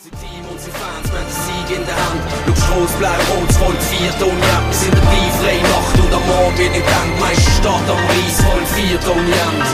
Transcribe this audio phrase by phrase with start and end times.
[0.00, 2.22] Unser Team, unsere Fans, den Sieg in der Hand.
[2.56, 4.68] Schau, Strasse bleibt rot, feiert ohne Ende.
[4.68, 7.18] Wir sind dabei, freie Nacht und am Morgen in Gang.
[7.58, 9.64] Stadt am Preis, Volk feiert ohne Ende.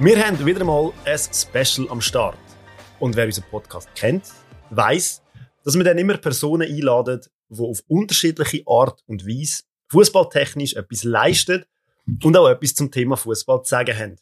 [0.00, 2.36] Wir haben wieder mal ein Special am Start.
[2.98, 4.24] Und wer unseren Podcast kennt,
[4.70, 5.22] weiß,
[5.64, 11.64] dass wir dann immer Personen einladen, die auf unterschiedliche Art und Weise fußballtechnisch etwas leisten
[12.22, 14.16] und auch etwas zum Thema Fußball zu sagen haben.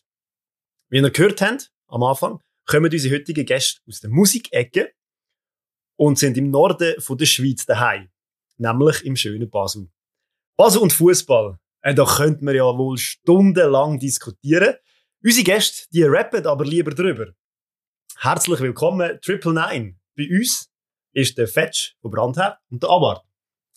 [0.89, 4.93] Wie ihr gehört habt, am Anfang, kommen unsere heutigen Gäste aus der Musikecke
[5.97, 8.11] und sind im Norden von der Schweiz daheim,
[8.59, 9.89] nämlich im schönen Basel.
[10.57, 14.75] Basel und Fußball, äh, da könnte man ja wohl stundenlang diskutieren.
[15.23, 17.33] Unsere Gäste, die rappen aber lieber drüber.
[18.19, 19.97] Herzlich willkommen, Triple Nine.
[20.17, 20.71] Bei uns
[21.13, 23.23] ist der Fetch von Brandherd und der Abart.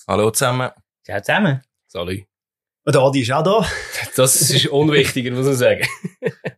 [0.08, 0.72] Hallo zusammen.
[1.04, 1.62] Ciao zusammen.
[1.86, 2.24] Salut.
[2.86, 3.70] Und der Adi ist auch da.
[4.16, 5.86] Das ist unwichtiger, muss man sagen.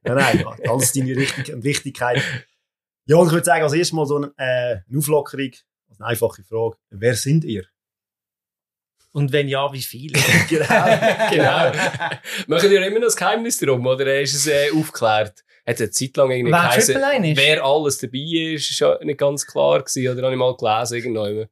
[0.04, 2.22] Nein, nein, alles deine Richtig und Wichtigkeit.
[3.06, 5.52] Ja, und ich würde sagen, als erstes mal so eine, äh, eine Auflockerung,
[5.90, 6.78] also eine einfache Frage.
[6.92, 7.66] Wer sind ihr?
[9.12, 10.20] Und wenn ja, wie viele?
[10.50, 10.68] genau.
[11.32, 11.72] genau.
[12.48, 15.44] Machen ihr immer noch das Geheimnis darum, oder ist es äh, aufgeklärt?
[15.66, 16.96] Hat eine Zeit lang irgendwie Wer geheißen,
[17.36, 20.96] wer alles dabei ist, ist ja nicht ganz klar gewesen, oder habe ich mal gelesen
[20.96, 21.48] irgendwann.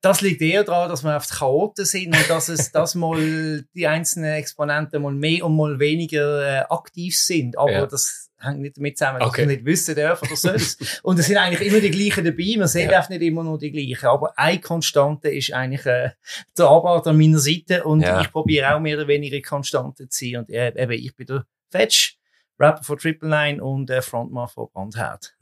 [0.00, 3.64] Das liegt eher daran, dass wir auf die Chaoten sind und dass es das mal
[3.74, 7.58] die einzelnen Exponenten mal mehr und mal weniger äh, aktiv sind.
[7.58, 7.86] Aber Ja.
[7.86, 9.40] das hängt nicht damit zusammen, dass Okay.
[9.42, 11.00] wir nicht wissen dürfen oder sonst.
[11.02, 12.54] und es sind eigentlich immer die gleichen dabei.
[12.58, 13.00] Man sieht Ja.
[13.00, 14.06] auch nicht immer nur die gleichen.
[14.06, 16.10] Aber eine Konstante ist eigentlich äh,
[16.56, 18.20] der Arbeit an meiner Seite und Ja.
[18.20, 20.36] ich probiere auch mehr oder weniger Konstante zu sein.
[20.36, 22.17] Und äh, eben, ich bin der Fetch,
[22.58, 25.36] Rapper von Triple Nine und äh, Frontmann von Brandherd.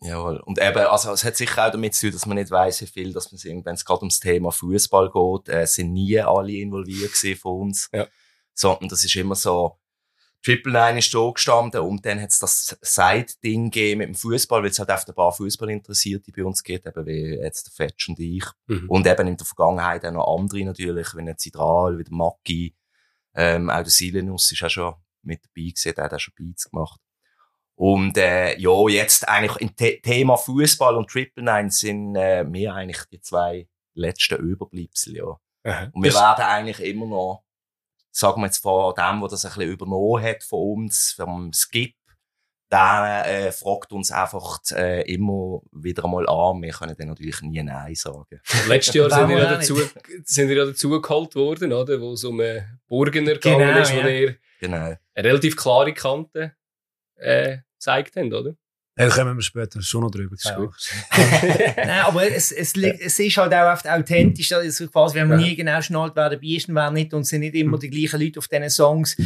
[0.00, 0.38] Jawohl.
[0.44, 2.86] Und eben, also, es hat sicher auch damit zu tun, dass man nicht weiss, wie
[2.86, 7.12] viel, dass man wenn es gerade ums Thema Fußball geht, äh, sind nie alle involviert
[7.12, 7.90] gewesen von uns.
[7.92, 8.06] Ja.
[8.54, 9.78] Sondern das ist immer so,
[10.42, 14.62] Triple Nine ist da gestanden und dann hat es das Side-Ding gegeben mit dem Fußball,
[14.62, 18.08] weil es halt einfach ein paar Fußballinteressierte bei uns gibt, eben wie jetzt der Fetch
[18.08, 18.44] und ich.
[18.66, 18.88] Mhm.
[18.88, 22.76] Und eben in der Vergangenheit auch noch andere natürlich, wie der Zidral, wie der Maki,
[23.34, 26.70] ähm, auch der Silenus ist auch schon mit dabei gewesen, der hat auch schon Beats
[26.70, 27.00] gemacht.
[27.74, 32.74] Und äh, ja, jetzt eigentlich im The Thema Fußball und Triple Nine sind äh, wir
[32.74, 35.38] eigentlich die zwei letzten Überbleibsel, ja.
[35.64, 35.88] Aha.
[35.92, 37.44] Und wir Das- werden eigentlich immer noch,
[38.10, 41.94] sagen wir jetzt von dem, der das ein bisschen übernommen hat von uns, vom Skip,
[42.70, 46.60] der äh, fragt uns einfach äh, immer wieder einmal an.
[46.60, 48.40] Wir können dann natürlich nie Nein sagen.
[48.66, 49.94] Letztes Jahr sind wir ja dazu, nicht.
[50.28, 51.98] sind wir ja dazu geholt worden, oder?
[52.00, 54.08] Wo es um einen Burgener Genau, gegangen ist, wo ja.
[54.08, 54.96] ihr Genau.
[55.14, 56.52] eine relativ klare Kante,
[57.16, 58.56] äh, gezeigt habt, oder?
[58.98, 60.34] Da kommen wir später schon noch drüber.
[60.34, 60.90] Ist gut.
[61.76, 65.54] Nein, aber es, es, es ist halt auch oft authentisch, also quasi, wenn man nie
[65.54, 68.20] genau schnallt, wer dabei ist und wer nicht, und es sind nicht immer die gleichen
[68.20, 69.16] Leute auf diesen Songs.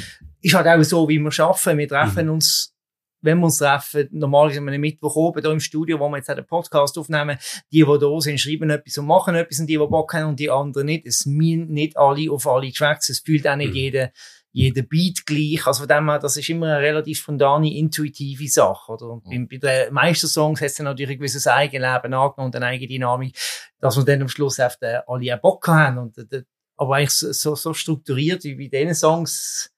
[0.42, 1.78] Ist halt auch so, wie wir arbeiten.
[1.78, 2.74] Wir treffen uns,
[3.22, 6.34] wenn wir uns treffen, normalerweise am Mittwoch oben hier im Studio, wo wir jetzt auch
[6.34, 7.38] den Podcast aufnehmen,
[7.72, 10.38] die, die da sind, schreiben etwas und machen etwas, und die, die Bock haben, und
[10.38, 11.06] die anderen nicht.
[11.06, 14.12] Es meinen nicht alle auf alle Tracks, es fühlt auch nicht jeder,
[14.52, 15.66] jeder Beat gleich.
[15.66, 19.10] Also von dem her, das ist immer eine relativ spontane, intuitive Sache, oder?
[19.10, 22.56] Und bei, bei den meisten Songs hat es dann natürlich ein gewisses Eigenleben angenommen und
[22.56, 23.36] eine eigene Dynamik,
[23.80, 25.98] dass wir dann am Schluss auf den, alle auch Bock haben.
[25.98, 26.42] Und, äh,
[26.76, 29.72] aber eigentlich so, so, so strukturiert wie bei diesen Songs,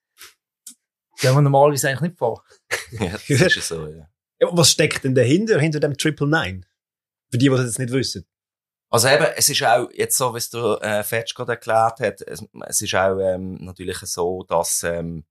[1.20, 2.44] gehen wir normalerweise eigentlich nicht vor.
[2.90, 4.08] ja, das ist ja so, ja.
[4.40, 6.62] Ja, was steckt denn dahinter, hinter dem Triple Nine?
[7.30, 8.26] Für die, die das jetzt nicht wissen.
[8.94, 12.20] Also eben, es ist auch, jetzt so, wie es der äh, Fetch gerade erklärt hat,
[12.20, 15.24] es, es ist auch ähm, natürlich so, dass ähm,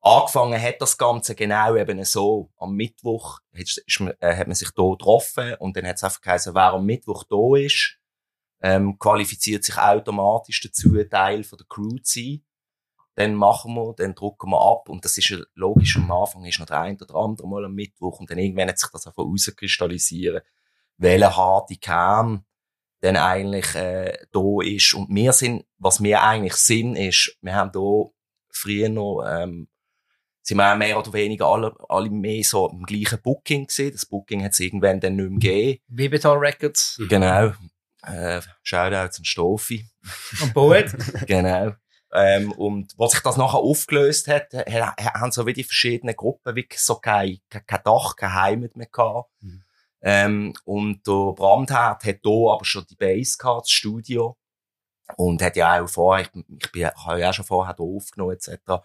[0.00, 2.50] angefangen hat das Ganze genau eben so.
[2.56, 6.22] Am Mittwoch ist, ist, äh, hat man sich da getroffen und dann hat es einfach
[6.22, 8.00] geheißen, wer am Mittwoch da ist,
[8.62, 12.44] ähm, qualifiziert sich automatisch dazu, Teil von der Crew zu sein.
[13.14, 16.58] Dann machen wir, dann drucken wir ab und das ist ja logisch, am Anfang ist
[16.58, 19.22] noch der ein oder andere mal am Mittwoch und dann irgendwann hat sich das einfach
[19.22, 20.42] rauskristallisieren,
[20.96, 22.44] welcher harte Kern
[23.04, 24.94] dann eigentlich äh, da ist.
[24.94, 28.10] Und wir sind, was wir eigentlich sind, ist, wir haben da
[28.50, 29.68] früher noch, ähm,
[30.42, 33.92] sind wir auch mehr oder weniger alle, alle mehr so im gleichen Booking gesehen.
[33.92, 35.82] Das Booking hat es irgendwann dann nicht mehr gegeben.
[35.88, 37.52] Vivital Records Genau.
[38.06, 39.86] Äh, Shoutouts an Stoffi.
[40.42, 40.92] und Poet.
[41.26, 41.72] Genau.
[42.12, 46.14] Ähm, und was sich das nachher aufgelöst hat, ha- ha- haben so wie die verschiedenen
[46.14, 49.30] Gruppen wirklich so kein, kein, kein Dach, keine Heimat mehr gehabt.
[49.40, 49.62] Mhm.
[50.06, 54.36] Ähm, und der Brandherd hat hier aber schon die Base gehabt, das Studio.
[55.16, 58.32] Und hat ja auch vorher, ich, ich bin, habe ja auch schon vorher hier aufgenommen,
[58.32, 58.84] etc.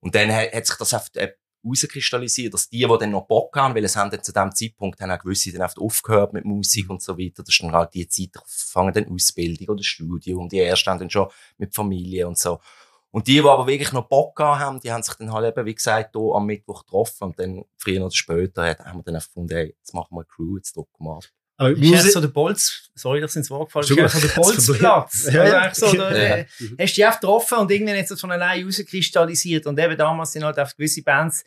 [0.00, 1.32] Und dann hat, hat sich das auf, äh,
[1.64, 5.00] rauskristallisiert, dass die, die dann noch Bock haben, weil es haben dann zu dem Zeitpunkt
[5.00, 7.42] haben auch gewisse dann oft aufgehört mit Musik und so weiter.
[7.42, 11.10] Das ist dann halt die Zeit, fangen dann Ausbildung oder Studium, die ersten haben dann
[11.10, 11.28] schon
[11.58, 12.60] mit Familie und so.
[13.12, 15.66] Und die, die aber wirklich noch Bock gehabt haben, die haben sich dann halt eben,
[15.66, 19.16] wie gesagt, hier am Mittwoch getroffen und dann früher oder später hat- haben wir dann
[19.16, 21.24] einfach gefunden, hey, jetzt machen wir eine Crew, jetzt drucken wir ab.
[21.56, 24.34] Aber Ist Musik- so der Bolz, sorry, dass ins Wort gefallen ist, echt so der
[24.40, 25.24] Bolzplatz.
[25.32, 25.58] Ja, Also ja.
[25.60, 26.10] eigentlich so, Ja.
[26.12, 29.66] äh, hast du dich einfach getroffen und irgendwann hat es von allein rauskristallisiert.
[29.66, 31.44] Und eben damals sind halt einfach gewisse Bands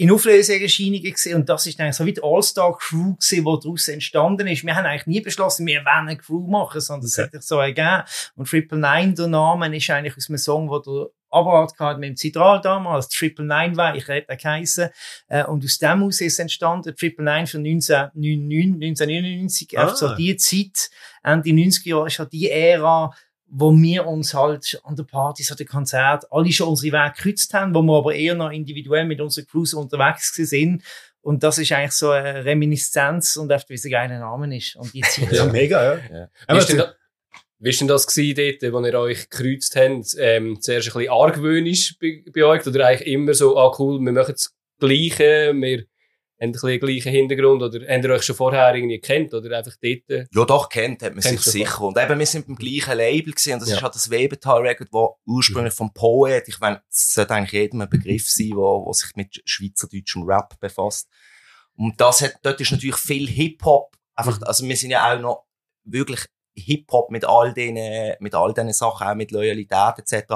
[0.00, 4.46] in Auflöseerscheinungen gesehen und das ist eigentlich so wie die All-Star-Crew gewesen, die daraus entstanden
[4.46, 4.64] ist.
[4.64, 7.24] Wir haben eigentlich nie beschlossen, wir wollen eine Crew machen, sondern es Okay.
[7.26, 8.02] hat sich so ergeben.
[8.34, 12.08] Und Triple Nine, der Name, ist eigentlich aus einem Song, wo der Abarth gehabt mit
[12.08, 14.88] dem Zitral damals, Triple Nine war, ich hätte geheißen.
[15.28, 19.94] Äh, und aus dem aus ist entstanden, Triple Nine für 1999, 1999, Ah.
[19.94, 20.90] so die Zeit,
[21.22, 23.12] Ende 90er Jahre ist halt die Ära,
[23.50, 27.52] wo wir uns halt an den Partys, an den Konzerten, alle schon unsere Wege gekürzt
[27.52, 30.82] haben, wo wir aber eher noch individuell mit unseren Crews unterwegs sind.
[31.20, 34.76] Und das ist eigentlich so eine Reminiszenz und wie es ein geiler Name ist.
[34.76, 35.32] Und die Zeit.
[35.32, 35.94] Ja, mega, ja.
[35.94, 36.26] Ja.
[36.26, 36.94] Wie Aber denn, da,
[37.58, 40.16] wie ist denn das gewesen dort, wo ihr euch gekreuzt habt?
[40.18, 44.12] Ähm, zuerst ein bisschen argwöhnisch bei, bei euch oder eigentlich immer so, ah cool, wir
[44.12, 45.84] machen das Gleiche, wir
[46.42, 49.76] ein bisschen den gleichen Hintergrund oder habt ihr euch schon vorher irgendwie gekannt oder einfach
[49.82, 50.08] dort?
[50.10, 51.82] äh, Ja, doch, kennt hat man Kennt sich sicher.
[51.82, 53.76] Und eben, wir sind beim gleichen Label gewesen, und das Ja.
[53.76, 57.82] ist halt das Webetal Record, das ursprünglich vom Poet, ich meine, das sollte eigentlich jedem
[57.82, 61.08] ein Begriff sein, wo, wo sich mit schweizerdeutschem Rap befasst.
[61.76, 65.44] Und das hat, dort ist natürlich viel Hip-Hop, einfach, also wir sind ja auch noch
[65.84, 70.34] wirklich Hip-Hop mit all den, mit all diesen Sachen, auch mit Loyalität etc.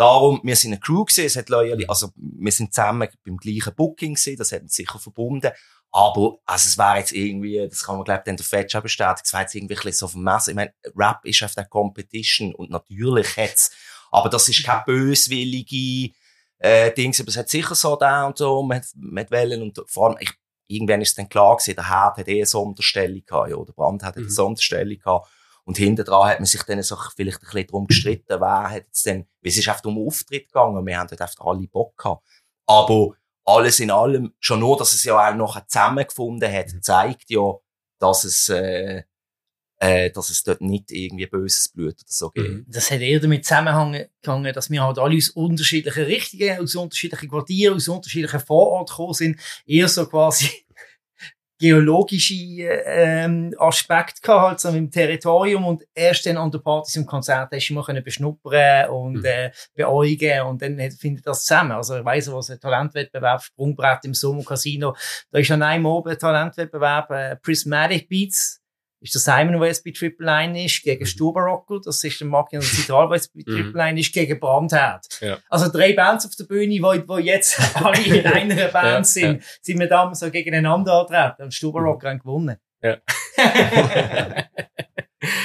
[0.00, 3.74] Darum, wir sind eine Crew gewesen, es hat Loyalität, also wir sind zusammen beim gleichen
[3.74, 5.50] Booking gewesen, das hat uns sicher verbunden.
[5.92, 8.82] Aber, also es wäre jetzt irgendwie, das kann man glaube ich dann der Fetch auch
[8.82, 10.52] bestätigen, es wäre jetzt irgendwie ein bisschen so auf dem Messer.
[10.52, 13.72] Ich meine, Rap ist auf der Competition und natürlich hat's,
[14.10, 16.14] aber das ist keine böswillige
[16.60, 20.08] äh, Dings, aber es hat sicher so da und so, mit, mit Wellen und vor
[20.08, 20.32] allem, ich,
[20.66, 23.72] irgendwann ist es dann klar gewesen, der Herd hat eh so Unterstellung gehabt, ja, der
[23.74, 24.22] Brand hat Mhm.
[24.22, 25.28] eine Sonderstellung gehabt.
[25.70, 28.86] Und hinten dran hat man sich dann so vielleicht ein bisschen darum gestritten, wer hat
[28.88, 31.96] jetzt denn, weil es ist einfach um Auftritt gegangen, wir haben dort einfach alle Bock
[31.96, 32.26] gehabt.
[32.66, 33.12] Aber
[33.44, 37.52] alles in allem, schon nur, dass es ja auch noch zusammengefunden hat, zeigt ja,
[38.00, 39.04] dass es, äh,
[39.78, 42.64] äh, dass es dort nicht irgendwie böses Blut oder so gibt.
[42.66, 47.76] Das hat eher damit zusammengehangen, dass wir halt alle aus unterschiedlichen Richtungen, aus unterschiedlichen Quartieren,
[47.76, 49.40] aus unterschiedlichen Vororten gekommen sind.
[49.66, 50.50] Eher so quasi
[51.60, 56.96] geologische ähm, Aspekte gehabt, halt so mit dem Territorium und erst dann an der Partys
[56.96, 59.24] und Konzerten hast du immer können beschnuppern und Mhm.
[59.24, 61.72] äh, beäugen und dann findet das zusammen.
[61.72, 64.96] Also ich weiss, was ein Talentwettbewerb, Sprungbrett im Sommer Casino,
[65.30, 68.59] da ist an einem oben ein Talentwettbewerb, äh, Prismatic Beats,
[69.00, 72.60] ist der Simon, der jetzt bei Triple Line ist, gegen Stubenrocker, das ist der Martin
[72.60, 73.54] der Zitral, der jetzt bei Mhm.
[73.56, 75.06] Triple Line ist, gegen Brandherd.
[75.20, 75.38] Ja.
[75.48, 79.42] Also drei Bands auf der Bühne, wo, wo jetzt alle in einer Band Ja, sind,
[79.62, 82.56] sind wir damals so gegeneinander antreten und Stubenrocker haben gewonnen.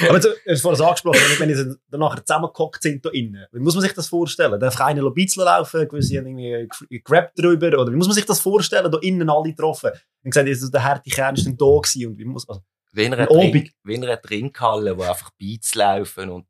[0.07, 3.45] Aber du hast vorhin angesprochen, wenn- wenn sie dann nachher zusammengehockt sind da innen.
[3.51, 4.57] Wie muss man sich das vorstellen?
[4.59, 8.25] Darf einer noch Beats laufen, gewisse haben irgendwie gerappt drüber, oder wie muss man sich
[8.25, 9.91] das vorstellen, da innen alle getroffen?
[10.23, 12.61] Und gesagt, der harte Kern ist dann da gewesen, und wie muss, also,
[12.95, 13.51] Wie in einer, Ein Obig.
[13.51, 16.47] Trink, wie in einer Trinkhalle, wo einfach Beats laufen und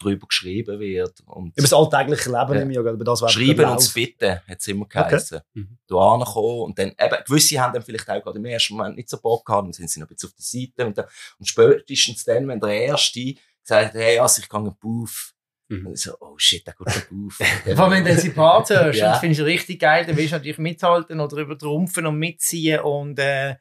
[0.00, 1.20] drüber geschrieben wird.
[1.26, 2.58] Und über das alltägliche Leben, Ja.
[2.60, 3.78] nehme ich über das Schreiben Lauf.
[3.78, 5.40] und Bitten, hat es immer geheißen.
[5.54, 5.78] Mhm.
[5.88, 9.08] Da ankommen und dann, eben, gewisse haben dann vielleicht auch gerade im ersten Moment nicht
[9.08, 11.06] so Bock gehabt, dann sind sie noch ein bisschen auf der Seite und, dann,
[11.40, 13.34] und spätestens dann, wenn der Erste
[13.64, 15.32] gesagt hat, hey, also ich gehe einen Buff,
[15.70, 15.84] Mhm.
[15.84, 17.36] dann so, oh shit, der geht Buff.
[17.76, 19.10] Vor allem, wenn du sie Part hörst, Ja.
[19.10, 23.18] das finde ich richtig geil, dann willst du natürlich mithalten oder übertrumpfen und mitziehen und,
[23.18, 23.56] äh,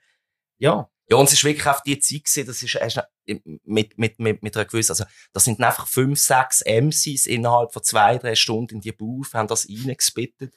[0.59, 0.89] ja.
[1.09, 3.01] Ja, und es ist wirklich auf die Zeit gewesen, das ist erst
[3.63, 7.81] mit, mit, mit, mit einer gewissen, also, das sind einfach fünf, sechs MCs innerhalb von
[7.83, 10.53] zwei, drei Stunden in die Booth, haben das reingespittet.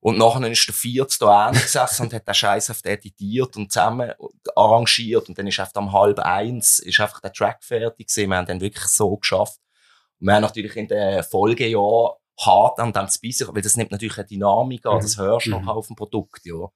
[0.00, 4.12] Und nachher ist der Vierte da gesessen und hat den Scheiß auf editiert und zusammen
[4.54, 5.28] arrangiert.
[5.28, 8.30] Und dann ist einfach am halb eins, ist einfach der Track fertig gewesen.
[8.30, 9.58] Wir haben dann wirklich so geschafft.
[10.20, 13.90] Und wir haben natürlich in den Folgejahren hart an dem zu beißen, weil das nimmt
[13.90, 15.64] natürlich eine Dynamik an, das hörst du Mhm.
[15.64, 16.68] noch auf dem Produkt, ja.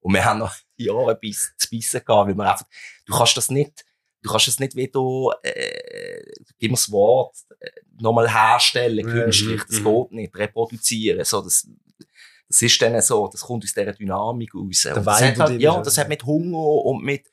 [0.00, 2.66] Und wir haben noch Jahre bis zu beißen gehabt, weil wir einfach,
[3.06, 3.84] du kannst das nicht,
[4.22, 6.22] du kannst das nicht wieder, äh,
[6.58, 7.68] gib mir das Wort, äh,
[8.00, 9.84] nochmal herstellen, künstlich, das mhm.
[9.84, 11.68] geht nicht, reproduzieren, so, das,
[12.48, 14.86] das ist dann so, das kommt aus dieser Dynamik raus.
[14.86, 17.26] Und das hat der halt, ja, das hat mit Hunger und mit,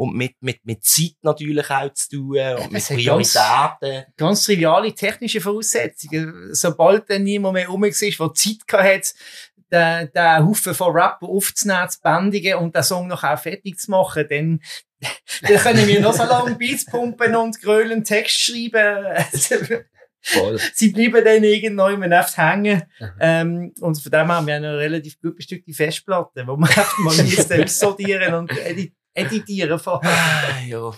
[0.00, 4.12] und mit, mit, mit Zeit natürlich auch zu tun und mit Es hat ganz- Prioritäten.
[4.16, 6.54] Ganz triviale technische Voraussetzungen.
[6.54, 9.10] Sobald dann niemand mehr rum war, der Zeit hatte,
[9.72, 13.90] den, den Haufen von Rapper aufzunehmen, zu bändigen und den Song noch auch fertig zu
[13.90, 14.60] machen, dann,
[15.42, 19.84] dann können wir noch so lange Beats pumpen und grölen Text schreiben.
[20.22, 20.60] Voll.
[20.74, 22.82] Sie bleiben dann irgendwann oft hängen.
[23.20, 27.16] Ähm, und von dem haben wir eine relativ gut bestückte Festplatte, wo man einfach mal
[27.22, 30.10] müssen sortieren und edit editieren vorher.
[30.10, 30.92] Ah, ja.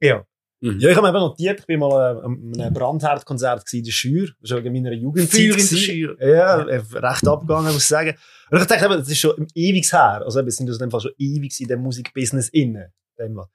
[0.00, 0.24] Ja.
[0.60, 3.92] Ja, ich habe mir eben notiert, ich war mal äh, an einem Brandherdkonzert in der
[3.92, 4.28] Schür.
[4.40, 5.40] Das war in meiner Jugendzeit.
[5.40, 5.76] Feuer in der.
[5.76, 6.16] Schür.
[6.20, 8.16] Ja, recht abgegangen, muss ich sagen.
[8.50, 10.22] Und ich dachte, eben, das ist schon ewig her.
[10.24, 12.92] Also, wir sind aus dem Fall schon ewig in dem Musikbusiness inne.
[13.16, 13.46] Fall.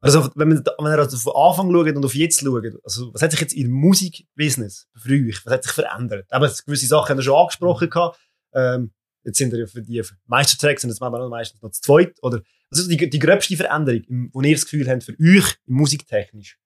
[0.00, 3.22] Also, wenn man, wenn man also von Anfang schaut und auf jetzt schaut, also, was
[3.22, 6.26] hat sich jetzt im Musikbusiness für euch, was hat sich verändert?
[6.32, 8.20] Eben, gewisse Sachen haben wir schon angesprochen gehabt.
[8.54, 8.92] Ähm,
[9.24, 12.14] jetzt sind wir ja für die Meistertracks, und jetzt machen wir meistens noch zu zweit.
[12.22, 12.40] Oder,
[12.72, 16.58] also, die, die gröbste Veränderung, wo ihr das Gefühl habt, für euch, musiktechnisch.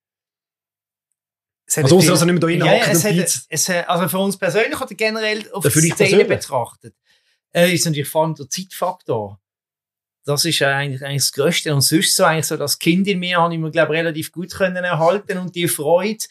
[1.83, 4.37] Also, viel- also nicht mehr da ja, ja, es hat, es, hat- also für uns
[4.37, 6.95] persönlich oder generell auf die Szene betrachtet,
[7.53, 9.41] äh, ist natürlich vor allem der Zeitfaktor.
[10.25, 11.73] Das ist eigentlich, eigentlich das Größte.
[11.73, 14.31] Und sonst so eigentlich so das Kind in mir habe ich mir, glaube ich, relativ
[14.31, 16.23] gut können erhalten und die Freude,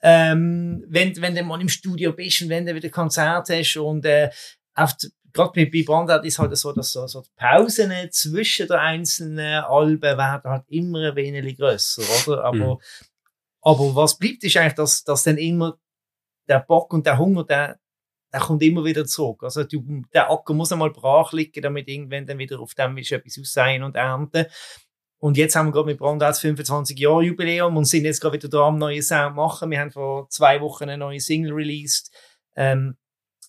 [0.00, 4.04] ähm, wenn, wenn du mal im Studio bist und wenn du wieder Konzert hast und
[4.06, 4.30] äh,
[4.74, 8.66] auf die- gerade bei, bei Brandart ist halt so, dass so, so die Pausen zwischen
[8.66, 12.44] den einzelnen Alben werden halt immer ein wenig grösser, oder?
[12.44, 12.78] Aber, Mhm.
[13.62, 15.78] aber was bleibt, ist eigentlich, dass, dass dann immer
[16.48, 17.78] der Bock und der Hunger, der,
[18.32, 19.42] der kommt immer wieder zurück.
[19.42, 23.00] Also du, der Acker muss einmal brach liegen, damit irgendwann dann wieder auf dem du
[23.14, 24.46] etwas aussehen und ernten.
[25.20, 28.48] Und jetzt haben wir gerade mit Brandats 25 Jahre Jubiläum und sind jetzt gerade wieder
[28.48, 29.70] dran, am neuen Sound machen.
[29.70, 32.14] Wir haben vor zwei Wochen eine neue Single released.
[32.54, 32.96] Ähm,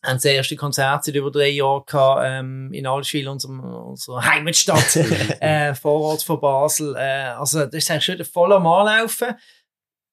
[0.04, 4.96] haben das erste Konzert seit über drei Jahren gehabt, ähm, in Allschwil, unserem, unserer Heimatstadt,
[5.42, 6.96] äh, Vorort von Basel.
[6.96, 9.36] Äh, also, das ist eigentlich schon voll am Anlaufen.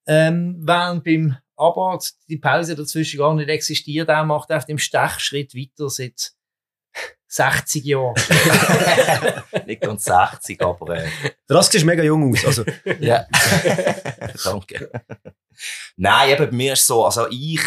[0.07, 5.55] Ähm, während beim Abort die Pause dazwischen gar nicht existiert, er macht auf dem Stechschritt
[5.55, 6.31] weiter seit
[7.27, 8.15] 60 Jahren.
[9.65, 11.09] Nicht ganz 60, aber äh,
[11.47, 12.45] Das sieht mega jung aus.
[12.45, 12.63] Also,
[12.99, 13.25] ja.
[14.43, 14.91] Danke.
[15.97, 17.61] Nein, eben bei mir ist so, also ich,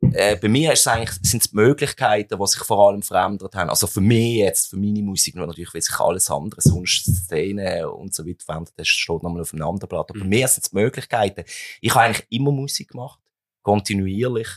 [0.00, 3.54] äh, bei mir ist es eigentlich, sind es die Möglichkeiten, die sich vor allem verändert
[3.54, 3.70] haben.
[3.70, 7.90] Also für mich jetzt, für meine Musik, nur natürlich, weil sich alles andere, sonst Szene
[7.90, 10.10] und so weiter verändert, das steht nochmal auf einem anderen Blatt.
[10.10, 11.44] Aber bei mir sind es die Möglichkeiten.
[11.80, 13.20] Ich habe eigentlich immer Musik gemacht,
[13.62, 14.48] kontinuierlich.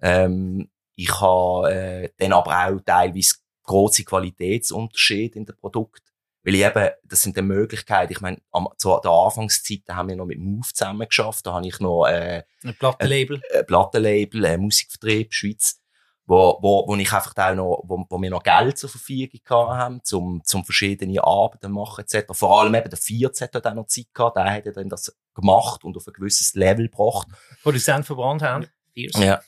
[0.00, 6.09] Ähm, ich habe äh, dann aber auch teilweise große Qualitätsunterschiede in den Produkten.
[6.42, 8.12] Weil ich eben, das sind die Möglichkeiten.
[8.12, 11.46] Ich meine, am, zu der Anfangszeit, haben wir noch mit Move zusammen geschafft.
[11.46, 13.42] Da habe ich noch, äh, Ein Plattenlabel.
[13.54, 15.80] ein Plattenlabel, ein Musikvertrieb, Schweiz,
[16.24, 19.70] wo, wo, wo ich einfach auch noch, wo, wo wir noch Geld zur Verfügung gehabt
[19.72, 22.32] haben, zum, zum verschiedene Arbeiten machen, etc.
[22.32, 25.84] Vor allem eben der 14 hat auch noch Zeit gehabt, der hat dann das gemacht
[25.84, 27.28] und auf ein gewisses Level gebracht.
[27.62, 28.72] Produzent von Brandhand.
[28.94, 29.18] Fierce.
[29.18, 29.40] Ja.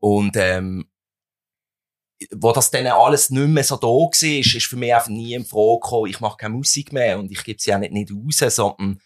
[0.00, 0.90] Und, ähm,
[2.32, 5.44] wo das dann alles nicht mehr so da war, ist, für mich einfach nie in
[5.44, 8.54] Frage gekommen, ich mache keine Musik mehr und ich gebe sie auch nicht, nicht raus,
[8.54, 9.00] sondern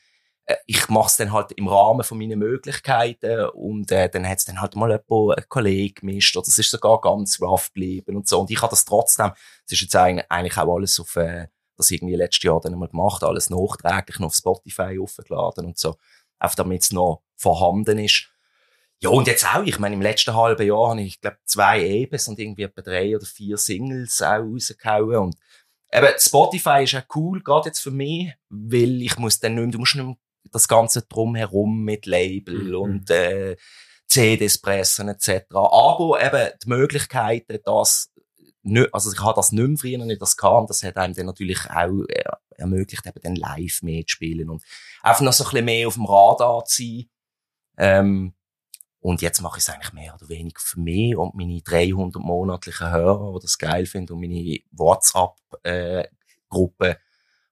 [0.47, 4.38] äh, ich mache es dann halt im Rahmen von meinen Möglichkeiten und äh, dann hat
[4.38, 8.16] es dann halt mal jemand, ein Kollege gemischt oder es ist sogar ganz rough geblieben
[8.16, 9.33] und so und ich habe das trotzdem,
[9.66, 13.25] es ist jetzt eigentlich, auch alles auf äh, das irgendwie letztes Jahr dann mal gemacht,
[13.25, 15.97] alles nachträglich noch auf Spotify aufgeladen und so,
[16.38, 18.30] einfach damit es noch vorhanden ist.
[19.04, 19.62] Ja, und jetzt auch.
[19.64, 23.14] Ich meine, im letzten halben Jahr habe ich, glaube zwei EPs und irgendwie etwa drei
[23.14, 25.16] oder vier Singles auch rausgehauen.
[25.16, 25.37] Und
[25.92, 29.73] eben, Spotify ist auch cool, gerade jetzt für mich, weil ich muss dann nicht mehr,
[29.73, 30.16] du musst nicht mehr
[30.50, 32.75] das Ganze drumherum mit Label Mhm.
[32.76, 33.56] und äh,
[34.06, 35.44] CDs pressen etc.
[35.54, 38.11] Aber eben die Möglichkeiten, dass
[38.62, 41.26] nicht, also ich habe das nicht mehr früher nicht das und das hat einem dann
[41.26, 42.25] natürlich auch äh,
[42.56, 44.62] ermöglicht, eben dann live mitzuspielen und
[45.02, 47.04] einfach noch so ein bisschen mehr auf dem Radar zu sein.
[47.76, 48.34] Ähm,
[49.04, 52.90] und jetzt mache ich es eigentlich mehr oder weniger für mich und meine 300 monatlichen
[52.90, 56.96] Hörer, die das geil finden und meine WhatsApp-Gruppe,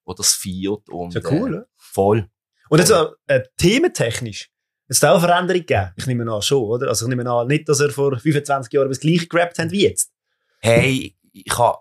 [0.09, 0.89] die das feiert.
[0.89, 1.67] Und, ist ja cool, Äh, ne?
[1.77, 2.31] voll.
[2.71, 2.91] Und jetzt
[3.27, 4.45] äh, thementechnisch.
[4.45, 4.51] Hat
[4.97, 5.91] es auch eine Veränderung gegeben?
[5.97, 6.89] Ich nehme an, schon, oder?
[6.89, 9.83] Also ich nehme an, nicht, dass er vor 25 Jahren das gleiche gerappt hat wie
[9.83, 10.11] jetzt.
[10.61, 11.81] Hey, ich habe,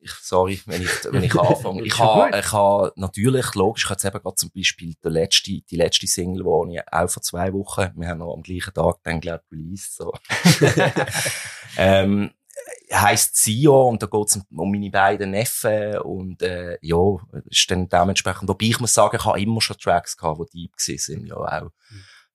[0.00, 1.82] ich, sorry, wenn ich, wenn ich anfange.
[1.82, 5.50] Ich habe, ich habe natürlich, logisch, ich habe jetzt eben gerade zum Beispiel die letzte,
[5.50, 8.96] die letzte Single, die ich auch vor zwei Wochen, wir haben noch am gleichen Tag
[9.02, 10.12] dann, glaube ich, released, so.
[11.76, 12.30] ähm,
[12.92, 17.88] heisst Sio und da geht es um meine beiden Neffen und äh, ja, ist dann
[17.88, 21.36] dementsprechend, wobei ich muss sagen, ich habe immer schon Tracks gehabt, die deep sind, ja
[21.36, 21.70] auch.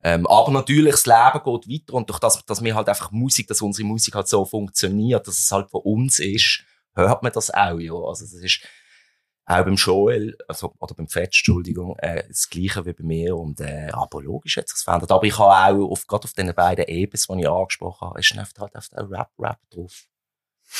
[0.03, 3.47] Ähm, aber natürlich, das Leben geht weiter und durch das, dass wir halt einfach Musik,
[3.47, 6.63] dass unsere Musik halt so funktioniert, dass es halt von uns ist,
[6.95, 7.93] hört man das auch, ja.
[7.93, 8.61] Also das ist
[9.45, 13.59] auch beim Joel, also, oder beim Fetch, Entschuldigung, äh, das Gleiche wie bei mir und
[13.59, 15.11] äh, aber logisch hat sich verändert.
[15.11, 18.31] Aber ich habe auch, auf, gerade auf den beiden EPs, die ich angesprochen habe, ist
[18.31, 20.05] dann halt einfach auch Rap-Rap drauf.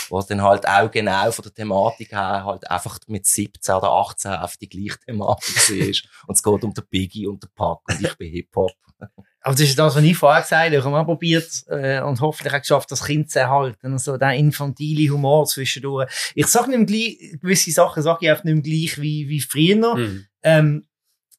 [0.10, 4.32] Wo dann halt auch genau von der Thematik her halt einfach mit 17 oder 18
[4.32, 6.08] auf die gleiche Thematik ist.
[6.28, 8.72] Und es geht um den Biggie und den Pack und ich bin Hip-Hop.
[9.44, 10.76] Aber das ist das, was ich vorher gesagt habe.
[10.76, 13.94] Ich habe mal probiert äh, und hoffentlich auch geschafft, das Kind zu erhalten.
[13.94, 16.32] Also der infantile Humor zwischendurch.
[16.36, 19.96] Ich sage nicht gleich, gewisse Sachen sage ich einfach nicht gleich wie, wie früher.
[19.96, 20.26] Mhm.
[20.44, 20.86] Ähm,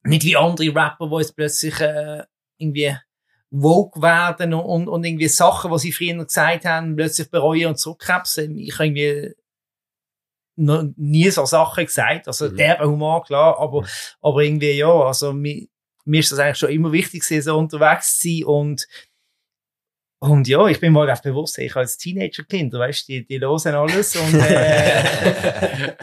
[0.02, 2.24] nicht wie andere Rapper, die jetzt plötzlich äh,
[2.58, 2.96] irgendwie
[3.50, 8.58] woke werden und, und, irgendwie Sachen, die sie früher gesagt haben, plötzlich bereuen und zurückkrebsen.
[8.58, 9.34] Ich habe irgendwie
[10.56, 12.26] noch nie so Sachen gesagt.
[12.26, 12.56] Also Mhm.
[12.56, 13.86] der Humor, klar, aber,
[14.20, 15.68] aber irgendwie ja, also mir,
[16.04, 18.86] mir ist das eigentlich schon immer wichtig gewesen, so unterwegs zu sein und
[20.22, 23.74] und ja, ich bin mir einfach bewusst, ich als Teenager-Kind, weißt du, die, die hören
[23.74, 25.02] alles und äh,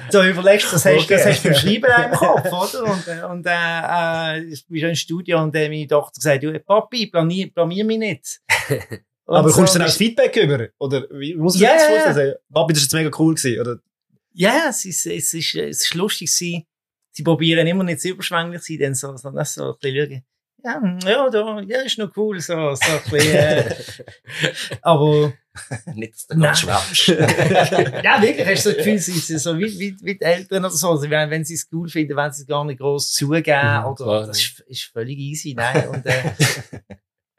[0.10, 2.84] so überlegst du, das hast, das hast du beim Schreiben auch im Kopf, oder?
[2.84, 6.44] Und, äh, und äh, äh, ich bin schon im Studio und äh, meine Tochter gesagt,
[6.44, 8.42] du, Papi, blamier, blamier mich nicht.
[9.26, 10.70] Und Aber so, kommst du dann auch Feedback über?
[10.80, 12.36] Oder wie muss ich mir das vorstellen?
[12.52, 13.80] Papi, das ist jetzt mega cool gewesen, oder?
[14.34, 16.66] Ja, es ist, es ist, es ist lustig sie,
[17.20, 20.10] sie probieren immer nicht zu überschwänglich zu sein, dann so, so, das so ein bisschen
[20.10, 20.24] schauen.
[20.64, 23.76] Ja, hm, ja, da, ja, ist noch cool, so, so ein bisschen, äh,
[24.82, 25.34] aber,
[25.96, 26.56] Nicht, dass du Nein.
[26.56, 27.08] schwäbst.
[28.04, 30.64] ja, wirklich, hast du so das Gefühl, sie sind so wie, wie, wie die Eltern
[30.64, 33.12] oder so, also, wenn, wenn sie es cool finden, wenn sie es gar nicht groß
[33.12, 36.34] zugeben, Mhm, oder, klar, das ist, ist völlig easy, nein, und, äh,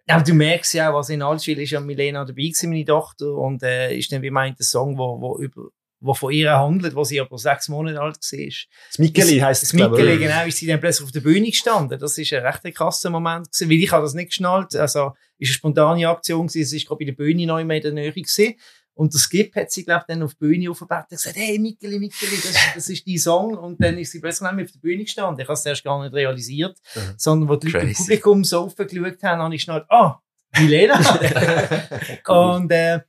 [0.09, 3.63] aber du merkst ja was in Altschwil ist ja Milena dabei gewesen, meine Tochter, und,
[3.63, 5.69] äh, ist dann wie meint der Song, wo, wo über,
[6.01, 8.47] wo von ihr handelt, wo sie aber sechs Monate alt war.
[8.91, 10.21] Das Mikkeli heisst es, Das glaube Mikkeli, ich.
[10.21, 11.99] genau, ist sie dann plötzlich auf der Bühne gestanden.
[11.99, 14.75] Das ist ein recht krasser Moment gewesen, weil ich habe das nicht geschnallt.
[14.77, 16.63] Also, ist eine spontane Aktion gewesen.
[16.63, 18.55] Es ist gerade bei der Bühne neu in der Nähe gewesen.
[18.95, 21.59] Und der Skip hat sie, glaube ich, dann auf die Bühne aufgebeten und gesagt, hey,
[21.59, 23.57] Mikkeli, Mikkeli, das, das ist dein Song.
[23.57, 25.41] Und dann ist sie plötzlich nicht mehr auf der Bühne gestanden.
[25.41, 26.77] Ich habe es erst gar nicht realisiert.
[26.95, 27.01] Mhm.
[27.17, 28.03] Sondern, wo die Leute im Crazy.
[28.03, 30.19] Publikum so aufgeschaut haben, habe ich schnell, ah,
[30.59, 30.99] Milena.
[32.27, 33.01] Und, äh,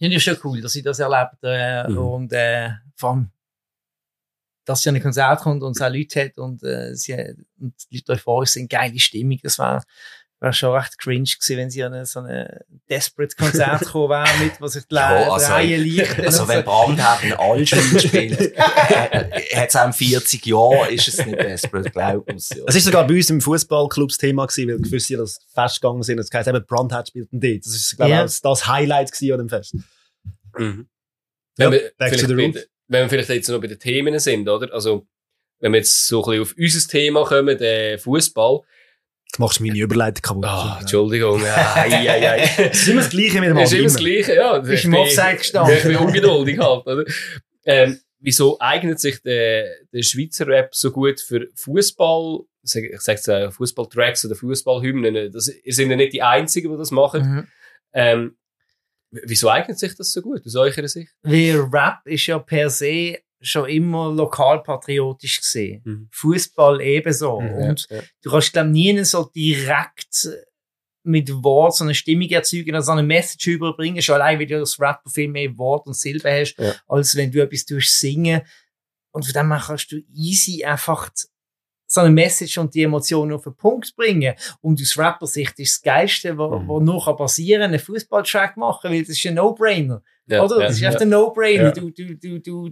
[0.00, 1.98] ja, das ist schon cool, dass ich das erlebt, äh, Mhm.
[1.98, 3.30] und, äh, vor allem,
[4.64, 7.14] dass sie an ein Konzert kommt und es auch Leute hat und, äh, sie,
[7.58, 9.82] und die Leute euphorisch sind, geile Stimmung, das war,
[10.42, 14.58] war schon recht cringe gewesen, wenn sie an so eine Desperate Konzert gekommen wäre, mit,
[14.60, 16.18] was sich die Ja, Le- also- Reihe liegt.
[16.20, 18.58] Also wenn Brandhausen Altschwil spielt, äh,
[19.56, 22.50] hat es auch in 40 Jahren, ist es nicht desperate, glaub uns.
[22.50, 22.64] Ja.
[22.66, 26.02] Es ist sogar bei uns im Fußballclub das Thema gewesen, weil gewisse das Fest gegangen
[26.02, 26.18] sind.
[26.18, 27.66] Es heisst eben, Brandhead spielt dort.
[27.66, 29.74] Das ist, glaube ich, auch das Highlight gewesen an dem Fest.
[30.58, 30.88] Mhm.
[31.58, 34.72] Ja, Wenn, wir vielleicht bei, wenn wir vielleicht jetzt noch bei den Themen sind, oder?
[34.72, 35.06] Also,
[35.60, 38.60] wenn wir jetzt so ein bisschen auf unser Thema kommen, der Fußball.
[39.26, 40.44] Jetzt machst du meine Überleitung kaputt.
[40.44, 41.40] Ah, Entschuldigung.
[41.44, 42.68] Ei, ei, ei.
[42.70, 43.96] Es ist immer das Gleiche mit dem ist immer das.
[43.96, 44.56] Gleiche, ja.
[44.56, 45.76] Ist Ich im Offside gestanden.
[45.76, 47.04] Ich bin ungeduldig halt, oder?
[47.64, 52.40] Ähm, wieso eignet sich der, der Schweizer Rap so gut für Fußball?
[52.62, 55.30] Ich sage jetzt äh, Fußballtracks oder Fußballhymnen.
[55.32, 57.22] Das sind ja nicht die einzigen, die das machen.
[57.22, 57.48] Mhm.
[57.92, 58.36] Ähm,
[59.10, 61.12] wieso eignet sich das so gut aus eurer Sicht?
[61.22, 65.80] Weil Rap ist ja per se schon immer lokalpatriotisch gesehen.
[65.84, 66.08] Mhm.
[66.12, 67.40] Fußball ebenso.
[67.40, 68.00] Mhm, Und ja.
[68.22, 70.28] du kannst, glaube nie so direkt
[71.02, 74.78] mit Wort so eine Stimmung erzeugen, also eine Message überbringen, schon allein, weil du das
[74.78, 76.74] Rapper viel mehr Wort und Silben hast, Ja.
[76.88, 78.42] als wenn du etwas tust singen.
[79.12, 81.10] Und von dem her kannst du easy einfach
[81.90, 84.34] so eine Message und die Emotionen auf den Punkt bringen.
[84.60, 86.68] Und aus Rapper-Sicht ist das Geilste, was Mhm.
[86.68, 90.00] wo nur kann passieren, einen Fußballtrack machen, weil das ist ein No-Brainer.
[90.30, 90.60] Ja, Oder?
[90.60, 90.88] ja, das ist ja.
[90.88, 91.64] einfach ein No-Brainer.
[91.64, 91.70] Ja.
[91.72, 92.70] Du, du, du, du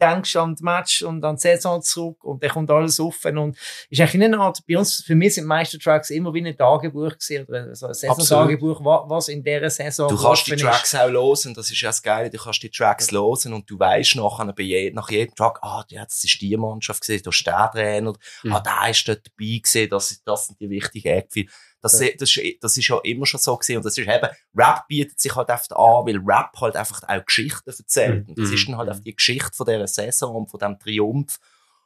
[0.00, 3.56] denkst an das Match und an die Saison zurück und dann kommt alles offen und
[3.88, 6.56] ist eigentlich eine Art, bei uns, für mich sind die meisten Tracks immer wie ein
[6.56, 10.94] Tagebuch gewesen, oder so ein Saison-Tagebuch, wa- was in dieser Saison Du kannst die Tracks
[10.94, 14.16] auch hören, das ist ja das Geile, du kannst die Tracks hören und du weißt
[14.16, 17.46] nachher bei je, nach jedem Track, ah, ja, das ist die Mannschaft gewesen, da ist
[17.46, 18.52] der Trainer, Mhm.
[18.52, 21.46] ah, der ist dort dabei gewesen, das, das sind die wichtigen Eckpfeile.
[21.80, 24.88] Das, das, ist, das ist ja immer schon so gewesen und das ist eben, Rap
[24.88, 28.28] bietet sich halt einfach an, weil Rap halt einfach auch Geschichten erzählt.
[28.28, 28.54] Und das Mhm.
[28.54, 31.38] ist dann halt einfach die Geschichte von dieser Saison und von diesem Triumph.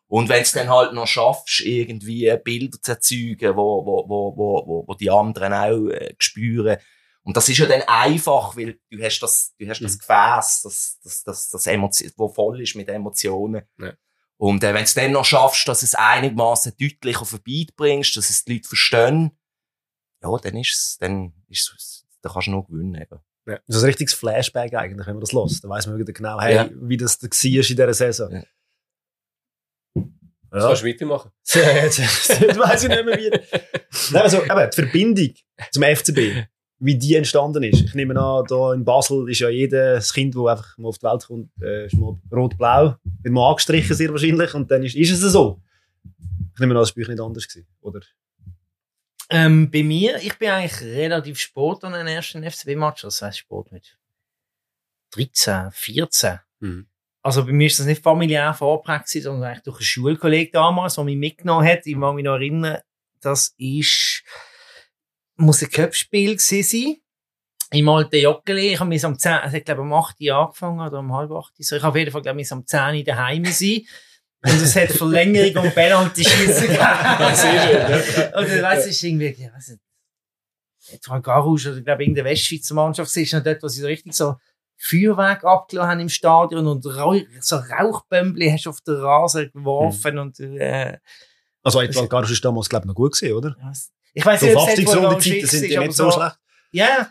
[0.06, 4.66] Und wenn du dann halt noch schaffst, irgendwie Bilder zu erzeugen, wo, wo, wo, wo,
[4.66, 6.78] wo, wo die anderen auch äh, spüren,
[7.24, 9.98] und das ist ja dann einfach, weil du hast das, du hast das Mhm.
[9.98, 13.62] Gefäß, das, das, das, das Emotion, wo voll ist mit Emotionen.
[13.78, 13.92] Ja.
[14.38, 17.76] Und äh, wenn du es dann noch schaffst, dass es einigermaßen deutlich auf den Beat
[17.76, 19.38] bringst, dass es die Leute verstehen,
[20.22, 23.18] ja, dann ist es, dann ist es, dann kannst du nur gewinnen eben.
[23.46, 23.58] Ja.
[23.66, 25.64] Das ist ein richtiges Flashback eigentlich, wenn man das lässt.
[25.64, 26.70] Dann weiss man wieder genau, hey, Ja.
[26.74, 28.30] wie das da war in dieser Saison.
[28.32, 28.42] Ja.
[30.50, 30.68] Das Ja.
[30.68, 31.30] kannst du weitermachen.
[31.54, 33.30] Jetzt, jetzt weiss ich nicht mehr wie.
[34.12, 35.34] Nein, also, eben, die Verbindung
[35.70, 36.46] zum FCB,
[36.78, 37.80] wie die entstanden ist.
[37.80, 41.06] Ich nehme an, da in Basel ist ja jedes Kind, das einfach mal auf die
[41.06, 45.10] Welt kommt, äh, ist mal rot-blau, wird mal angestrichen sehr wahrscheinlich und dann ist, ist
[45.10, 45.60] es so.
[46.54, 48.00] Ich nehme an, das war bei euch nicht anders gewesen, oder?
[49.32, 53.72] Ähm, bei mir, ich bin eigentlich relativ spät an den ersten FCB-Match, das heisst spät
[53.72, 53.98] mit
[55.12, 56.40] 13, 14.
[56.60, 56.86] Mhm.
[57.22, 61.04] Also bei mir ist das nicht familiär gewesen, sondern eigentlich durch einen Schulkollegen damals, der
[61.04, 61.86] mich mitgenommen hat.
[61.86, 62.78] Ich mag mich noch erinnern,
[63.20, 64.24] das ist
[65.36, 66.96] muss ein Cup-Spiel gewesen sein.
[67.70, 68.74] Im alten Joggeli.
[68.74, 71.30] Ich habe mich um 10, also ich glaube, um 8 Uhr angefangen oder um halb
[71.30, 71.50] 8 Uhr.
[71.58, 73.82] So, ich habe auf jeden Fall, glaube ich, um 10 Uhr daheim sein.
[74.44, 77.30] Und es hat Verlängerung und Penalty schießen ja.
[78.36, 79.80] Und dann weißt du, es ist irgendwie, ja, weiss nicht,
[80.90, 83.86] etwa Garouche oder, glaube ich, in der Westschweizer Mannschaft, ist noch dort, wo sie so
[83.86, 84.34] richtig so
[84.76, 90.18] Feuerwerk abgelassen haben im Stadion und Rauch, so Rauchbömbli hast du auf den Rasen geworfen
[90.18, 90.98] und, äh,
[91.62, 93.56] Also, Edward Garus ist damals, glaube ich, noch gut gewesen, oder?
[93.60, 93.72] ja,
[94.14, 96.36] ich weiss So nicht, ob es Verhaftungsrunde-Zeiten Schicksal sind aber nicht so schlecht.
[96.72, 97.10] Ja,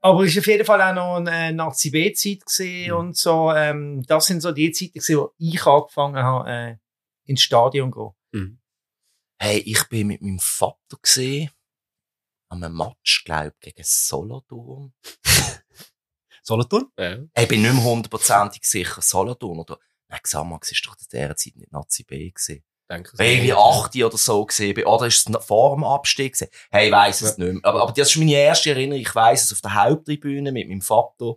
[0.00, 2.42] aber es war auf jeden Fall auch noch eine äh, Nazi-B-Zeit
[2.88, 2.96] Mhm.
[2.96, 3.52] und so.
[3.52, 6.76] Ähm, das sind so die Zeiten gewesen, wo ich angefangen habe, äh,
[7.24, 8.60] ins Stadion zu gehen.
[9.38, 11.50] Hey, ich bin mit meinem Vater gesehen
[12.48, 14.92] an einem Match, glaub gegen Solothurn.
[16.42, 16.90] Solothurn?
[16.98, 17.18] Ja.
[17.38, 21.56] Ich bin nicht mehr hundertprozentig sicher, Solothurn oder, nein, Xamax ist doch zu dieser Zeit
[21.56, 22.64] nicht Nazi B gewesen.
[22.90, 24.84] Denke Weil irgendwie 8 oder so gesehen.
[24.84, 26.50] Oder ist es vor dem Abstieg gewesen?
[26.70, 27.60] Hey, ich weiss es nicht mehr.
[27.62, 29.00] Aber, aber das ist meine erste Erinnerung.
[29.00, 31.34] Ich weiss es auf der Haupttribüne mit meinem Vater.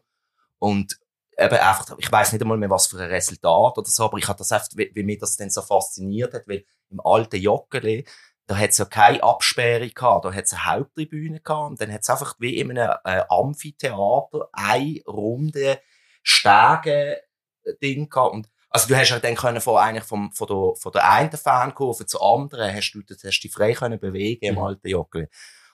[0.57, 0.97] Und
[1.37, 4.27] eben einfach, ich weiss nicht einmal mehr, was für ein Resultat oder so, aber ich
[4.27, 8.05] hatte das einfach, wie, wie mich das dann so fasziniert hat, weil im alten Joggeli,
[8.45, 12.35] da hat's ja keine Absperrung gehabt, da hat's eine Haupttribüne gehabt und dann hat's einfach
[12.39, 15.79] wie in einem äh, Amphitheater eine runde
[16.23, 20.91] Stege-Ding gehabt und also du hast ja dann können von eigentlich vom, von der, von
[20.91, 24.61] der einen Fankurve zur anderen hast du, hast dich frei können bewegen im Mhm.
[24.61, 25.27] alten Joggeli.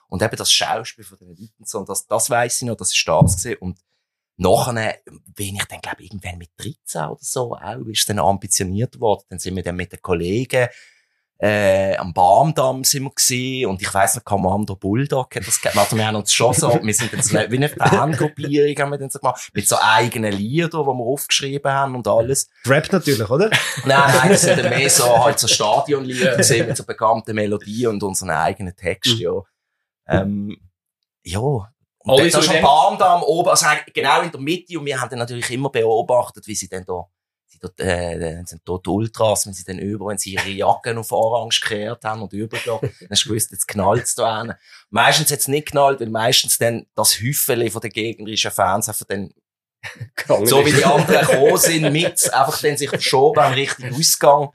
[0.08, 2.92] Und eben das Schauspiel von den Leuten, so, und das, das weiss ich noch, das
[2.94, 3.58] ist das gewesen.
[3.60, 3.78] Und
[4.36, 4.98] nachher
[5.34, 9.24] bin ich dann, glaube ich, irgendwann mit 13 oder so auch, ist dann ambitioniert worden.
[9.30, 10.68] Dann sind wir dann mit den Kollegen,
[11.42, 15.78] äh, am Barmdamm sind wir gewesen, und ich weiss noch, Commander Bulldog hat das gegeben.
[15.78, 19.08] Also wir haben uns schon so, wir sind eine, wie eine Fangruppierung haben wir dann
[19.08, 22.50] so gemacht, mit so eigenen Liedern, die wir aufgeschrieben haben und alles.
[22.66, 23.48] Rap natürlich, oder?
[23.86, 27.88] Nein, nein, das sind dann mehr so, halt so Stadionlieder gesehen mit so bekannten Melodien
[27.88, 29.20] und unseren eigenen Text, Mhm.
[29.20, 29.42] ja.
[30.08, 30.56] Ähm,
[31.24, 31.40] ja.
[31.40, 31.70] Und
[32.06, 35.18] Alle dann, so da am oben, also genau in der Mitte und wir haben dann
[35.18, 37.06] natürlich immer beobachtet, wie sie dann da,
[37.60, 40.98] sie dort, äh, sind dort die Ultras, wenn sie dann über, wenn sie ihre Jacken
[40.98, 44.54] auf Orange gekehrt haben und übergegangen, dann hast du gewusst, jetzt knallt's da hin.
[44.90, 49.32] Meistens hat's nicht knallt, weil meistens dann das Häufele von den gegnerischen Fans einfach dann
[50.44, 54.50] so wie die anderen gekommen sind, mit, einfach dann sich verschoben am richtigen Ausgang.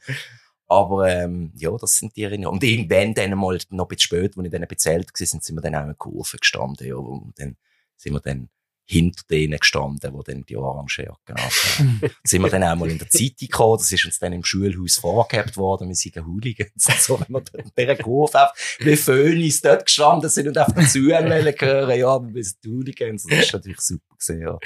[0.68, 2.58] Aber, ähm, ja, das sind die Erinnerungen.
[2.58, 5.28] Und irgendwann dann mal, noch ein bisschen später, als ich dann ein bisschen älter war,
[5.28, 7.58] sind, wir dann auch in Kurve gestanden, ja, und dann
[7.98, 8.50] sind wir dann
[8.88, 12.02] hinter denen gestanden, wo dann die orange Jacke hatten.
[12.24, 14.98] sind wir dann auch mal in der Zeitung gekommen, das ist uns dann im Schulhaus
[14.98, 18.95] vorgehabt worden, wir sind Hooligans und so, wenn wir dann in dieser Kurve einfach wie
[18.95, 23.82] Phönis dort gestanden sind und einfach dazu hören, ja, wir sind Hooligans, das ist natürlich
[23.82, 24.60] super gewesen, ja.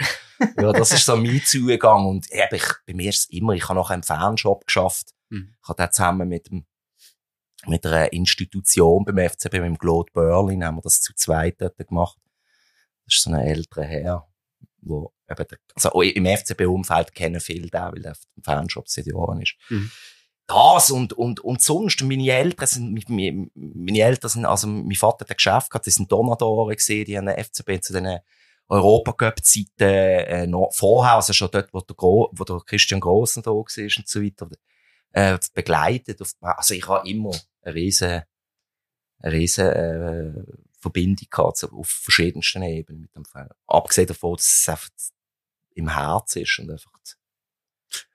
[0.57, 2.05] Ja, das ist so mein Zugang.
[2.05, 5.13] Und eben, ich, bei mir ist es immer, ich habe noch einen Fanshop geschafft.
[5.29, 5.55] Mhm.
[5.61, 6.65] Ich habe da zusammen mit dem,
[7.67, 11.77] mit einer Institution beim FCB, mit dem Claude Berlin, haben wir das zu zweit dort
[11.77, 12.17] gemacht.
[13.09, 14.27] Das ist so ein älterer Herr,
[14.81, 19.41] wo eben, der, also im FCB-Umfeld kennen viele da, weil der im Fanshop seit Jahren
[19.41, 19.55] ist.
[19.69, 19.91] Mhm.
[20.47, 25.25] Das und, und, und sonst, meine Eltern sind, meine, meine Eltern sind, also mein Vater
[25.25, 28.19] hat ein Geschäft gehabt, die sind Donatoren gesehen, die haben den FCB zu den
[28.67, 33.51] Europacup-Zeiten, äh, noch vorher, also schon dort, wo der, Gro wo der Christian Grossen da
[33.51, 34.49] war und so weiter,
[35.11, 36.21] äh, begleitet.
[36.21, 38.23] Auf, also ich habe immer eine riesen,
[39.19, 40.33] eine riesen, äh,
[40.79, 43.49] Verbindung gehabt, auf verschiedensten Ebenen mit dem Verein.
[43.67, 44.89] Abgesehen davon, dass es einfach
[45.75, 46.91] im Herz ist und einfach,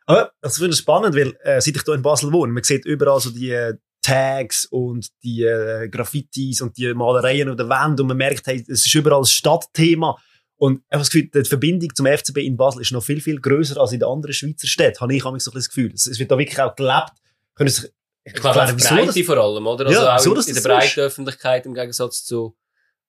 [0.06, 2.84] Aber das finde ich spannend, weil äh, seit ich hier in Basel wohne, man sieht
[2.84, 8.00] überall so die äh, Tags und die äh, Graffitis und die Malereien an der Wand
[8.00, 10.18] und man merkt, hey, es ist überall ein Stadtthema.
[10.56, 13.40] Und ich habe das Gefühl, die Verbindung zum FCB in Basel ist noch viel, viel
[13.40, 15.00] größer als in den anderen Schweizer Städten.
[15.00, 15.92] Habe ich manchmal so ein das Gefühl.
[15.92, 17.12] Es wird da wirklich auch gelebt.
[17.54, 17.90] Können sich
[18.26, 19.86] Ich glaube, erklären, auf wieso Breite das- vor allem, oder?
[19.86, 21.00] Also Ja, wieso auch das in der das so breiten?
[21.00, 22.56] Öffentlichkeit im Gegensatz zu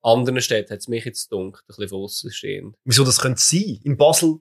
[0.03, 2.75] anderen Städten hat es mich jetzt dunkel, ein bisschen von stehend.
[2.83, 3.79] wieso das könnte sein.
[3.83, 4.39] In Basel,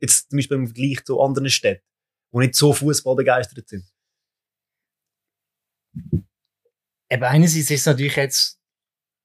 [0.00, 1.84] jetzt zum Beispiel im Vergleich zu anderen Städten,
[2.32, 3.84] die nicht so Fußball begeistert sind.
[7.10, 8.58] Eben einerseits ist es natürlich jetzt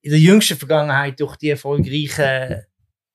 [0.04, 2.68] in der jüngsten Vergangenheit durch die erfolgreiche,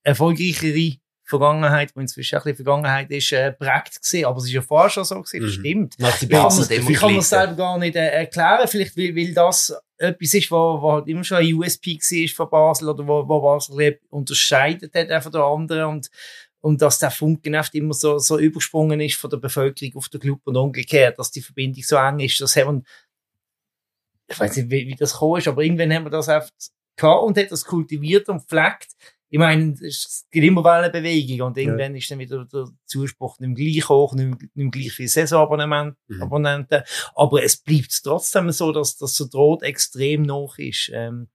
[0.03, 4.25] erfolgreichere Vergangenheit, die inzwischen auch ein bisschen Vergangenheit ist, äh, prägt gewesen.
[4.25, 5.59] Aber es ist ja vorher schon so gewesen, das Mhm.
[5.61, 5.95] stimmt.
[5.97, 8.67] Ich kann das ich kann selber gar nicht äh, erklären.
[8.67, 12.49] Vielleicht, weil, weil das etwas ist, wo, wo halt immer schon ein USP war von
[12.49, 16.09] Basel oder wo, wo Basel unterscheidet hat auch von den anderen und,
[16.59, 20.19] und dass der Funken oft immer so, so übersprungen ist von der Bevölkerung auf den
[20.19, 22.39] Club und umgekehrt, dass die Verbindung so eng ist.
[22.41, 22.85] Das haben
[24.27, 26.53] ich weiß nicht, wie, wie das gekommen ist, aber irgendwann haben wir das oft
[26.95, 28.87] gehabt und hat das kultiviert und pflegt.
[29.33, 33.65] Ich meine, es geht immer Wellenbewegung und irgendwann ist dann wieder der Zuspruch nicht mehr
[33.73, 35.95] gleich hoch, nicht mehr, nicht mehr gleich viel Saisonabonnenten.
[36.07, 36.65] Mhm.
[37.15, 40.91] Aber es bleibt trotzdem so, dass das so droht extrem noch ist.
[40.93, 41.29] Ähm,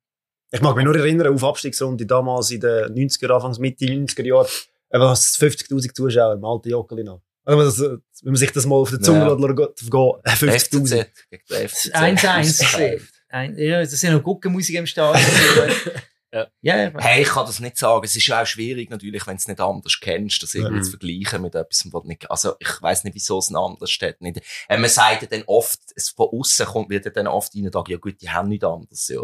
[0.52, 4.46] Ich mag mich nur erinnern auf Abstiegsrunde damals in den 90er, Anfangs, Mitte 90er Jahren.
[4.90, 7.22] Äh, Was 50.000 Zuschauer im alten Jockeli noch.
[7.44, 9.26] Also, äh, wenn man sich das mal auf der Zunge Ja.
[9.26, 9.34] ja.
[9.34, 11.04] lässt, vergehen, äh, 50.000.
[11.04, 11.94] FCZ gegen den FCZ.
[11.96, 13.00] 1-1.
[13.30, 15.20] Ein, ja, das sind noch Guckenmusik im Stadion.
[16.32, 16.46] Ja.
[16.60, 18.04] ja, Hey, ich kann das nicht sagen.
[18.04, 20.82] Es ist ja auch schwierig, natürlich, wenn du es nicht anders kennst, das irgendwie Mhm.
[20.82, 24.20] zu vergleichen mit etwas, was nicht, also ich weiß nicht, wieso es ein anders steht.
[24.20, 24.42] Nicht.
[24.68, 27.70] Äh, man sagt ja dann oft, es von außen kommt, wird ja dann oft rein
[27.88, 29.22] ja gut, die haben nichts anderes, ja.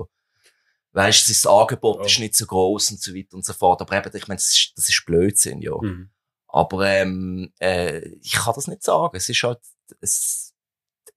[0.93, 2.07] Weißt du, das Angebot Ja.
[2.07, 3.81] ist nicht so groß und so weiter und so fort.
[3.83, 5.77] Aber eben, ich meine, das ist, das ist Blödsinn, ja.
[5.81, 6.11] Mhm.
[6.49, 9.17] Aber ähm, äh, ich kann das nicht sagen.
[9.17, 9.59] Es ist halt,
[10.01, 10.55] es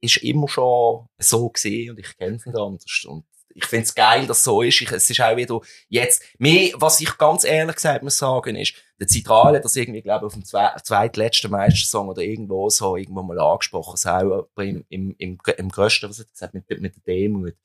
[0.02, 3.06] ist immer schon so gesehen und ich kenne es nicht anders.
[3.08, 3.26] Und
[3.58, 4.82] ich finde es geil, dass es so ist.
[4.82, 8.76] Ich, es ist auch wieder jetzt, mehr, was ich ganz ehrlich gesagt muss sagen, ist,
[9.00, 12.96] der Zentrale hat das irgendwie, glaube ich, auf dem zwe zweitletzten Meistersong oder irgendwo so
[12.96, 16.96] irgendwo mal angesprochen, auch im, im, im, im Größten, was hat er gesagt, mit, mit
[16.96, 17.56] der Demut.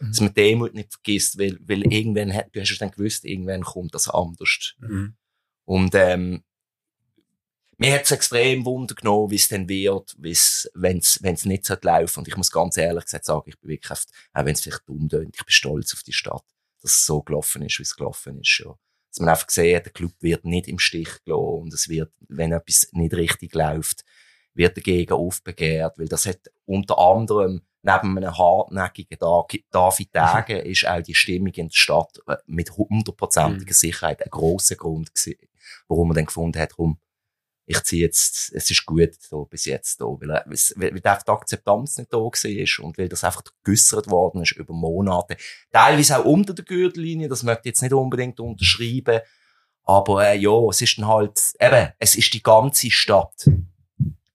[0.00, 3.94] Dass man Demut nicht vergisst, weil, weil irgendwann, du hast es dann gewusst, irgendwann kommt
[3.94, 4.74] das anders.
[4.80, 5.14] Mhm.
[5.64, 6.42] Und ähm,
[7.82, 11.74] mir hat es extrem Wunder genommen, wie es dann wird, wie's, wenn's wenn's nicht so
[11.80, 12.20] laufen.
[12.20, 14.88] Und ich muss ganz ehrlich gesagt sagen, ich bin wirklich, oft, auch wenn es vielleicht
[14.88, 16.44] dumm tönt, ich bin stolz auf die Stadt,
[16.80, 18.62] dass es so gelaufen ist, wie es gelaufen ist.
[18.64, 18.74] Ja.
[19.10, 22.12] Dass man einfach gesehen hat, der Club wird nicht im Stich gelassen und es wird,
[22.28, 24.04] wenn etwas nicht richtig läuft,
[24.54, 30.10] wird dagegen aufbegehrt, weil das hat unter anderem neben einem hartnäckigen Da- David
[30.46, 35.14] Degen ist auch die Stimmung in der Stadt äh, mit hundertprozentiger Sicherheit ein grosser Grund
[35.14, 35.38] gewesen,
[35.88, 36.98] warum man dann gefunden hat, rum,
[37.64, 41.06] ich ziehe jetzt, es ist gut so bis jetzt da, weil, er- weil, weil die
[41.30, 45.36] Akzeptanz nicht da war und weil das einfach geäussert worden ist über Monate.
[45.70, 49.20] Teilweise auch unter der Gürtellinie, das möchte ich jetzt nicht unbedingt unterschreiben,
[49.84, 53.48] aber äh, ja, es ist dann halt, eben, es ist die ganze Stadt.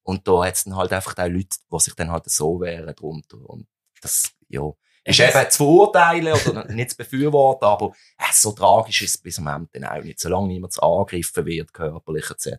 [0.03, 2.95] Und da hat es dann halt einfach auch Leute, die sich dann halt so wehren
[2.95, 3.37] drunter.
[3.49, 3.67] Und
[4.01, 4.61] das, ja,
[5.03, 9.37] ist eben zu verurteilen oder nicht zu befürworten, aber äh, so tragisch ist es bis
[9.39, 10.19] am Ende dann auch nicht.
[10.19, 12.57] Solange niemand angegriffen wird, körperlich etc.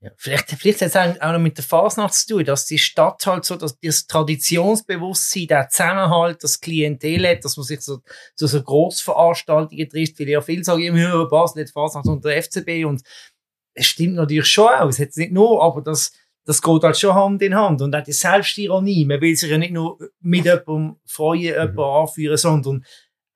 [0.00, 3.26] Ja, vielleicht, vielleicht hat es auch noch mit der Fasnacht zu tun, dass die Stadt
[3.26, 7.98] halt so, dass das Traditionsbewusstsein, der Zusammenhalt, das Klientel hat, dass man sich so,
[8.36, 12.42] zu so Grossveranstaltungen trifft, weil ja viele sagen immer, ja, Basel hat Fasnacht unter der
[12.44, 13.02] FCB und
[13.74, 16.12] es stimmt natürlich schon auch, es hat nicht nur, aber das,
[16.44, 19.58] das geht halt schon Hand in Hand und auch die Selbstironie, man will sich ja
[19.58, 22.84] nicht nur mit jemandem freuen, jemanden anführen, sondern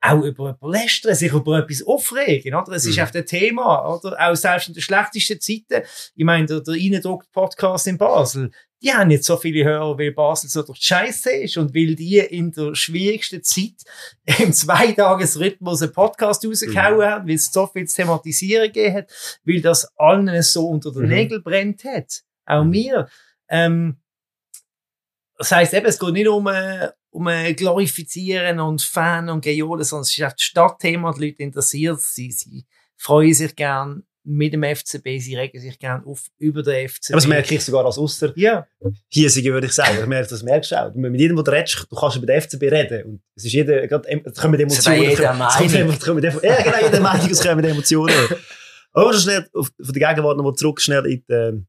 [0.05, 2.73] auch über jemanden lästern, sich über etwas aufregen, oder?
[2.73, 3.03] Es ist Mhm.
[3.05, 4.17] auf dem Thema, oder?
[4.21, 5.87] Auch selbst in den schlechtesten Zeiten.
[6.17, 8.51] Ich meine, der, der Innendruck-Podcast in Basel,
[8.83, 11.95] die haben nicht so viele Hörer, weil Basel so durch die Scheiße ist und weil
[11.95, 13.77] die in der schwierigsten Zeit
[14.41, 17.03] im Zweitagesrhythmus einen Podcast rausgehauen Mhm.
[17.05, 21.03] haben, weil es so viel zu thematisieren gegeben hat, weil das allen so unter den
[21.03, 21.09] Mhm.
[21.11, 22.23] Nägeln brennt hat.
[22.45, 23.09] Auch mir.
[23.49, 23.99] Ähm,
[25.38, 29.85] das heisst eben, es geht nicht um, äh, um äh, Glorifizieren und Fan und Gejohlen,
[29.85, 34.53] sondern es ist auch das Stadtthema, die Leute interessiert, sie, sie freuen sich gern mit
[34.53, 37.11] dem FCB, sie regen sich gern auf über den FCB.
[37.11, 38.33] Aber das merke ich sogar als Ausser.
[38.37, 38.66] Ja,
[39.09, 39.98] Hiesige würde ich sagen.
[40.01, 40.94] Ich merke, das merkst du auch.
[40.94, 43.05] Mit jedem, der redest, du kannst über den FCB reden.
[43.05, 44.98] Und es ist jeder, gerade, es kommen Es Emotionen.
[44.98, 45.90] auch jeder es Meinung.
[45.90, 46.22] es kommen.
[46.22, 48.14] Ja, genau, jede Meinung, es kommen Emotionen.
[48.92, 51.66] Aber schon schnell, auf, von der Gegenwart noch mal zurück, schnell in die, ähm,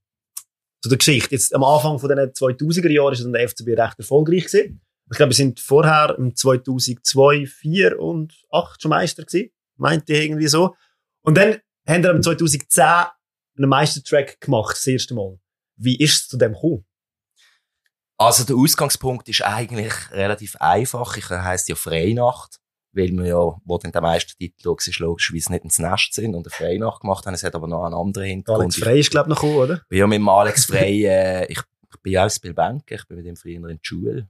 [0.82, 1.34] zu der Geschichte.
[1.34, 4.82] Jetzt, am Anfang von den 2000er Jahren ist dann der FCB recht erfolgreich gewesen.
[5.12, 9.52] Ich glaube, wir sind vorher im 2002, 2004 und 2008 schon Meister gewesen.
[9.78, 10.76] Meinte ich irgendwie so.
[11.22, 12.84] Und dann haben wir im 2010
[13.58, 15.40] einen Meistertrack gemacht, das erste Mal.
[15.76, 16.86] Wie ist es zu dem gekommen?
[18.18, 21.18] Also der Ausgangspunkt ist eigentlich relativ einfach.
[21.18, 22.60] Ich heisst ja Freinacht,
[22.94, 26.46] weil wir ja, wo dann der Meistertitel lag, ist logischerweise nicht ins Nest sind und
[26.46, 27.34] eine Freinacht gemacht haben.
[27.34, 28.66] Es hat aber noch einen anderen Hintergrund.
[28.66, 29.74] Alex Frey ist, glaube ich, noch gekommen, oder?
[29.76, 33.08] Ich bin ja mit dem Alex Frey, äh, ich, ich bin ja aus Bilbanke, ich
[33.08, 34.30] bin mit ihm früher in der Schule.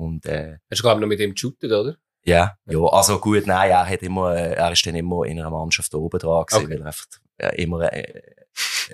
[0.00, 1.96] Und, äh, Hast du, glaube ich, noch mit ihm geshootet, oder?
[2.24, 5.50] ja, ja, also gut, nein, er hat immer, äh, er ist dann immer in einer
[5.50, 6.74] Mannschaft oben dran gewesen, Okay.
[6.74, 7.06] weil er einfach
[7.38, 8.22] äh, immer, äh,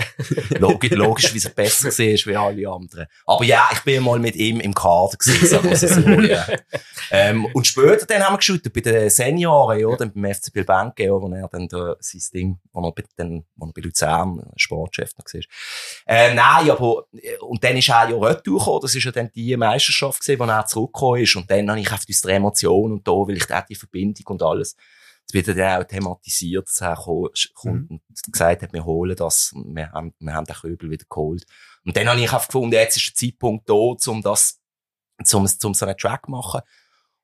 [0.58, 3.06] logisch, logisch, wie er besser war wie alle anderen.
[3.26, 6.46] Aber ja, ich bin mal mit ihm im Kader gewesen, sagen wir es so, ja.
[7.10, 11.04] Ähm, und später dann haben wir geshootet bei den Senioren, ja, dann beim FC Bilbanke,
[11.04, 14.42] ja, wo er dann da sein Ding, wo er bei, dann, wo er bei Luzern
[14.56, 15.40] Sportchef noch war.
[16.06, 19.30] Äh, nein, aber, äh, und dann ist er ja retour gekommen, das ist ja dann
[19.34, 23.06] die Meisterschaft gewesen, wo er zurückgekommen ist, und dann habe ich einfach diese Emotion und
[23.06, 24.76] da, weil ich auch die Verbindung und alles,
[25.28, 29.52] es wird dann auch thematisiert, dass er ko- kommt und gesagt hat, wir holen das,
[29.54, 31.44] wir haben, wir haben den Köbel wieder geholt.
[31.84, 34.60] Und dann habe ich einfach gefunden, jetzt ist der Zeitpunkt da, um das,
[35.32, 36.60] um, um so einen Track zu machen.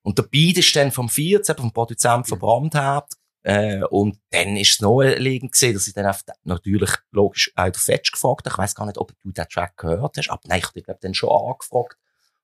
[0.03, 3.13] Und der Beat ist dann vom 14, vom Produzent verbrannt hat.
[3.45, 7.75] Äh, und dann ist es naheliegend gewesen, dass ich dann einfach natürlich logisch auch den
[7.75, 8.51] Fetch gefragt habe.
[8.55, 10.85] Ich weiss gar nicht, ob du den Track gehört hast, aber nein, ich habe dich,
[10.85, 11.97] glaub, dann schon angefragt.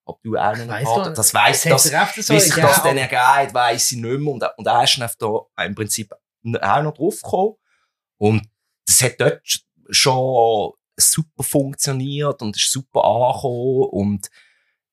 [0.08, 2.96] Ob du auch einen Weiss Vater, das weiss, das, so wie sich gegeben, das dann
[2.96, 4.32] ergeht, weiss ich nicht mehr.
[4.32, 7.54] Und, und er ist dann da im Prinzip auch noch draufgekommen.
[8.16, 8.48] Und
[8.86, 9.40] das hat dort
[9.90, 13.88] schon super funktioniert und ist super angekommen.
[13.90, 14.28] Und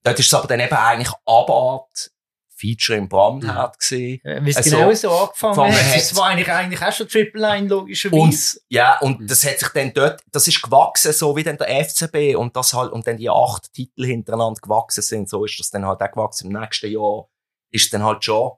[0.04, 2.12] dort ist es aber dann eben eigentlich Abart,
[2.56, 4.22] Feature im Brandherd gesehen.
[4.24, 5.84] Wie es Also, genau so angefangen hat.
[5.86, 5.96] hat.
[5.98, 8.22] Es war eigentlich, eigentlich auch schon Triple Line, logischerweise.
[8.22, 11.86] Und, ja, und das hat sich dann dort, das ist gewachsen, so wie dann der
[11.86, 15.70] FCB und das halt, und dann die acht Titel hintereinander gewachsen sind, so ist das
[15.70, 16.48] dann halt auch gewachsen.
[16.48, 17.28] Im nächsten Jahr
[17.72, 18.52] ist dann halt schon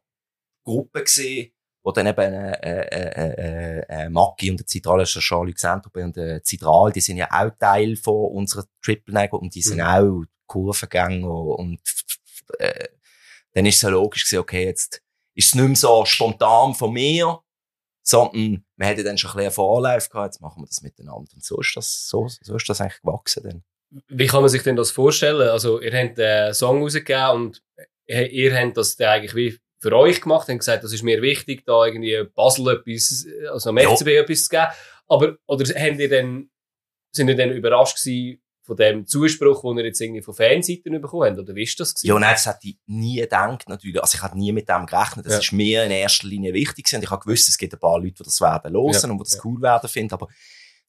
[0.64, 1.52] Gruppe gewesen,
[1.84, 6.16] wo dann eben, äh, äh, äh, äh, Maki und der Zitral, der Jean-Luc Saint-Tropez und
[6.18, 10.24] der Zitral, die sind ja auch Teil von unserer Triple Nine und die sind auch
[10.46, 11.80] Kurvengänger und,
[12.60, 12.90] äh,
[13.58, 15.02] dann ist es ja logisch gewesen, okay, jetzt
[15.36, 17.40] ist es nicht mehr so spontan von mir,
[18.04, 21.32] sondern wir hätten dann schon ein bisschen Vorlauf gehabt, jetzt machen wir das miteinander.
[21.34, 23.64] Und so ist das, so, so ist das eigentlich gewachsen dann.
[24.10, 25.50] Wie kann man sich denn das vorstellen?
[25.50, 27.64] Also, ihr habt einen Song rausgegeben und
[28.06, 31.24] ihr ihr habt das dann eigentlich wie für euch gemacht, habt gesagt, das ist mir
[31.24, 33.90] wichtig, da irgendwie Basel etwas, also am Ja.
[33.90, 34.68] FCB etwas zu geben.
[35.08, 36.52] Aber, oder habt ihr dann,
[37.12, 41.30] sind ihr dann überrascht gewesen von dem Zuspruch, den ihr jetzt irgendwie von Fanseiten bekommen
[41.30, 41.40] habt?
[41.40, 42.08] Oder wie ist das gewesen?
[42.08, 44.00] Ja, nein, das hätte ich nie gedacht, natürlich.
[44.02, 45.26] Also ich hatte nie mit dem gerechnet.
[45.26, 45.40] Das Ja.
[45.40, 46.98] ist mir in erster Linie wichtig gewesen.
[46.98, 49.10] Und ich habe gewusst, es gibt ein paar Leute, die das werden hören Ja.
[49.10, 49.42] und die das Ja.
[49.46, 50.14] cool werden finden.
[50.14, 50.28] Aber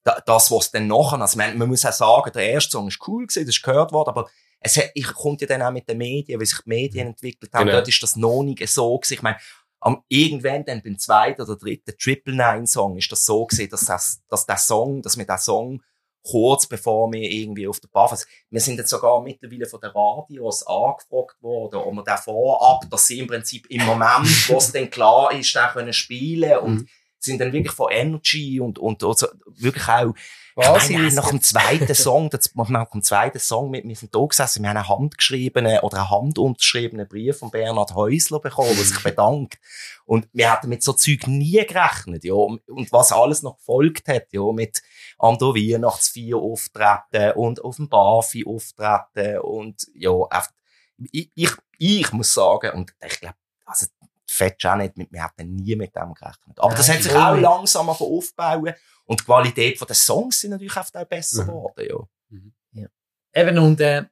[0.03, 2.99] da, das, was dann nachher, also man, man muss auch sagen, der erste Song ist
[3.07, 5.87] cool gewesen, das ist gehört worden, aber es hat, ich kommt ja dann auch mit
[5.87, 7.65] den Medien, wie sich die Medien entwickelt haben.
[7.65, 7.77] Genau.
[7.77, 9.13] Dort ist das noch nicht so gewesen.
[9.13, 9.37] Ich meine,
[9.79, 13.85] am, irgendwann dann beim zweiten oder dritten Triple Nine Song ist das so gewesen, dass
[13.85, 15.81] das, dass der Song, dass wir den Song
[16.23, 19.91] kurz bevor wir irgendwie auf der Buff, also wir sind jetzt sogar mittlerweile von den
[19.91, 24.71] Radios angefragt worden, ob wir den vorab, dass sie im Prinzip im Moment, wo es
[24.71, 26.87] dann klar ist, den können spielen und Mhm.
[27.19, 30.13] sind dann wirklich von Energy und, und also wirklich auch
[30.67, 34.25] Meine, ist- nach dem zweiten Song, das, nach dem zweiten Song, wir, wir sind da
[34.25, 39.01] gesessen, wir haben einen handgeschriebenen oder einen handunterschriebenen Brief von Bernhard Häusler bekommen, der sich
[39.03, 39.59] bedankt.
[40.05, 42.33] Und wir hatten mit so Zeug nie gerechnet, ja.
[42.33, 44.81] Und was alles noch gefolgt hat, ja, mit
[45.21, 50.51] der Weihnachtsfeier auftreten und auf dem Bafi auftreten und, ja, einfach,
[51.11, 53.85] ich, ich, ich muss sagen, und ich glaube, also,
[54.29, 56.57] fetsch auch nicht, mit- wir hatten nie mit dem gerechnet.
[56.59, 57.41] Aber das Nein, hat sich auch nicht.
[57.41, 58.73] langsam aufbauen.
[59.05, 61.47] Und die Qualität der Songs sind natürlich oft auch besser Mhm.
[61.47, 62.07] geworden,
[62.73, 62.87] ja.
[63.33, 64.03] Eben, und äh,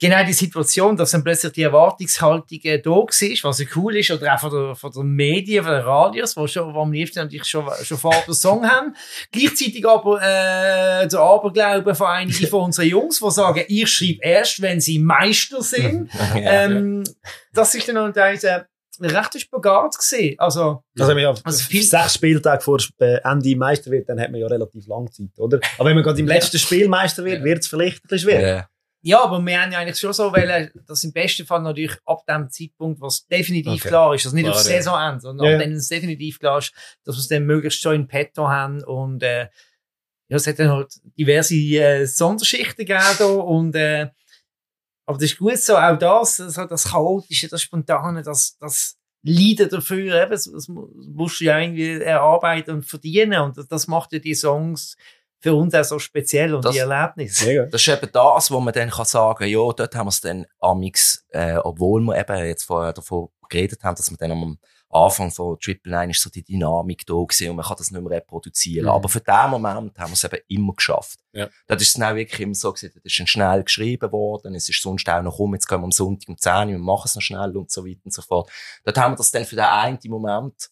[0.00, 4.10] genau die Situation, dass dann plötzlich die Erwartungshaltung äh, da war, was ja cool ist,
[4.10, 7.20] oder auch von der, von der Medien, von den Radios, wo, schon, wo am liebsten
[7.20, 8.94] natürlich schon, schon vorher den Song haben.
[9.30, 14.60] Gleichzeitig aber äh, der Aberglaube von einigen von unseren Jungs, die sagen, ich schreibe erst,
[14.60, 16.10] wenn sie Meister sind.
[16.34, 17.04] ähm,
[17.52, 18.38] das ist dann halt ein
[19.10, 20.38] rechter Spagat gewesen.
[20.38, 24.40] Also, Also, ja Also viel- sechs Spieltage vor äh, Ende Meister wird, dann hat man
[24.40, 25.58] ja relativ lange Zeit, oder?
[25.78, 27.44] Aber wenn man gerade im letzten Spiel Meister wird, Ja.
[27.44, 28.46] wird es vielleicht ein bisschen schwierig.
[28.46, 28.68] Ja.
[29.04, 32.24] Ja, aber wir haben ja eigentlich schon so wollen, dass im besten Fall natürlich ab
[32.28, 33.88] dem Zeitpunkt, was definitiv Okay.
[33.88, 34.62] klar ist, dass nicht Klar, auf.
[34.62, 36.72] Saisonende, sondern Ja, ab dem es definitiv klar ist,
[37.04, 39.48] dass wir es dann möglichst schon in petto haben und äh,
[40.28, 44.06] ja, es hat dann halt diverse äh, Sonderschichten gegeben und äh,
[45.06, 48.96] aber das ist gut so, auch das, das, hat das Chaotische, das Spontane, das, das
[49.24, 53.86] Leiden dafür, eben, das, das mu- musst du ja irgendwie erarbeiten und verdienen und das,
[53.86, 54.96] macht ja die Songs
[55.40, 57.46] für uns auch so speziell und Das- die Erlebnisse.
[57.46, 57.66] Mega.
[57.66, 60.46] Das ist eben das, wo man dann kann sagen, ja, dort haben wir es dann
[60.60, 64.58] amix, äh, obwohl wir eben jetzt vorher davon geredet haben, dass wir dann am
[64.92, 68.02] Anfang von Triple Nine ist so die Dynamik da gewesen und man kann das nicht
[68.02, 68.84] mehr reproduzieren.
[68.84, 68.90] Mhm.
[68.92, 71.18] Aber für den Moment haben wir es eben immer geschafft.
[71.32, 71.48] Ja.
[71.66, 74.68] Das ist dann auch wirklich immer so gewesen, das ist dann schnell geschrieben worden, es
[74.68, 77.04] ist sonst auch noch rum, jetzt gehen wir am Sonntag um 10 Uhr, wir machen
[77.06, 78.50] es noch schnell und so weiter und so fort.
[78.84, 80.68] Dort haben wir das dann für den einen Moment,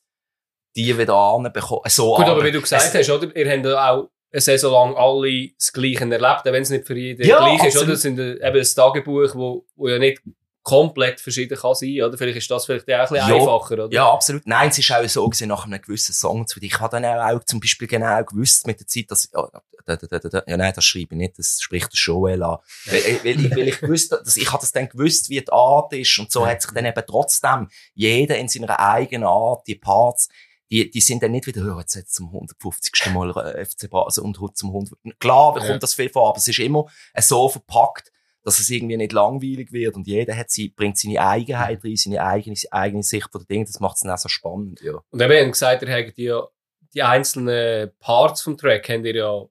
[0.77, 3.35] die wieder anbekommen, so Gut, aber wie du gesagt es- hast, oder?
[3.35, 6.87] Ihr habt ja auch eine Saison lang alle das Gleiche erlebt, auch wenn es nicht
[6.87, 7.95] für jeden Ja, gleich ist, oder?
[7.95, 10.23] Es sind äh, eben ein Tagebuch, wo, wo ja nicht
[10.63, 12.17] komplett verschieden kann sein, oder?
[12.19, 13.35] Vielleicht ist das vielleicht auch ein bisschen Ja.
[13.35, 13.89] einfacher, oder?
[13.91, 14.47] Ja, absolut.
[14.47, 17.43] Nein, es ist auch so gewesen, nach einem gewissen Song zu Ich habe dann auch
[17.45, 19.49] zum Beispiel genau gewusst mit der Zeit, dass, ja,
[19.87, 22.59] da, da, da, ja nein, das schreibe ich nicht, das spricht der Joel an.
[22.85, 25.93] Weil, weil, ich, weil ich gewusst, dass ich habe das dann gewusst, wie die Art
[25.95, 30.29] ist und so hat sich dann eben trotzdem jeder in seiner eigenen Art, die Parts,
[30.71, 32.93] die, die sind dann nicht wieder, ja, jetzt, jetzt zum 150.
[33.13, 35.19] Mal äh, FC Basel und heute zum 100.
[35.19, 35.67] Klar, da Ja.
[35.69, 36.87] kommt das viel vor, aber es ist immer
[37.19, 38.13] so verpackt,
[38.43, 42.23] dass es irgendwie nicht langweilig wird und jeder hat sie, bringt seine Eigenheit rein, seine
[42.23, 45.01] eigene, eigene Sicht von den Dingen, das macht es dann auch so spannend, ja.
[45.11, 46.49] Und eben, ihr habt gesagt, ihr habt ja
[46.95, 49.45] die einzelnen Parts vom Track habt ihr ja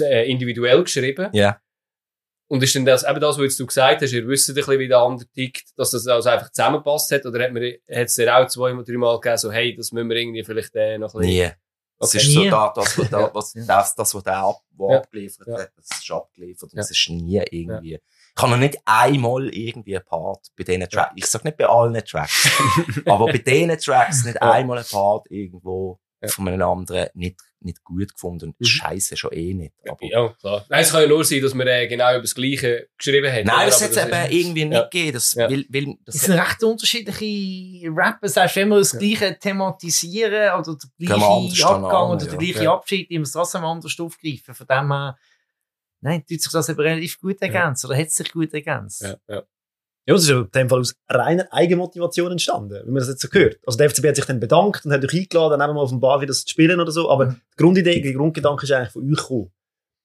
[0.00, 1.30] äh, individuell geschrieben.
[1.32, 1.60] Ja.
[2.48, 4.78] Und ist denn das, eben das, was jetzt du gesagt hast, ihr wisst ein bisschen,
[4.78, 7.26] wie der andere tickt, dass das also einfach zusammenpasst hat?
[7.26, 10.74] Oder hat es dir auch zweimal, dreimal gegeben, so, hey, das müssen wir irgendwie vielleicht
[10.76, 11.48] äh, noch ein bisschen...
[11.48, 11.50] Nie.
[11.98, 12.18] Das Okay.
[12.18, 14.98] ist so da, das, was, da, was, das, das, was der ab, Ja.
[14.98, 15.58] abgeliefert Ja.
[15.60, 16.70] hat, das ist abgeliefert.
[16.72, 16.80] Und Ja.
[16.82, 18.00] es ist nie irgendwie,
[18.36, 21.12] Ich habe noch nicht einmal irgendwie einen Part bei diesen Tracks.
[21.16, 22.48] Ich sag nicht bei allen Tracks.
[23.06, 28.12] aber bei diesen Tracks nicht einmal einen Part irgendwo von einem anderen nicht, nicht gut
[28.12, 28.54] gefunden.
[28.58, 28.64] Mhm.
[28.64, 29.74] Scheiße schon eh nicht.
[29.88, 30.64] Aber Ja, klar.
[30.68, 33.46] Nein, es kann ja nur sein, dass wir äh, genau über das Gleiche geschrieben haben.
[33.46, 34.82] Nein, das hat es eben irgendwie nicht Ja.
[34.84, 35.12] gegeben.
[35.14, 35.50] Das, Ja.
[35.50, 38.28] weil, weil, das Das sind recht unterschiedliche Rapper.
[38.28, 42.24] Selbst wenn wir das Gleiche thematisieren oder der Gehen wir anders gleiche Abgang an, oder
[42.24, 42.38] der ja.
[42.38, 42.74] gleiche Ja.
[42.74, 44.54] Abschied, wir es trotzdem anders aufgreifen.
[44.54, 45.18] Von dem her,
[46.00, 49.02] nein, tut sich das eben relativ gut ergänzt oder hat sich gut ergänzt.
[49.02, 49.42] Ja, ja.
[50.06, 53.22] Ja, das ist ja in dem Fall aus reiner Eigenmotivation entstanden, wie man das jetzt
[53.22, 53.58] so gehört.
[53.66, 56.00] Also der FCB hat sich dann bedankt und hat euch eingeladen, dann mal auf dem
[56.00, 59.18] Bar wieder zu spielen oder so, aber die Grundidee, der Grundgedanke ist eigentlich von euch
[59.18, 59.52] gekommen.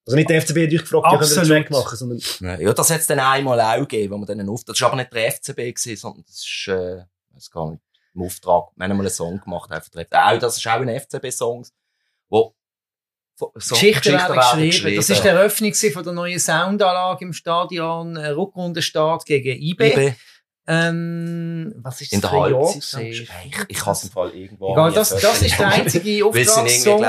[0.07, 1.47] Also nicht der FCB hat euch gefragt, ja, könnt ihr einen Absolut.
[1.47, 4.49] Track machen, sondern Ja, das hat es dann einmal auch gegeben, wo wir dann einen
[4.49, 7.69] Auftrag, das war aber nicht der FCB gewesen, sondern das ist, äh, ich weiß gar
[7.69, 7.83] nicht,
[8.15, 10.13] im Auftrag, wir haben mal einen Song gemacht, einfach FCB.
[10.15, 11.65] Auch, das ist auch ein FCB-Song,
[12.29, 12.55] wo
[13.35, 14.95] so Geschichten werden geschrieben.
[14.95, 15.23] Das ist geschrieben.
[15.23, 19.93] die Eröffnung von der neuen Soundanlage im Stadion, äh, Rückrundenstart gegen IB.
[19.93, 20.13] IB
[20.67, 23.05] Ähm, was ist in das der ein Jahr Halbzeit.
[23.07, 23.29] Ich,
[23.67, 24.73] ich kann es im Fall irgendwo.
[24.73, 27.01] Egal, das, das ist der einzige Auftragssong.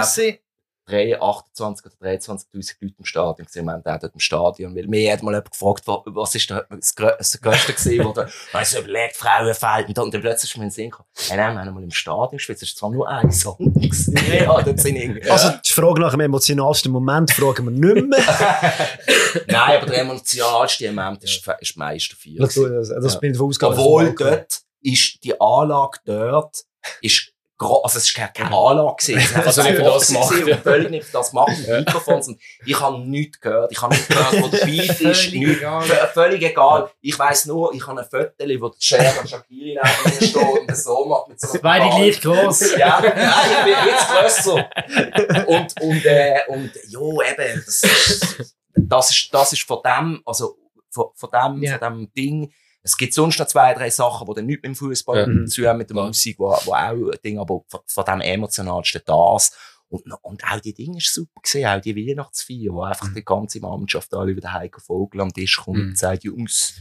[0.88, 1.18] Irgendwie, gewesen.
[1.18, 3.64] 3, 28 oder 23.000 Leute im Stadion gesehen.
[3.66, 4.76] Wir haben den dort im Stadion.
[4.76, 8.04] Weil mir hat mal jemand gefragt, wa- was ist da das, Grö das Größte gewesen,
[8.04, 9.88] wo da, weiss ich, überlegt, Frauenfeld.
[9.88, 11.82] Und dann, dann plötzlich ist mir in den Sinn gekommen, hey, nein, wir haben mal
[11.82, 12.56] im Stadion gespielt.
[12.56, 14.16] Es ist zwar nur ein Song gewesen.
[14.32, 18.18] Ja, dort sind irgendwie, Also die Frage nach dem emotionalsten Moment fragen wir nicht mehr.
[19.48, 22.40] Nein, aber der emotionalste Moment ist, ist Meister 4.
[22.40, 23.20] das das Ja.
[23.20, 23.78] bin ich ausgegangen.
[23.78, 26.64] Obwohl dort ist die Anlage dort,
[27.00, 27.31] ist
[27.62, 28.96] also es ist keine, Anlage
[29.44, 32.28] Also nicht für das und Völlig nicht für das gemacht mit Mikrofons.
[32.28, 33.72] Und ich habe nichts gehört.
[33.72, 35.32] Ich habe nicht gehört, wo der Beat ist.
[35.32, 35.82] Egal.
[36.12, 36.90] Völlig egal.
[37.00, 40.36] Ich weiss nur, ich habe ein Foto, wo der Cher und Shakiri neben mir steht
[40.36, 42.60] und das so macht mit so einem Beide gleich gross.
[42.76, 45.46] Ja, nein, ich bin jetzt grösser.
[45.46, 50.56] Und, und, äh, und, jo, eben, das ist, das ist, das ist von dem, also,
[50.90, 51.78] von, von dem, Ja.
[51.78, 52.52] von dem Ding.
[52.84, 55.46] Es gibt sonst noch zwei, drei Sachen, die dann nicht mit dem Fußball Ja.
[55.46, 56.06] zu haben, mit der Klar.
[56.08, 56.76] Musik, wo, wo auch
[57.12, 59.52] ein Ding, aber von, von dem emotionalsten das.
[59.88, 63.60] Und, und auch die Dinge ist super gesehen, auch die Weihnachtsfeier, wo einfach die ganze
[63.60, 65.88] Mannschaft alle über den Heiko Vogel am Tisch kommt Mhm.
[65.90, 66.74] und sagt, Jungs,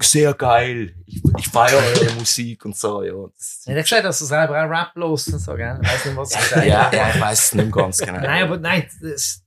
[0.00, 3.12] sehr geil, ich, ich feiere eure Musik und so, ja.
[3.36, 5.78] Das, Er hat gesagt, dass er selber auch Rap los und so, gell?
[5.82, 8.20] Ich weiß nicht, was er gesagt ja, ja, ich weiss es nicht ganz genau.
[8.20, 9.41] Nein, aber nein, das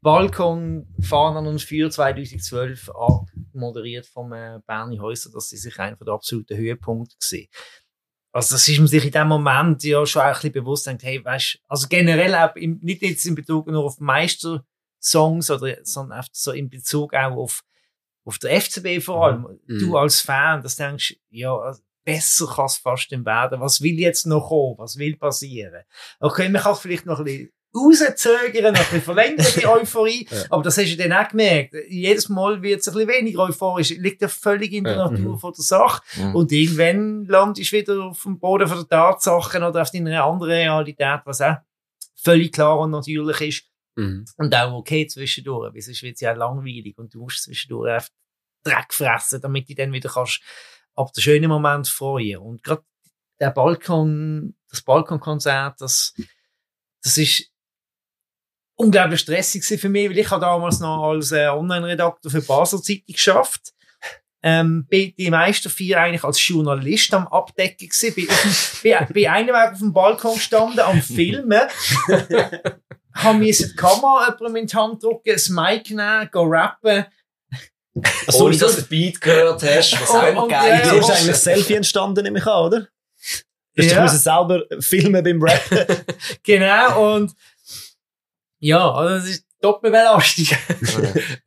[0.00, 2.90] Balkon Fahnen und für 2012
[3.52, 7.48] moderiert vom äh, Bernie Häuser, das ist sicher einer der absoluten Höhepunkte gewesen.
[8.32, 11.02] Also das ist man sich in dem Moment ja schon auch ein bisschen bewusst denkt,
[11.02, 16.24] hey, weißt, also generell auch im, nicht jetzt in Bezug nur auf Meistersongs oder, sondern
[16.32, 17.62] so in Bezug auch auf,
[18.24, 19.58] auf der FCB vor allem.
[19.66, 19.78] Mhm.
[19.78, 23.60] Du als Fan, das denkst, ja, also besser kann es fast nicht werden.
[23.60, 24.78] Was will jetzt noch kommen?
[24.78, 25.82] Was will passieren?
[26.20, 30.26] Okay, man kann vielleicht noch ein bisschen rauszögern, ein bisschen verlängern, die Euphorie.
[30.30, 30.44] Ja.
[30.50, 31.74] Aber das hast du dann auch gemerkt.
[31.88, 33.90] Jedes Mal wird es ein bisschen weniger euphorisch.
[33.90, 35.10] Liegt ja völlig in der Ja.
[35.10, 35.38] Natur Mhm.
[35.38, 36.02] von der Sache.
[36.16, 36.34] Mhm.
[36.34, 40.52] Und irgendwann landest du wieder auf dem Boden von der Tatsachen oder auf deiner anderen
[40.52, 41.56] Realität, was auch
[42.16, 43.64] völlig klar und natürlich ist.
[43.96, 44.24] Mhm.
[44.36, 48.08] Und auch okay zwischendurch, weil sonst wird es ja langweilig und du musst zwischendurch einfach
[48.64, 50.40] Dreck fressen, damit du dann wieder kannst
[50.94, 52.38] ab den schönen Moment freuen.
[52.38, 52.82] Und gerade
[53.40, 56.12] der Balkon, das Balkonkonzert, das,
[57.02, 57.50] das ist
[58.78, 63.04] unglaublich stressig für mich, weil ich habe damals noch als äh, Online-Redakteur für Basel Zeitung
[63.08, 63.72] geschafft.
[64.40, 68.14] Ähm, bin die meisten vier eigentlich als Journalist am Abdecken gewesen.
[68.14, 71.62] Bin, auf dem, bin, bin einen Weg auf dem Balkon gestanden am Filmen.
[73.14, 77.04] haben mir die Kamera jemandem in die Hand drücken, das Mic nehmen, go rappen.
[78.28, 80.92] Also, Ohne dass du den Beat gehört hast, was auch immer geil ist.
[80.92, 82.88] ist eigentlich ein Selfie entstanden, nehme ich an, oder?
[83.74, 84.02] Du Ja.
[84.02, 86.06] dich selber filmen beim Rap.
[86.44, 87.32] Genau, und
[88.58, 90.46] ja, also das ist Doppelbelastung.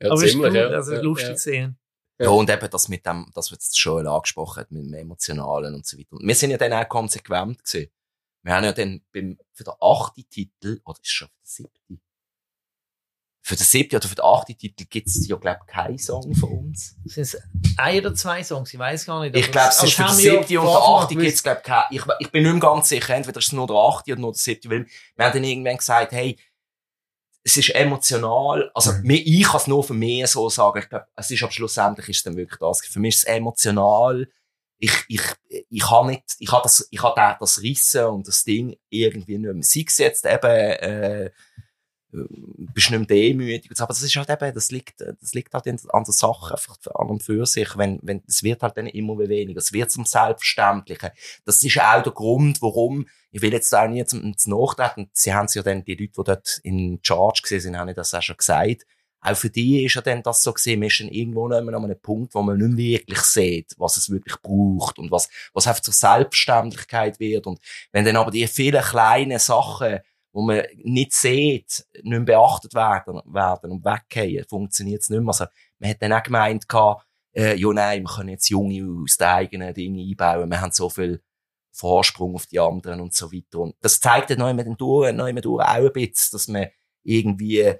[0.00, 0.68] Ja, Aber ist ziemlich, gut, ja.
[0.68, 1.36] also ja, lustig ja.
[1.36, 1.78] zu sehen.
[2.18, 5.74] Ja, und eben das mit dem, das wir jetzt schon angesprochen haben, mit dem Emotionalen
[5.74, 6.12] und so weiter.
[6.12, 7.90] Und wir sind ja dann auch konsequent gewesen.
[8.42, 11.46] Wir haben ja dann beim, für den achten Titel, oder ist es schon für den
[11.46, 12.02] siebten?
[13.44, 16.50] Für den siebten oder für den achten Titel gibt's ja, glaub ich, keinen Song von
[16.50, 16.96] uns.
[17.04, 17.36] Sind es
[17.76, 18.72] ein oder zwei Songs?
[18.72, 19.36] Ich weiß gar nicht.
[19.36, 21.86] Ich glaube, es ist für den siebten und den achten gibt's glaub ich, keinen.
[21.90, 23.14] Ich, ich bin nicht mehr ganz sicher.
[23.14, 24.86] Entweder ist es nur der achte oder nur der siebte, weil
[25.16, 26.36] wir haben dann irgendwann gesagt, hey,
[27.44, 28.70] es ist emotional.
[28.74, 29.10] Also, Mhm.
[29.10, 30.78] ich kann es nur für mich so sagen.
[30.80, 32.80] Ich glaube, es ist aber schlussendlich ist es dann wirklich das.
[32.86, 34.28] Für mich ist es emotional.
[34.78, 35.20] Ich, ich,
[35.70, 39.38] ich habe nicht, ich habe das, ich habe da das Rissen und das Ding irgendwie
[39.38, 39.62] nicht mehr.
[39.62, 41.30] Sei es jetzt eben, äh,
[42.12, 43.70] bist nicht mehr demütig.
[43.78, 47.08] Aber das ist halt eben, das liegt, das liegt halt an der Sache, einfach an
[47.08, 47.76] und für sich.
[47.76, 49.58] Wenn, wenn, es wird halt dann immer weniger.
[49.58, 51.10] Es wird zum Selbstverständlichen.
[51.44, 55.32] Das ist auch der Grund, warum, ich will jetzt auch nie zum, zum Nachtreten, sie
[55.32, 58.22] haben es ja dann, die Leute, die dort in Charge gesehen sind, haben das auch
[58.22, 58.86] schon gesagt,
[59.24, 61.72] auch für die ist ja dann das so gesehen, man ist dann irgendwo noch an
[61.72, 65.68] einem Punkt, wo man nicht mehr wirklich sieht, was es wirklich braucht und was, was
[65.68, 67.46] einfach zur Selbstständigkeit wird.
[67.46, 67.60] Und
[67.92, 70.00] wenn dann aber die vielen kleinen Sachen,
[70.32, 75.28] wo man nicht sieht, nicht mehr beachtet werden, werden und weggehen, funktioniert es nicht mehr.
[75.28, 75.46] Also,
[75.78, 76.66] man hat dann auch gemeint,
[77.34, 80.88] äh, ja nein, wir können jetzt Junge aus den eigenen Dingen einbauen, wir haben so
[80.88, 81.22] viel
[81.72, 83.60] Vorsprung auf die anderen und so weiter.
[83.60, 86.68] Und das zeigt dann noch immer durch, noch durch auch ein bisschen, dass man
[87.02, 87.74] irgendwie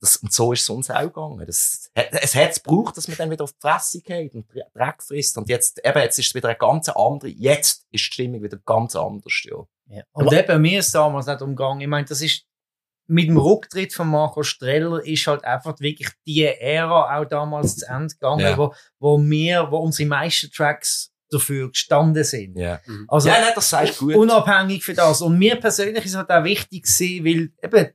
[0.00, 1.44] das, und so ist es uns auch gegangen.
[1.46, 5.02] Das, es hat es gebraucht, dass man dann wieder auf die Fresse geht und Dreck
[5.02, 5.38] frisst.
[5.38, 8.58] Und jetzt, eben, jetzt ist es wieder eine ganz andere, jetzt ist die Stimmung wieder
[8.58, 9.66] ganz anders, ja.
[9.88, 10.02] Ja.
[10.12, 11.80] Und Aber, eben, mir ist damals nicht umgegangen.
[11.80, 12.44] Ich meine, das ist,
[13.08, 17.86] mit dem Rücktritt von Marco Streller ist halt einfach wirklich die Ära auch damals zu
[17.86, 18.58] Ende gegangen, ja.
[18.58, 22.56] wo, wo wir, wo unsere meisten Tracks dafür gestanden sind.
[22.56, 22.80] Ja.
[22.86, 23.04] Mhm.
[23.08, 24.14] Also, ja, nein, das sagst gut.
[24.14, 25.22] Unabhängig für das.
[25.22, 27.92] Und mir persönlich ist es halt auch wichtig gewesen, weil eben,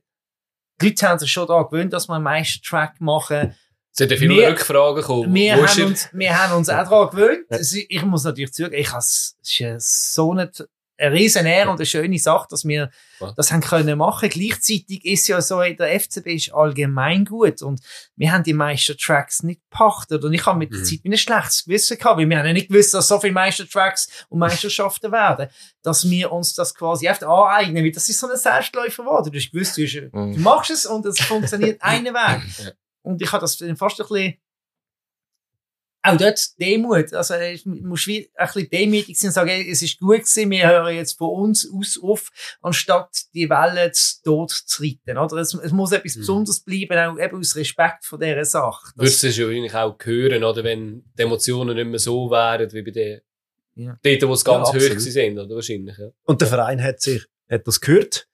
[0.80, 3.54] die Leute haben sich schon daran gewöhnt, dass wir einen Meistertrack machen.
[3.92, 5.34] Es sind ja viele wir, Rückfragen gekommen.
[5.34, 7.46] Wir haben, uns, wir haben uns auch daran gewöhnt.
[7.88, 9.36] Ich muss natürlich zugeben, ich habe es
[10.14, 10.64] so nicht
[11.02, 12.90] eine riesen Ehre und eine schöne Sache, dass wir
[13.20, 13.32] ja.
[13.36, 14.28] das haben können machen.
[14.28, 17.80] Gleichzeitig ist ja so, der FCB ist allgemein gut und
[18.16, 20.76] wir haben die meisten Tracks nicht gepachtet und ich habe mit mhm.
[20.76, 23.32] der Zeit ein schlechtes Gewissen gehabt, weil wir haben ja nicht gewusst, dass so viele
[23.32, 25.48] Meistertracks und Meisterschaften werden,
[25.82, 29.32] dass wir uns das quasi oft aneignen, weil das ist so ein Selbstläufer geworden.
[29.32, 30.34] Du hast gewusst, du, mhm.
[30.34, 32.74] du machst es und es funktioniert einen Weg.
[33.02, 34.34] Und ich habe das fast ein bisschen
[36.02, 37.12] auch dort Demut.
[37.12, 37.34] Also,
[37.64, 41.16] musst wie ein bisschen demütig sein und sagen, es ist gut gewesen, wir hören jetzt
[41.16, 42.30] von uns aus auf,
[42.60, 45.36] anstatt die Welle zu Tod zu reiten, oder?
[45.36, 46.20] Es, es muss etwas mhm.
[46.20, 48.92] Besonderes bleiben, auch eben aus Respekt vor dieser Sache.
[48.96, 50.64] Würdest du es ja eigentlich auch hören, oder?
[50.64, 53.20] Wenn die Emotionen nicht mehr so wären, wie bei den,
[53.76, 53.98] ja.
[54.02, 55.54] dort, wo es ganz ja, hoch sind, oder?
[55.54, 56.08] Wahrscheinlich, ja.
[56.24, 58.26] Und der Verein hat sich, hat das gehört,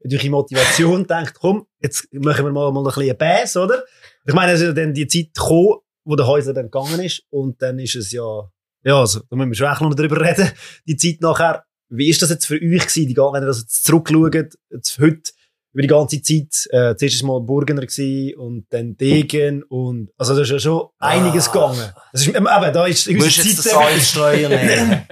[0.00, 3.84] durch die Motivation denkt, komm, jetzt machen wir mal, mal ein bisschen Bass, oder?
[4.24, 7.22] Ich meine, es ist ja dann die Zeit gekommen, wo der Häuser dann gegangen ist.
[7.30, 8.48] Und dann ist es ja,
[8.84, 10.50] ja, also, da müssen wir schon noch darüber reden,
[10.86, 11.64] die Zeit nachher.
[11.88, 14.34] Wie ist das jetzt für euch gewesen, die, wenn ihr das jetzt zurückschaut,
[14.70, 15.30] jetzt heute,
[15.72, 20.40] über die ganze Zeit, äh, zuerst mal Burgener gewesen und dann Degen und, also da
[20.40, 21.52] ist ja schon einiges ah.
[21.52, 21.92] gegangen.
[22.12, 24.48] Das ist, eben, da ist unsere Zeit Salzstreuer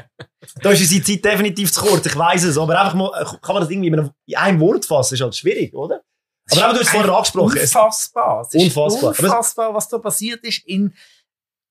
[0.63, 3.11] Da ist unsere Zeit definitiv zu kurz, ich weiss es, aber einfach mal,
[3.43, 6.03] kann man das irgendwie in einem Wort fassen, ist halt schwierig, oder?
[6.51, 7.59] Aber, aber du hast es vorher angesprochen.
[7.59, 8.41] Unfassbar.
[8.43, 9.11] Es unfassbar.
[9.11, 10.67] unfassbar, was da passiert ist.
[10.67, 10.95] In,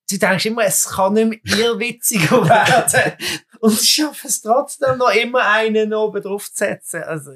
[0.09, 3.13] du denkst immer, es kann nicht mehr irrwitziger werden.
[3.59, 7.03] Und sie schaffen es trotzdem noch immer einen oben drauf zu setzen.
[7.03, 7.31] Also,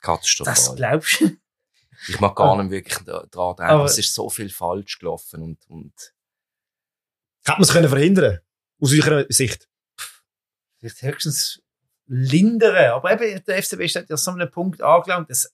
[0.00, 0.54] Katastrophal.
[0.54, 1.36] Das glaubst du?
[2.06, 2.98] Ich mag gar nicht wirklich
[3.30, 3.84] daran denken.
[3.84, 5.92] Es ist so viel falsch gelaufen und, und.
[7.44, 8.38] Hätte man es können verhindern?
[8.80, 9.68] Aus eurer Sicht?
[10.78, 11.60] Vielleicht höchstens
[12.06, 12.92] lindern.
[12.92, 15.52] Aber eben, der FCB ist ja so einen Punkt angelangt, dass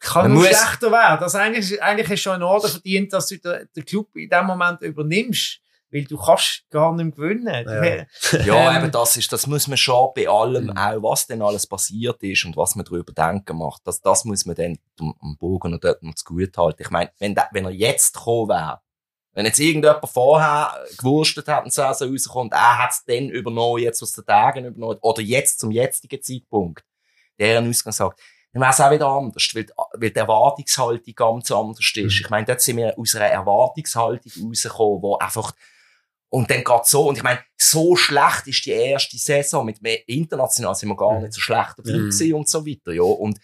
[0.00, 1.22] kann nur schlechter werden.
[1.22, 4.28] Also eigentlich, eigentlich hast du schon einen Orden verdient, dass du den, den Club in
[4.28, 5.60] dem Moment übernimmst.
[5.90, 7.64] Weil du kannst gar nicht gewinnen.
[7.66, 10.76] Ja, ja ähm, eben das ist, das muss man schon bei allem, mhm.
[10.76, 14.44] auch was denn alles passiert ist und was man darüber denken macht, das, das muss
[14.44, 16.82] man dann am Bogen und dort noch zu gut halten.
[16.82, 18.80] Ich meine, wenn, wenn er jetzt gekommen wäre,
[19.32, 24.02] wenn jetzt irgendjemand vorher gewurstet hat und so rauskommt, er hat es dann übernommen, jetzt
[24.02, 26.84] aus den Tagen übernommen, oder jetzt zum jetzigen Zeitpunkt,
[27.38, 28.20] der Ausgang sagt,
[28.52, 31.96] dann wäre es auch wieder anders, weil, weil die Erwartungshaltung ganz anders ist.
[31.96, 32.08] Mhm.
[32.08, 35.52] Ich meine, dort sind wir aus einer Erwartungshaltung rausgekommen, wo einfach,
[36.30, 40.06] und dann geht so, und ich meine, so schlecht ist die erste Saison, mit mehr
[40.08, 41.22] international sind wir gar mhm.
[41.22, 42.34] nicht so schlecht mhm.
[42.34, 43.38] und so weiter, ja, und,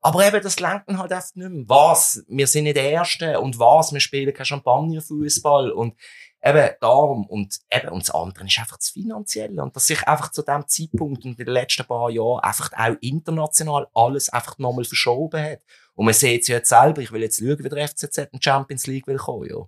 [0.00, 1.64] aber eben, das lenkt halt oft nicht mehr.
[1.66, 2.24] Was?
[2.28, 3.40] Wir sind nicht der Erste.
[3.40, 3.92] Und was?
[3.92, 5.72] Wir spielen kein Champagner-Fußball.
[5.72, 5.96] Und
[6.42, 7.26] eben darum.
[7.26, 9.62] Und eben, und das andere ist einfach das Finanzielle.
[9.62, 12.96] Und dass sich einfach zu dem Zeitpunkt und in den letzten paar Jahren einfach auch
[13.00, 15.60] international alles einfach nochmal verschoben hat.
[15.94, 17.00] Und man sieht es ja jetzt selber.
[17.02, 19.66] Ich will jetzt schauen, wie der FCZ in die Champions League will kommen, ja.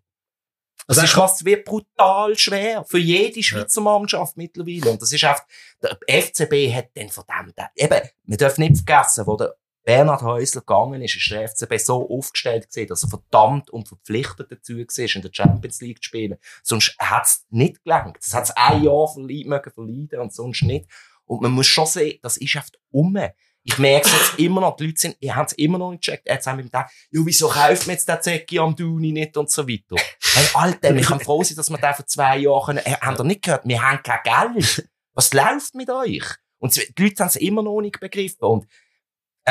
[0.86, 2.84] Das also ist fast wie brutal schwer.
[2.84, 4.90] Für jede Schweizer Mannschaft mittlerweile.
[4.90, 5.44] Und das ist einfach,
[5.82, 9.54] der FCB hat dann von dem, eben, wir dürfen nicht vergessen, wo der
[9.84, 14.50] Bernhard Häusler gegangen ist, ist der FCB so aufgestellt gewesen, dass er verdammt und verpflichtet
[14.50, 16.38] dazu war, in der Champions League zu spielen.
[16.62, 18.18] Sonst hat es nicht gelangt.
[18.20, 20.86] Es hat ein Jahr verleiden, mögen verleiden und sonst nicht.
[21.24, 23.16] Und man muss schon sehen, das ist einfach um.
[23.62, 26.28] Ich merke es jetzt immer noch, die Leute sind, habt es immer noch nicht gecheckt.
[26.28, 29.50] Jetzt haben wir gedacht, ja, wieso kauft man jetzt den Zecki am Duni nicht und
[29.50, 29.96] so weiter.
[30.34, 33.24] Hey, Alter, ich kann froh sein, dass wir den vor zwei Jahren hey, habt ihr
[33.24, 34.88] nicht gehört, wir haben kein Geld.
[35.12, 36.24] Was läuft mit euch?
[36.58, 38.40] Und die Leute haben es immer noch nicht begriffen.
[38.40, 38.66] Und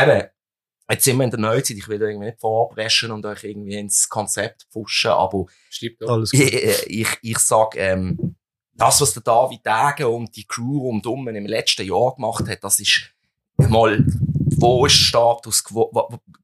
[0.04, 0.28] eben,
[0.90, 4.10] jetzt sind wir in der Neuzeit, ich will irgendwie nicht vorbrechen und euch irgendwie ins
[4.10, 6.42] Konzept pfuschen, aber Stimmt, alles gut.
[6.42, 8.36] ich, ich, ich sag, ähm,
[8.74, 12.80] das, was der David Degen und die Crew rundum im letzten Jahr gemacht hat, das
[12.80, 13.12] ist
[13.58, 14.04] mal,
[14.58, 15.92] wo ist Status quo,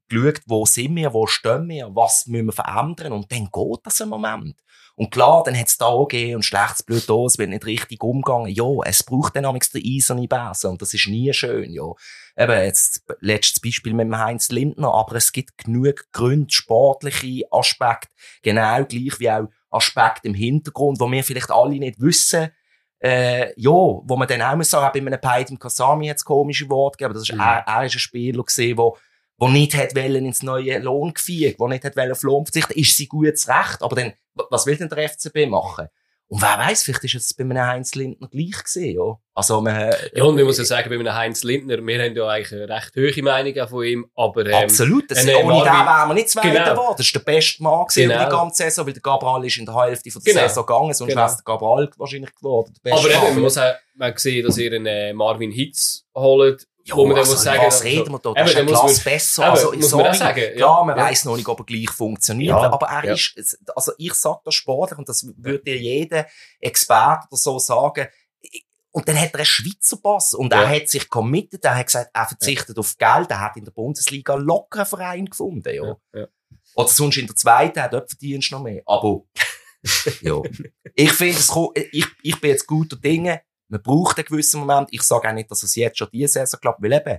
[0.08, 4.00] geschaut, wo sind wir, wo stehen wir, was müssen wir verändern und dann geht das
[4.00, 4.56] im Moment.
[4.98, 8.48] Und klar, dann hat's da auch gegeben und schlechtes Blut es wird nicht richtig umgegangen.
[8.48, 11.84] Ja, es braucht dann amigs den eiserne Besen und das ist nie schön, ja.
[12.34, 18.08] Eben, jetzt, letztes Beispiel mit dem Heinz Lindner, aber es gibt genug Gründe, sportliche Aspekte,
[18.42, 22.48] genau gleich wie auch Aspekte im Hintergrund, wo wir vielleicht alle nicht wissen,
[23.00, 26.96] äh, ja, wo man dann auch muss sagen, bei einem Peidim Kasami jetzt komische Worte
[26.96, 27.40] gegeben, aber das ist, Mhm.
[27.40, 28.96] er, er ist ein Spieler gesehen, wo
[29.38, 32.96] wo nicht hat wollen ins neue Lohngefüge, wo nicht hat wollen auf Lohn verzichten, ist
[32.96, 33.82] sie gutes Recht.
[33.82, 34.12] Aber dann,
[34.50, 35.88] was will denn der FCB machen?
[36.28, 39.16] Und wer weiß, vielleicht ist es bei einem Heinz Lindner gleich gesehen, ja.
[39.32, 42.26] Also, man, Ja, und ich muss ja sagen, bei einem Heinz Lindner, wir haben ja
[42.26, 45.08] eigentlich eine recht hohe Meinung auch von ihm, aber, ähm, Absolut.
[45.08, 46.70] Das, ein, ohne äh, den wären wir nicht Zweiter Genau.
[46.72, 46.94] geworden.
[46.96, 48.38] Das ist der beste Mann gewesen über die Genau.
[48.42, 50.48] ganze Saison, weil der Gabriel ist in der Hälfte von der Genau.
[50.48, 51.20] Saison gegangen, sonst Genau.
[51.20, 52.74] wäre es der Gabriel wahrscheinlich geworden.
[52.84, 56.66] Der aber eben, man muss auch man sehen, dass ihr einen äh, Marvin Hitz holt,
[56.88, 58.30] Ja, wo man also, muss sagen, was reden wir da?
[58.30, 59.42] Eben, Das ist dann eine muss man- besser.
[59.42, 60.08] Eben, also, muss man sorry.
[60.08, 60.50] auch sagen, ja.
[60.54, 61.04] Klar, man Ja.
[61.04, 62.70] weiss noch nicht, ob er gleich funktioniert, Ja.
[62.72, 63.12] aber er Ja.
[63.14, 66.26] ist, also ich sag das sportlich und das würde dir jeder
[66.60, 68.06] Experte oder so sagen.
[68.92, 70.62] Und dann hat er einen Schweizer Pass und Ja.
[70.62, 73.72] er hat sich committed, er hat gesagt, er verzichtet auf Geld, er hat in der
[73.72, 75.84] Bundesliga locker einen Verein gefunden, ja.
[75.84, 76.26] Ja, ja.
[76.76, 78.82] Oder sonst in der zweiten, hat dort verdienst du noch mehr.
[78.86, 79.22] Aber,
[80.22, 80.40] ja.
[80.94, 81.38] Ich finde,
[81.92, 83.42] ich, ich bin jetzt guter Dinge.
[83.68, 84.88] Man braucht einen gewissen Moment.
[84.92, 87.18] Ich sage auch nicht, dass es jetzt schon diese Saison klappt, weil eben,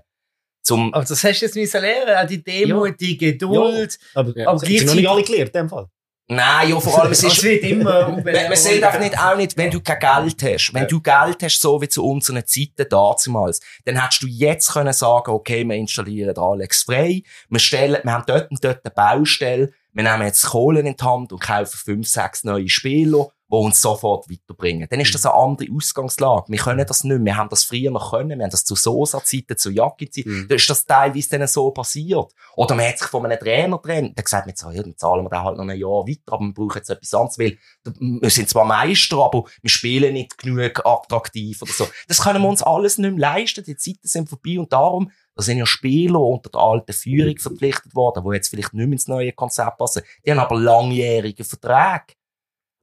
[0.63, 3.97] zum, Aber das hast du jetzt müssen lernen, auch die Demut, die Geduld.
[4.13, 4.49] Aber, Ja.
[4.49, 5.87] aber sind sie noch nicht alle gelernt, in dem Fall.
[6.29, 8.09] nein, ja, vor allem, es ist, wird immer...
[8.09, 10.73] Man, man sieht einfach nicht, auch nicht, wenn du kein Geld hast.
[10.73, 14.91] Wenn du Geld hast, so wie zu unseren Zeiten damals, dann hättest du jetzt können
[14.91, 18.93] sagen, okay, wir installieren da Alex frei, wir stellen, wir haben dort und dort eine
[18.93, 23.55] Baustelle, wir nehmen jetzt Kohlen in die Hand und kaufen fünf, sechs neue Spieler, die
[23.55, 24.87] uns sofort weiterbringen.
[24.89, 26.51] Dann ist das eine andere Ausgangslage.
[26.51, 27.33] Wir können das nicht mehr.
[27.33, 28.37] Wir haben das früher noch können.
[28.37, 30.29] Wir haben das zu Sosa-Zeiten, zu Jacki-Zeiten.
[30.29, 30.47] Mhm.
[30.49, 32.33] Da ist das teilweise dann so passiert.
[32.55, 34.17] Oder man hat sich von einem Trainer getrennt.
[34.17, 36.53] Der gesagt, hat, ja, dann zahlen wir den halt noch ein Jahr weiter, aber wir
[36.53, 37.57] brauchen jetzt etwas anderes, weil
[37.99, 41.87] wir sind zwar Meister, aber wir spielen nicht genug attraktiv oder so.
[42.07, 43.63] Das können wir uns alles nicht mehr leisten.
[43.63, 47.95] Die Zeiten sind vorbei und darum, da sind ja Spieler unter der alten Führung verpflichtet
[47.95, 50.01] worden, die jetzt vielleicht nicht mehr ins neue Konzept passen.
[50.25, 52.16] Die haben aber langjährige Verträge.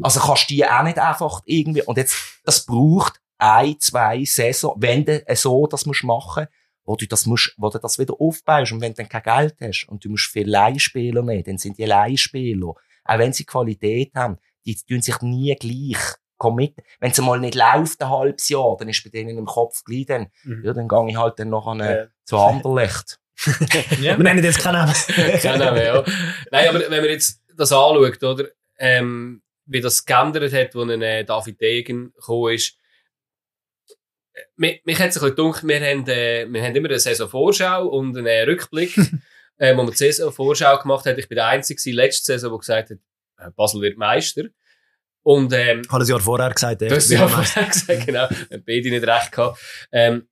[0.03, 4.75] Also kannst du die auch nicht einfach irgendwie, und jetzt, das braucht ein, zwei Saison,
[4.79, 6.47] wenn du so das musst machen,
[6.85, 9.57] wo du das musst, wo du das wieder aufbaust, und wenn du dann kein Geld
[9.61, 12.69] hast, und du musst viele Leihspieler nehmen, dann sind die Leihspieler,
[13.05, 16.03] auch wenn sie Qualität haben, die tun sich nie gleich
[16.37, 16.83] committen.
[17.01, 20.07] Wenn es mal nicht läuft, ein halbes Jahr, dann ist bei denen im Kopf gleich
[20.07, 20.63] dann, Mhm.
[20.65, 22.07] ja, dann gehe ich halt dann noch an, äh, Ja.
[22.25, 23.19] zu Anderlecht.
[23.99, 24.95] Wir nennen jetzt keinen Namen.
[25.41, 26.05] Kein Name, ja.
[26.51, 28.45] Nein, aber wenn man jetzt das anschaut, oder,
[28.79, 32.79] ähm, wie das geändert hat, als ein äh, David Degen gekommen ist,
[34.57, 37.87] mich, mich hat es ein bisschen gedacht, wir haben, äh, wir haben immer eine Saisonvorschau
[37.87, 38.97] und einen äh, Rückblick,
[39.59, 41.19] äh, wo man die Saisonvorschau gemacht hat.
[41.19, 42.99] Ich bin der Einzige letzte Saison, der gesagt hat,
[43.39, 44.45] äh, Basel wird Meister.
[45.23, 47.29] Und, ähm, habe ein Jahr vorher gesagt, ja wird Meister.
[47.29, 48.29] vorher gesagt, genau.
[48.51, 49.59] Beide nicht recht gehabt.
[49.93, 50.29] Ähm,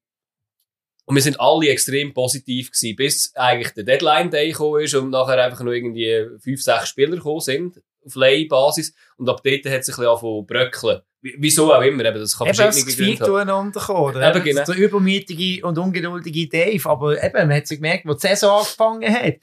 [1.05, 5.11] und wir sind alle extrem positiv gewesen, bis eigentlich der Deadline Day gekommen ist und
[5.11, 8.95] nachher einfach nur irgendwie fünf, sechs Spieler gekommen sind, auf Leihbasis.
[9.17, 11.01] Und ab dort hat es sich ein bisschen angefangen bröckeln.
[11.21, 13.27] Wie- Wieso auch immer, eben, das kann Eben das verschiedene Gründe haben.
[13.31, 14.31] zueinander kommen, oder?
[14.35, 14.65] Eben, genau.
[14.65, 16.89] Der übermütige und ungeduldige Dave.
[16.89, 19.35] Aber eben, man hat sich gemerkt, wo die Saison angefangen hat.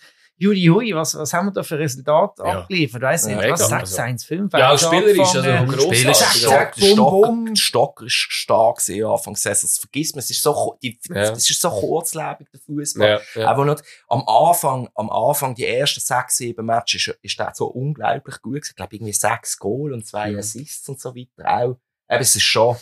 [0.42, 2.60] Juli, hui, was, was haben wir da für Resultate Ja.
[2.62, 3.02] abgeliefert?
[3.02, 3.70] Weiss nicht, Ja, was?
[3.70, 3.86] mega.
[3.86, 4.54] 6, 1, 5.
[4.54, 5.98] Ja, auch spielerisch, also grossartig.
[5.98, 7.56] Spieler Zack, stark, bum, stark, bum.
[7.56, 9.68] stark ist stark gewesen, Anfang Saison.
[9.70, 10.20] Das vergisst man.
[10.20, 11.16] Es ist so, die, Ja.
[11.32, 13.22] das ist so kurzlebig, der Fußball.
[13.36, 13.48] Ja, ja.
[13.50, 17.68] Aber nicht, am Anfang, am Anfang, die ersten sechs, sieben Matches, ist, ist der so
[17.68, 18.70] unglaublich gut gewesen.
[18.72, 20.40] Ich glaube, irgendwie sechs Goal und zwei Mhm.
[20.40, 21.78] Assists und so weiter auch.
[22.10, 22.78] Eben, es ist schon,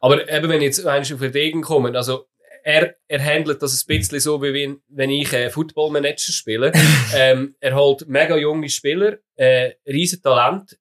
[0.00, 2.26] Aber eben, wenn jetzt eigentlich auf den Degen kommen, also,
[2.64, 6.72] er, er handelt das ein bisschen so, wie wenn, wenn ich äh, Football-Manager spiele.
[7.14, 10.78] ähm, er holt mega junge Spieler, äh, riesen Talent,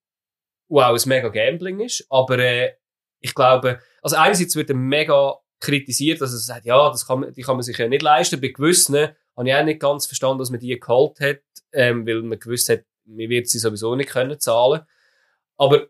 [0.67, 2.05] wo auch ein mega Gambling ist.
[2.09, 2.73] Aber äh,
[3.19, 7.41] ich glaube, also einerseits wird er mega kritisiert, dass er sagt, ja, das kann die
[7.41, 8.39] kann man sich ja nicht leisten.
[8.39, 11.41] Bei gewissen habe ich auch nicht ganz verstanden, dass man die geholt hat,
[11.73, 14.81] ähm, weil man gewusst hat, man wird sie sowieso nicht können zahlen.
[15.57, 15.87] Aber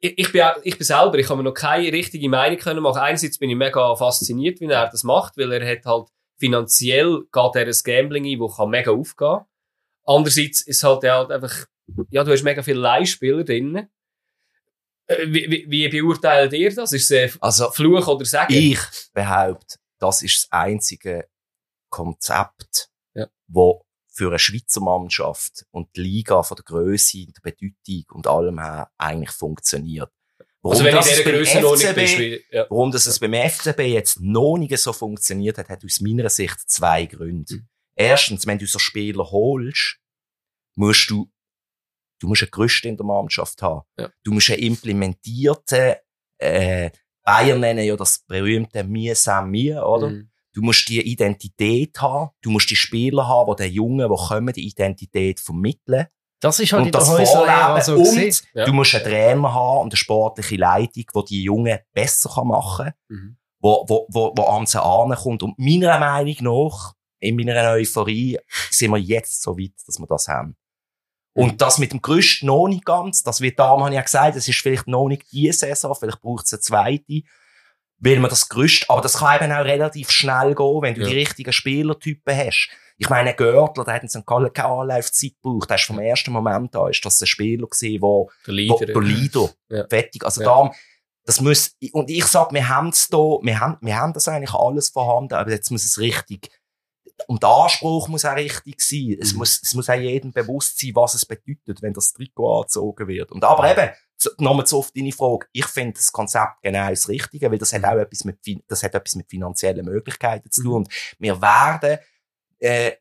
[0.00, 2.98] ich, bin, auch- ich bin selber, ich habe mir noch keine richtige Meinung können machen.
[3.00, 7.56] Einerseits bin ich mega fasziniert, wie er das macht, weil er hat halt finanziell geht
[7.56, 9.40] er ein Gambling ein, wo kann mega aufgehen.
[10.04, 11.66] Andererseits ist halt, halt einfach,
[12.10, 13.88] ja, du hast mega viele Leihspieler drin.
[15.06, 16.92] Äh, Wie, wie, wie beurteilt ihr das?
[16.92, 18.54] Ist es also, Fluch oder Sagen?
[18.54, 18.78] ich
[19.12, 21.28] behaupte, das ist das einzige
[21.90, 23.26] Konzept, Ja.
[23.48, 28.58] wo für eine Schweizer Mannschaft und die Liga von der Größe, der Bedeutung und allem
[28.58, 30.10] her eigentlich funktioniert.
[30.62, 32.66] Warum also wenn das in dieser Grössenordnung FCB ja.
[32.68, 36.58] Warum das es beim FCB jetzt noch nicht so funktioniert hat, hat aus meiner Sicht
[36.68, 37.54] zwei Gründe.
[37.54, 37.68] Mhm.
[37.94, 39.98] erstens, wenn du so Spieler holst,
[40.74, 41.30] musst du,
[42.18, 43.86] du musst ein Gerüst in der Mannschaft haben.
[43.98, 44.10] Ja.
[44.22, 45.94] Du musst einen implementierten,
[46.38, 46.90] äh,
[47.22, 50.10] Bayern nennen ja das berühmte Mir Sam Mir, oder?
[50.10, 50.29] Mhm.
[50.52, 52.30] Du musst die Identität haben.
[52.42, 56.06] Du musst die Spieler haben, die den Jungen, die kommen, die Identität vermitteln.
[56.40, 58.42] Das ist halt in und der das Häuserlehre so und.
[58.54, 58.64] Ja.
[58.64, 62.94] du musst einen Trainer haben und eine sportliche Leitung, die die Jungen besser machen kann,
[63.08, 63.36] Mhm.
[63.60, 65.42] wo, wo, wo, wo an sie ankommt.
[65.42, 68.38] Und meiner Meinung nach, in meiner Euphorie,
[68.70, 70.56] sind wir jetzt so weit, dass wir das haben.
[71.32, 74.34] Und das mit dem Gerüst noch nicht ganz, das wird da, habe ich ja gesagt,
[74.36, 77.22] das ist vielleicht noch nicht die Saison, vielleicht braucht es eine zweite,
[78.00, 81.08] weil man das Gerüst, aber das kann eben auch relativ schnell gehen, wenn du Ja.
[81.08, 82.70] die richtigen Spielertypen hast.
[82.98, 84.26] Ich meine, Görtler, der hat in St.
[84.26, 87.92] Gallen keine Anlaufzeit gebraucht, der ist vom ersten Moment an, ist das ein Spieler gewesen,
[87.92, 88.86] der Der wo, Leader.
[88.86, 89.50] der Leader.
[89.70, 89.86] Ja.
[89.88, 90.24] Fertig.
[90.24, 90.46] Also Ja.
[90.64, 90.70] da,
[91.24, 94.52] das muss, und ich sag, wir haben es da, wir haben, wir haben das eigentlich
[94.54, 96.50] alles vorhanden, aber jetzt muss es richtig,
[97.26, 99.16] und der Anspruch muss auch richtig sein.
[99.20, 99.38] Es Mhm.
[99.40, 103.30] muss, es muss auch jedem bewusst sein, was es bedeutet, wenn das Trikot angezogen wird.
[103.30, 103.90] Und aber eben,
[104.38, 105.46] nochmal zu auf deine Frage.
[105.52, 108.94] Ich finde das Konzept genau das Richtige, weil das hat auch etwas mit, das hat
[108.94, 110.74] etwas mit finanziellen Möglichkeiten zu tun.
[110.74, 111.98] Und wir werden,
[112.58, 112.92] äh,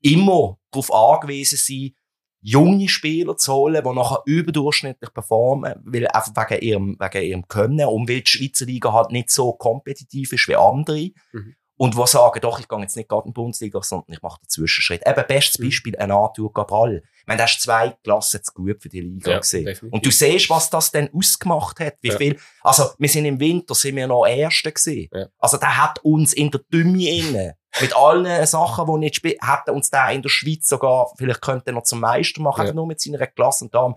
[0.00, 1.94] immer darauf angewiesen sein,
[2.40, 7.86] junge Spieler zu holen, die nachher überdurchschnittlich performen, weil einfach wegen ihrem, wegen ihrem Können
[7.86, 11.10] und weil die Schweizer Liga halt nicht so kompetitiv ist wie andere.
[11.32, 11.56] Mhm.
[11.78, 14.40] Und die sagen, doch, ich gehe jetzt nicht gerade in die Bundesliga, sondern ich mache
[14.42, 15.02] den Zwischenschritt.
[15.06, 15.64] Eben, bestes Mhm.
[15.64, 17.02] Beispiel, ein Arthur Cabral.
[17.20, 19.64] Ich meine, der ist zwei Klassen zu gut für die Liga Ja, gewesen.
[19.64, 19.92] definitiv.
[19.94, 21.94] Und du siehst, was das denn ausgemacht hat.
[22.02, 22.16] Wie Ja.
[22.16, 25.08] viel, also, wir sind im Winter, sind wir noch Erste gewesen.
[25.14, 25.26] Ja.
[25.38, 29.88] Also, der hat uns in der Dümme mit allen Sachen, die nicht spielen, hat uns
[29.90, 33.24] der in der Schweiz sogar, vielleicht könnte er noch zum Meister machen, nur mit seiner
[33.28, 33.94] Klasse und darum.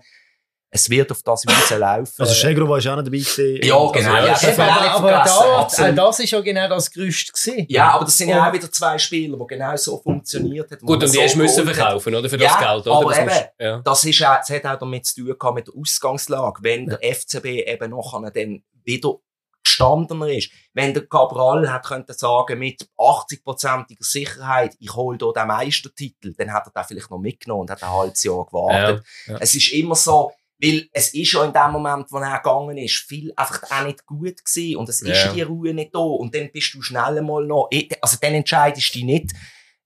[0.74, 2.14] Es wird auf das Weise laufen.
[2.18, 3.56] Also Schegro war ja auch noch dabei gewesen.
[3.62, 3.92] Ja, genau.
[3.92, 5.76] Also, Ja, ja, das nicht aber vergessen.
[5.82, 7.66] da, äh, das ist ja genau das Gerüst gewesen.
[7.68, 10.80] ja, aber das sind ja auch wieder zwei Spieler, die genau so funktioniert haben.
[10.86, 12.28] Gut, und die so du müssen verkaufen, oder?
[12.28, 12.96] Für Ja, das Geld, oder?
[12.96, 13.78] aber das eben, musst- ja.
[13.84, 16.62] Das ist auch, das hat auch damit zu tun gehabt mit der Ausgangslage.
[16.62, 19.16] Wenn der FCB eben nachher dann wieder
[19.64, 20.50] gestandener ist.
[20.72, 26.52] Wenn der Cabral hat könnte sagen, mit 80%iger Sicherheit, ich hole hier den Meistertitel, dann
[26.52, 29.04] hat er den vielleicht noch mitgenommen und hat ein halbes Jahr gewartet.
[29.26, 29.38] Ja, ja.
[29.40, 30.32] Es ist immer so,
[30.62, 34.06] weil es ist ja in dem Moment, wo er gegangen ist, viel einfach auch nicht
[34.06, 35.32] gut gewesen und es ist Ja.
[35.32, 37.68] die Ruhe nicht da und dann bist du schnell mal noch,
[38.00, 39.32] also dann entscheidest du dich nicht,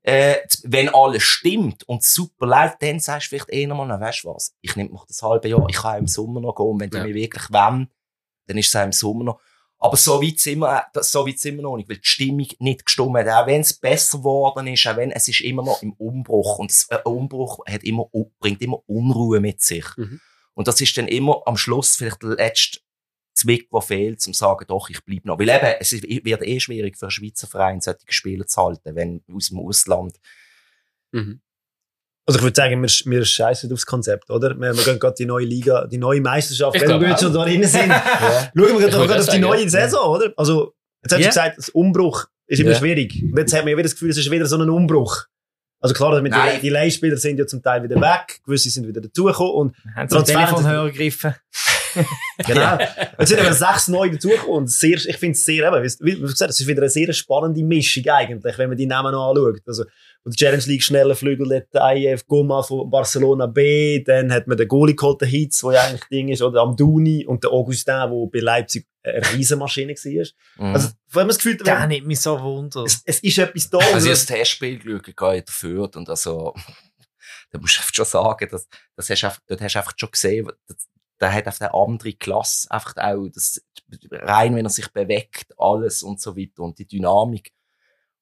[0.02, 4.24] äh, wenn alles stimmt und super läuft, dann sagst du vielleicht eher mal, na, weißt
[4.24, 6.80] du was, ich nehme noch das halbe Jahr, ich kann im Sommer noch gehen und
[6.80, 7.02] wenn Ja.
[7.04, 7.90] mich wirklich wollen,
[8.46, 9.40] dann ist es auch im Sommer noch.
[9.78, 12.46] Aber so weit sind wir, das- so weit sind wir noch nicht, weil die Stimmung
[12.60, 13.28] nicht gestimmt hat.
[13.28, 16.58] Auch wenn es besser geworden ist, auch wenn, es ist immer noch im Umbruch.
[16.58, 18.08] Und ein Umbruch hat immer,
[18.38, 19.84] bringt immer Unruhe mit sich.
[19.96, 20.20] Mhm.
[20.56, 22.80] Und das ist dann immer am Schluss vielleicht der letzte
[23.34, 25.38] Zwick, der fehlt, zum zu sagen, doch, ich bleib noch.
[25.38, 28.94] Weil eben, es ist- wird eh schwierig für einen Schweizer Verein, solche Spieler zu halten,
[28.96, 30.16] wenn aus dem Ausland.
[31.12, 31.40] Mhm.
[32.28, 34.58] Also ich würde sagen, wir, wir scheißen aufs Konzept, oder?
[34.58, 37.32] Wir, wir gehen gerade die neue Liga, die neue Meisterschaft, Ich wenn wir jetzt schon
[37.32, 37.88] da drin sind.
[37.88, 38.50] Ja.
[38.56, 39.68] Schauen wir gerade auf die neue ja.
[39.68, 40.32] Saison, oder?
[40.36, 41.28] Also, jetzt hast du Ja.
[41.28, 42.78] gesagt, das Umbruch ist immer Ja.
[42.78, 43.22] schwierig.
[43.22, 45.26] Und jetzt hat man ja wieder das Gefühl, es ist wieder so ein Umbruch.
[45.80, 46.56] Also klar, mit Nein.
[46.56, 50.08] die, die Leihspieler sind ja zum Teil wieder weg, gewisse sind wieder dazugekommen und Haben
[50.08, 51.34] Transfer- Telefonhörer gegriffen?
[52.46, 52.78] Genau.
[53.18, 54.54] Jetzt sind aber sechs neu dazugekommen.
[54.54, 57.10] Und sehr, ich finde es sehr, eben, wie, wie gesagt, es ist wieder eine sehr
[57.14, 59.62] spannende Mischung eigentlich, wenn man die Namen noch anschaut.
[59.66, 59.84] Also,
[60.26, 64.56] von der Challenge League schneller Flügel, der IF Goma von Barcelona B, dann hat man
[64.56, 67.94] den Goalie geholt, den Hitz, der ja eigentlich Ding ist, oder Amduni und der Augustin,
[67.94, 70.26] der bei Leipzig eine Riesenmaschine war.
[70.66, 70.74] Mhm.
[70.74, 72.82] Also, vor allem das Gefühl, Der wenn, nimmt mich so wunder.
[72.82, 73.78] es, es ist etwas da.
[73.78, 76.54] Also, und ich habe das Testspiel geschaut, geht dafür und also,
[77.52, 78.66] da musst du einfach schon sagen, dass,
[78.96, 80.88] das hast du einfach, dort hast du einfach schon gesehen, das,
[81.20, 83.62] der hat einfach eine andere Klasse, einfach auch, das,
[84.10, 87.52] rein, wenn er sich bewegt, alles und so weiter und die Dynamik.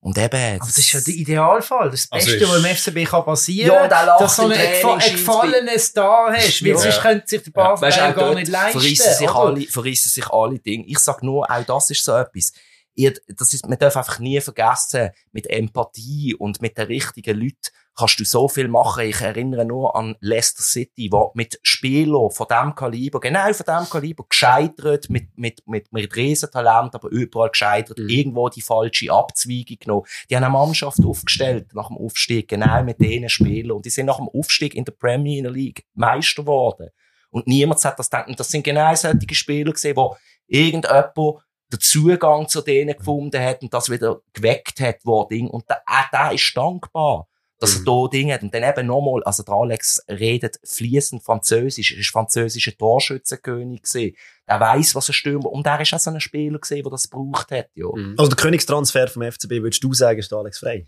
[0.05, 1.91] Und eben, Aber das ist ja der Idealfall.
[1.91, 4.49] Das Also Beste, ist- was im FCB kann passieren Ja, der lacht dass du so
[4.49, 6.63] einen Training, gefa- einen scheint's gefallenen Star hast.
[6.63, 6.77] Weil Ja.
[6.79, 8.81] sonst könnte sich der Barf Weißt du, gar nicht leisten.
[8.81, 10.85] verreissen sich, alle, verreissen sich alle Dinge.
[10.89, 12.53] Ich sag nur, auch das ist so etwas.
[12.95, 17.71] Ihr, das ist, man darf einfach nie vergessen, mit Empathie und mit den richtigen Leuten
[17.97, 19.05] kannst du so viel machen.
[19.05, 23.89] Ich erinnere nur an Leicester City, wo mit Spielern von dem Kaliber, genau von dem
[23.89, 28.09] Kaliber, gescheitert, mit, mit, mit, mit Riesentalent, aber überall gescheitert, Mhm.
[28.09, 30.07] irgendwo die falsche Abzweigung genommen.
[30.29, 33.77] Die haben eine Mannschaft aufgestellt nach dem Aufstieg, genau mit denen Spielern.
[33.77, 36.91] Und die sind nach dem Aufstieg in der Premier League Meister geworden.
[37.31, 38.29] Und niemand hat das gedacht.
[38.29, 40.17] Und das sind genau solche Spieler gesehen, wo
[40.47, 41.39] irgendjemand
[41.77, 45.49] den Zugang zu denen gefunden hat und das wieder geweckt hat, wo Ding.
[45.49, 47.29] Und der, auch der ist dankbar,
[47.61, 47.85] dass Mhm.
[47.87, 48.43] er da Dinge hat.
[48.43, 54.17] Und dann eben nochmal, also der Alex redet fließend Französisch, er ist französischer Torschützenkönig gewesen.
[54.47, 55.45] Er weiss, was er stürmt.
[55.47, 57.87] Und er ist auch so ein Spieler gewesen, der das gebraucht hat, ja.
[57.95, 58.15] Mhm.
[58.19, 60.87] also der Königstransfer vom FCB, würdest du sagen, ist der Alex Frey?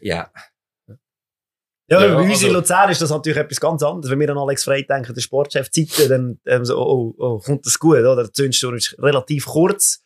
[0.00, 0.30] Ja.
[1.86, 4.10] Ja, Ja, bei uns also- in Luzern ist das natürlich etwas ganz anderes.
[4.10, 7.66] Wenn wir an Alex Frey denken, der Sportchef Zeiten, dann ähm, so, oh, oh, kommt
[7.66, 8.16] das gut, oder?
[8.16, 10.02] Der Zündsturm ist relativ kurz.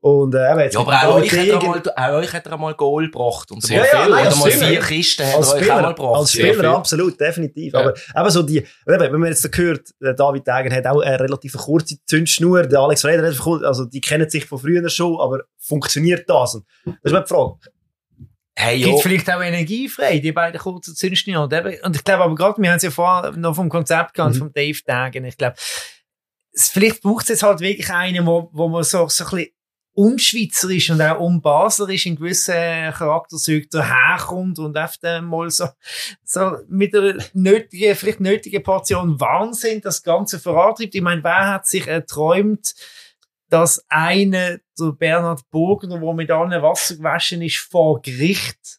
[0.00, 2.52] Und, äh, jetzt Ja, aber auch euch, hat er Degen- mal, auch euch hat er
[2.52, 3.50] einmal Goal gebracht.
[3.50, 4.64] Und Sehr mal viel, ja, oder mal stimmt.
[4.66, 6.20] vier Kisten hat er als euch auch mal Spieler, gebracht.
[6.20, 7.72] als Spieler absolut, definitiv.
[7.72, 7.80] Ja.
[7.80, 11.00] Aber eben so die, eben, wenn man jetzt da hört, der David Degen hat auch
[11.00, 14.88] eine relativ kurze Zündschnur, der Alex Frey, hat kurz- also die kennen sich von früher
[14.88, 16.54] schon, aber funktioniert das?
[16.54, 17.54] Und das ist mir die Frage.
[18.54, 19.02] Hey, Gibt ja.
[19.02, 21.42] vielleicht auch energiefrei, die beiden kurzen Zündschnüre.
[21.42, 24.14] Und eben- Und ich glaube aber gerade, wir haben es ja vorher noch vom Konzept
[24.14, 24.38] gehabt, Mhm.
[24.38, 25.24] vom Dave Dagen.
[25.24, 25.56] Ich glaube,
[26.52, 29.48] es- vielleicht braucht es jetzt halt wirklich einen, wo, wo man so, so ein bisschen
[29.98, 35.66] unschweizerisch und auch unbaslerisch in gewissen Charakterzügen daherkommt und einfach mal so,
[36.22, 40.94] so mit einer nötigen, vielleicht nötigen Portion Wahnsinn das Ganze vorantreibt.
[40.94, 42.74] Ich meine, wer hat sich erträumt,
[43.48, 48.78] dass einer, der Bernhard Burgner, der mit allen Wasser gewaschen ist, vor Gericht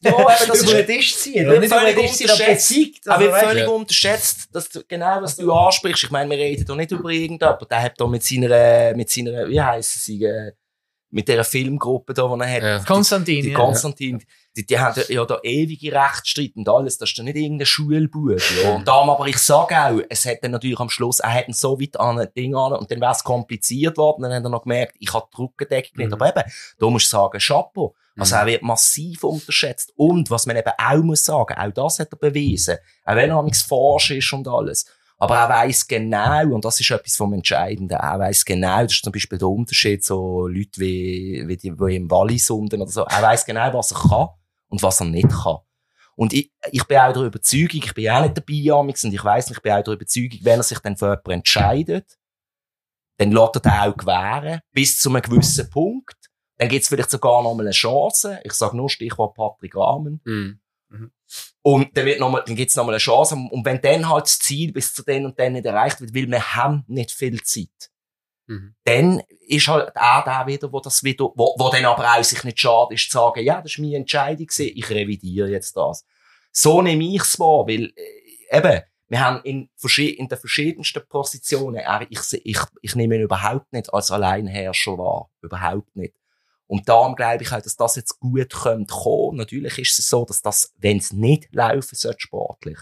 [0.00, 1.48] Ja, eben, das über den ist Tisch ziehen.
[1.48, 2.68] Und nicht über völlig aber unterschätzt.
[2.68, 3.08] besiegt.
[3.08, 3.68] aber Also, wird weißt, völlig Ja.
[3.70, 6.04] unterschätzt, dass du, genau was du ansprichst.
[6.04, 7.68] Ich meine, wir reden da nicht über irgendjemanden.
[7.68, 10.52] Der hat da mit seiner, mit seiner, wie heisst sie, äh,
[11.10, 12.62] mit dieser Filmgruppe da, die er hat.
[12.62, 12.78] Ja.
[12.84, 13.56] Konstantin, Die ja.
[13.58, 14.22] Konstantin,
[14.54, 16.98] die, die haben ja da ewige Rechtsstreit und alles.
[16.98, 18.38] Das ist ja nicht irgendein Schulbuch.
[18.62, 18.74] Ja.
[18.74, 21.80] Und darum, aber ich sage auch, es hat dann natürlich am Schluss, er hat so
[21.80, 24.22] weit an ein Ding an und dann wäre es kompliziert worden.
[24.22, 26.08] Dann hat er noch gemerkt, ich habe die Rückendeckung nicht.
[26.08, 26.12] Mhm.
[26.14, 26.42] Aber eben,
[26.78, 27.94] da musst du sagen, Chapeau.
[28.18, 28.40] Also Mhm.
[28.40, 29.92] er wird massiv unterschätzt.
[29.96, 32.76] Und was man eben auch muss sagen, auch das hat er bewiesen.
[33.04, 34.86] Auch wenn er nichts forsch ist und alles.
[35.20, 39.02] Aber er weiß genau, und das ist etwas vom Entscheidenden, er weiß genau, das ist
[39.02, 43.02] zum Beispiel der Unterschied, so Leute wie, wie die, die im Wallis unten oder so,
[43.02, 44.28] er weiß genau, was er kann
[44.68, 45.56] und was er nicht kann.
[46.14, 49.24] Und ich, ich bin auch der Überzeugung, ich bin auch nicht dabei, Amix, und ich
[49.24, 52.16] weiss nicht, ich bin auch der Überzeugung, wenn er sich dann für jemanden entscheidet,
[53.16, 56.14] dann lässt er den auch gewähren, bis zu einem gewissen Punkt.
[56.58, 58.40] Dann gibt's vielleicht sogar noch mal eine Chance.
[58.44, 60.20] Ich sage nur Stichwort Patrick Rahmen.
[60.24, 60.60] Mhm.
[61.62, 63.34] Und dann wird noch mal, dann gibt's noch mal eine Chance.
[63.34, 66.30] Und wenn dann halt das Ziel bis zu den und dann nicht erreicht wird, weil
[66.30, 67.90] wir haben nicht viel Zeit,
[68.48, 68.74] Mhm.
[68.84, 72.42] dann ist halt auch der wieder, wo das wieder, wo, wo dann aber auch sich
[72.44, 76.06] nicht schade ist, zu sagen, ja, das ist meine Entscheidung gewesen, ich revidiere jetzt das.
[76.50, 82.20] So nehme ich's wahr, weil, äh, eben, wir haben in, in den verschiedensten Positionen, ich,
[82.44, 85.30] ich, ich nehme ihn überhaupt nicht als Alleinherrscher wahr.
[85.42, 86.14] Überhaupt nicht.
[86.68, 89.38] Und darum glaube ich auch, dass das jetzt gut könnte kommen.
[89.38, 92.78] Natürlich ist es so, dass das, wenn es nicht laufen sollte, sportlich,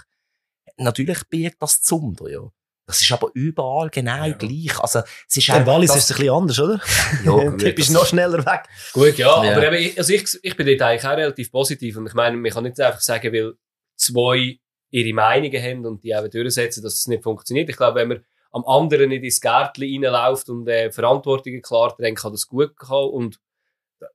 [0.76, 2.41] natürlich birgt das Zunder, ja.
[2.89, 4.78] Das ist aber überall genau gleich.
[4.78, 6.80] Also, es ist auch, Wallis ist es ein bisschen anders, oder?
[7.24, 8.62] Ja, Der gut, Typ ist das- noch schneller weg.
[8.93, 9.57] Gut, ja, Ja.
[9.57, 12.37] aber eben, ich- also ich, ich bin dort eigentlich auch relativ positiv und ich meine,
[12.37, 13.55] man kann nicht einfach sagen, weil
[13.97, 14.59] zwei
[14.91, 17.68] ihre Meinungen haben und die auch durchsetzen, dass es nicht funktioniert.
[17.68, 22.14] Ich glaube, wenn man am anderen nicht ins Gärtchen reinläuft und äh, Verantwortungen klar dann
[22.14, 23.41] kann das gut gehen und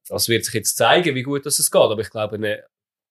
[0.07, 1.81] das wird sich jetzt zeigen, wie gut das es geht.
[1.81, 2.63] Aber ich glaube, ne,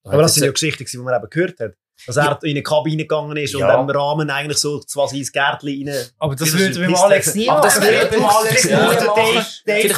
[0.05, 1.73] Aber das sind ja Geschichten, die man eben gehört hat.
[2.07, 3.79] Dass er in eine Kabine gegangen ist und Ja.
[3.79, 5.95] im Rahmen eigentlich so quasi ins Gärtchen rein.
[6.19, 8.99] Aber das würde beim Alex nie Aber das würde beim Alex nie der machen.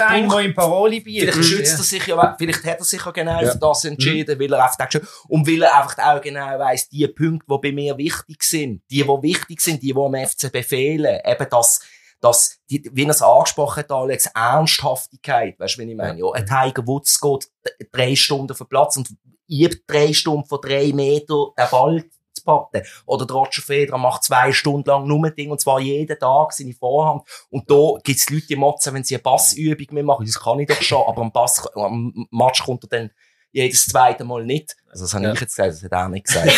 [0.08, 1.32] Einen, braucht- der im Paroli bietet.
[1.34, 4.52] Vielleicht schützt er sich ja, vielleicht hat er sich ja genau für das entschieden, weil
[4.52, 8.42] er einfach und weil er einfach auch genau weiss, die Punkte, die bei mir wichtig
[8.42, 11.82] sind, die, die wichtig sind, die, die am FC befehlen, eben das,
[12.22, 16.20] das, die, wie er es angesprochen hat, Alex, Ernsthaftigkeit, weißt du, wie ich meine?
[16.20, 17.50] Ja, ein Tiger Woods geht
[17.90, 19.08] drei Stunden auf den Platz und
[19.48, 22.82] übt drei Stunden von drei Meter den Ball zu pappen.
[23.06, 26.52] Oder der Roger Federer macht zwei Stunden lang nur ein Ding, und zwar jeden Tag
[26.52, 27.22] seine Vorhand.
[27.50, 30.24] Und da gibt's Leute, die motzen, wenn sie eine Bassübung mitmachen.
[30.24, 33.10] Das kann ich doch schon, aber am Bass, am Match kommt er dann
[33.52, 34.76] jedes zweite Mal nicht.
[34.90, 35.32] Also das habe Ja.
[35.32, 36.50] ich jetzt gesagt, das hat er nicht gesagt.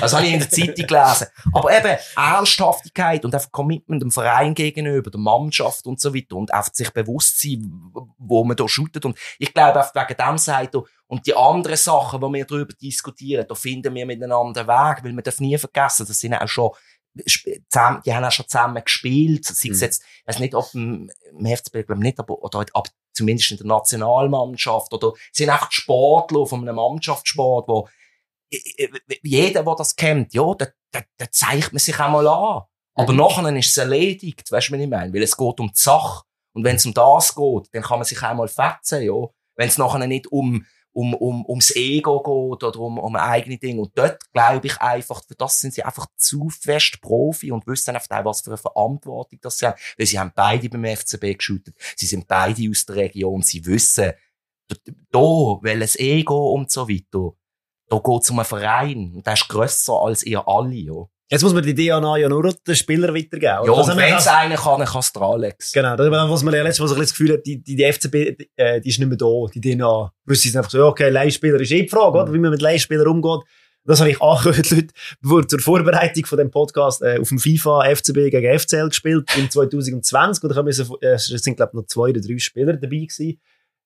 [0.00, 1.26] das habe ich in der Zeitung gelesen.
[1.52, 6.52] Aber eben Ernsthaftigkeit und einfach Commitment dem Verein gegenüber, der Mannschaft und so weiter und
[6.52, 7.70] einfach sich bewusst sein,
[8.18, 9.04] wo man da shootet.
[9.04, 12.72] Und ich glaube, einfach wegen dem sagt er, und die anderen Sachen, die wir darüber
[12.74, 16.48] diskutieren, da finden wir miteinander einen Weg, weil man darf nie vergessen, das sind auch
[16.48, 16.70] schon
[17.70, 19.82] zusammen, die haben auch schon zusammen gespielt, sei es Mhm.
[19.82, 23.58] jetzt, ich weiß nicht, ob im, im FCB, glaube nicht, aber, oder, aber zumindest in
[23.58, 27.88] der Nationalmannschaft, oder, sind einfach Sportler von einem Mannschaftssport, wo,
[29.22, 32.62] jeder, der das kennt, ja, da, da, da zeigt man sich einmal an.
[32.94, 35.12] Aber nachher ist es erledigt, weißt du, was ich meine?
[35.12, 36.22] Weil es geht um die Sache.
[36.52, 39.26] Und wenn es um das geht, dann kann man sich einmal fetzen, ja.
[39.56, 40.64] Wenn es nachher nicht um,
[40.94, 43.82] um, um, ums Ego geht oder um, um eigene Dinge.
[43.82, 47.96] Und dort glaube ich einfach, für das sind sie einfach zu fest Profi und wissen
[47.96, 49.78] auch, was für eine Verantwortung das sie haben.
[49.98, 51.74] Weil sie haben beide beim FCB geschootet.
[51.96, 53.42] Sie sind beide aus der Region.
[53.42, 54.12] Sie wissen,
[54.68, 54.76] da,
[55.10, 55.18] da
[55.62, 57.36] welches Ego und so weiter.
[57.88, 59.12] Da geht's um einen Verein.
[59.16, 61.08] Und der ist grösser als ihr alle, ja.
[61.34, 63.42] Jetzt muss man die DNA ja nur den Spieler weitergeben.
[63.42, 65.72] Ja, und haben wir wenn es einer kann, dann kann es Alex.
[65.72, 67.60] Genau, das ist was man ja letztes Mal so ein bisschen das Gefühl hat, die,
[67.60, 70.12] die, die FCB, die, äh, die ist nicht mehr da, die DNA.
[70.26, 72.32] Wissen sie einfach so, okay, Leihspieler ist eh die Frage, oder?
[72.32, 73.40] Wie man mit Leihspielern umgeht.
[73.84, 77.82] Das habe ich angehört, Leute, bevor zur Vorbereitung von dem Podcast äh, auf dem FIFA
[77.96, 82.10] FCB gegen FCL gespielt im 2020 und ich müssen, äh, sind glaube ich noch zwei
[82.10, 83.40] oder drei Spieler dabei gewesen.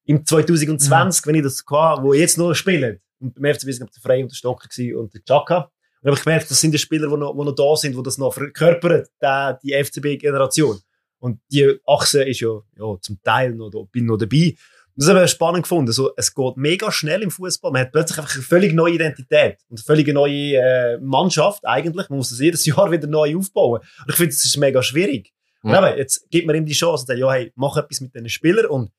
[0.04, 3.00] Im 2020, wenn ich das hatte, wo jetzt noch spielen.
[3.20, 5.70] Und beim FCB sind der Frey und der Stocker gewesen und der Chaka.
[6.02, 8.18] Und ich gemerkt, das sind die Spieler, die noch, die noch da sind, die das
[8.18, 10.78] noch verkörpern, die, die FCB-Generation.
[11.20, 14.54] Und die Achse ist ja, ja zum Teil noch, da, bin noch dabei.
[14.94, 15.92] Das habe ich spannend gefunden.
[15.92, 17.70] So, es geht mega schnell im Fußball.
[17.70, 22.08] Man hat plötzlich einfach eine völlig neue Identität und eine völlig neue äh, Mannschaft eigentlich.
[22.08, 23.80] Man muss das jedes Jahr wieder neu aufbauen.
[23.80, 25.32] Und ich finde, das ist mega schwierig.
[25.62, 25.88] Und Ja.
[25.88, 28.28] eben, jetzt gibt man ihm die Chance, und sagt, ja, hey, mach etwas mit diesen
[28.28, 28.90] Spielern und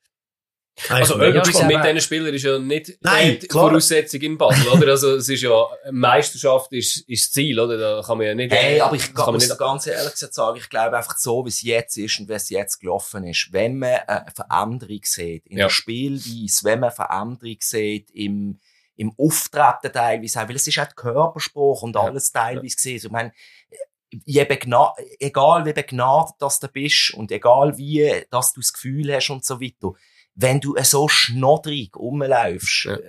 [0.88, 1.74] Also Eigentlich mega etwas spannend.
[1.76, 3.48] mit diesen Spielern ist ja nicht Nein, die.
[3.50, 4.88] Voraussetzung in Basel, oder?
[4.92, 7.76] Also es ist ja, Meisterschaft ist, ist das Ziel, oder?
[7.76, 8.50] Da kann man ja nicht...
[8.52, 11.50] Hey, aber ich kann muss nicht ganz ehrlich gesagt sagen, ich glaube einfach so, wie
[11.50, 15.58] es jetzt ist und wie es jetzt gelaufen ist, wenn man eine Veränderung sieht in
[15.58, 15.64] Ja.
[15.66, 18.58] der Spielweise, wenn man eine Veränderung sieht im,
[18.96, 22.02] im Auftreten teilweise weil es ist auch der Körperspruch und Ja.
[22.02, 22.94] alles teilweise gesehen.
[22.94, 23.32] Also, ich meine,
[24.24, 29.14] je begna egal wie begnadet das du bist und egal wie, dass du das Gefühl
[29.14, 29.92] hast und so weiter,
[30.34, 32.94] wenn du so schnoddrig rumläufst, Ja.
[32.94, 33.00] äh,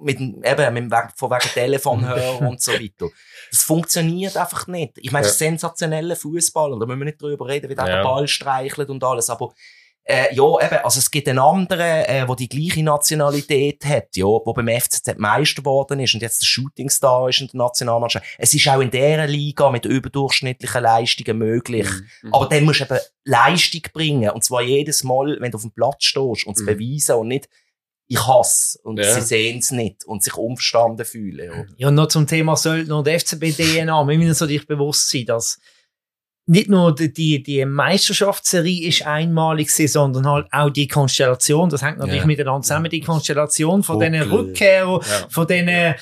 [0.00, 3.08] mit, dem- eben, mit dem von wegen Telefonhörer und so weiter.
[3.50, 4.98] Das funktioniert einfach nicht.
[4.98, 5.32] Ich meine, Ja.
[5.32, 7.96] sensationeller Fußballer, da müssen wir nicht drüber reden, wie der Ja.
[7.98, 9.52] den Ball streichelt und alles, aber
[10.08, 14.24] äh, ja, eben, also es gibt einen anderen, äh, der die gleiche Nationalität hat, ja,
[14.24, 18.24] wo beim FCZ Meister geworden ist und jetzt der Shootingstar ist in der Nationalmannschaft.
[18.38, 21.88] Es ist auch in dieser Liga mit überdurchschnittlichen Leistungen möglich.
[22.22, 22.32] Mhm.
[22.34, 24.30] Aber dann musst du eben Leistung bringen.
[24.30, 26.66] Und zwar jedes Mal, wenn du auf dem Platz stehst und es Mhm.
[26.66, 27.48] beweisen und nicht,
[28.06, 29.12] ich hasse und Ja.
[29.12, 31.50] sie sehen es nicht und sich umverstanden fühlen.
[31.52, 31.64] Ja.
[31.88, 34.06] Ja, noch zum Thema Söldner und FCB-DNA.
[34.06, 35.58] Wir müssen uns natürlich bewusst sein, dass
[36.48, 41.68] nicht nur die, die, die Meisterschaftsserie ist einmalig gewesen, sondern halt auch die Konstellation.
[41.70, 42.26] Das hängt natürlich Ja.
[42.26, 42.88] miteinander zusammen.
[42.90, 44.12] Die Konstellation von Buckel.
[44.12, 45.26] diesen Rückkehrern, Ja.
[45.28, 45.94] von diesen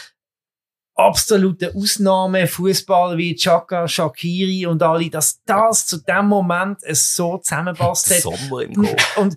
[0.96, 7.38] absoluten Ausnahmen, Fußballer wie Chaka, Shakiri und alle, dass das zu dem Moment es so
[7.38, 8.20] zusammenpasst hat.
[8.20, 9.16] Sommer im Kopf.
[9.16, 9.34] Und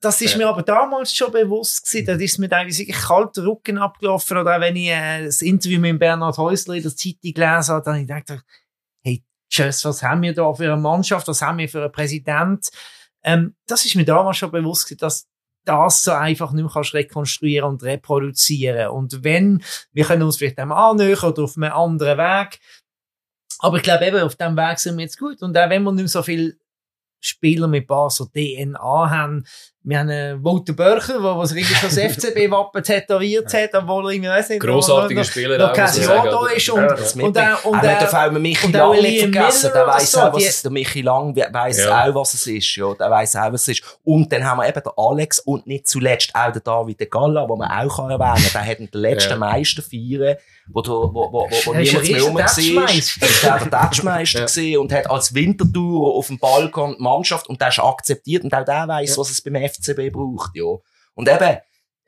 [0.00, 2.06] das ist mir aber damals schon bewusst gewesen.
[2.06, 4.36] Da ist mir teilweise wirklich kalt der Rücken abgelaufen.
[4.38, 7.44] Oder auch wenn ich äh, das Interview mit Bernhard Häusler in der Zeitung gelesen
[7.74, 8.44] habe, dann habe ich gedacht,
[9.50, 11.28] tschüss, was haben wir da für eine Mannschaft?
[11.28, 12.70] Was haben wir für einen Präsident?
[13.22, 15.28] Ähm, das ist mir damals schon bewusst dass
[15.64, 18.88] das so einfach nicht mehr kannst rekonstruieren und reproduzieren.
[18.88, 22.60] Und wenn, wir können uns vielleicht dem annähern oder auf einem anderen Weg.
[23.58, 25.42] Aber ich glaube eben, auf dem Weg sind wir jetzt gut.
[25.42, 26.58] Und auch wenn wir nicht mehr so viel
[27.20, 29.44] Spieler mit Basel DNA haben.
[29.82, 34.28] Wir haben einen Walter Börcher, der was schon das FCB-Wappen tätowiert hat, obwohl er irgendwie,
[34.28, 35.56] weiss nicht, Grossartiger Spieler.
[35.56, 38.30] noch kein Jahr da ist und- Ja, Das Und mit auch- und und auch- auch
[38.32, 39.70] Michi und Lang nicht vergessen.
[39.74, 42.04] Der weiss so, auch, was es, der Michi Lang weiss Ja.
[42.04, 42.92] auch, was es ist, ja.
[42.92, 43.98] Der weiss auch, was es ist.
[44.04, 47.46] Und dann haben wir eben den Alex und nicht zuletzt auch den David de Galla,
[47.46, 48.52] den man auch kann erwähnen kann.
[48.52, 49.36] Der hat den letzten Ja.
[49.38, 50.36] Meisterfeiern,
[50.72, 53.26] wo, du- wo, wo, wo, wo niemand mehr rum war, Tatschmeister.
[53.26, 54.78] ist der Tatschmeister Ja.
[54.78, 58.64] und hat als Wintertour auf dem Balkon die Mannschaft und der ist akzeptiert und auch
[58.64, 59.16] der weiss, Ja.
[59.18, 60.64] was es beim FCB braucht, ja.
[61.14, 61.58] Und eben,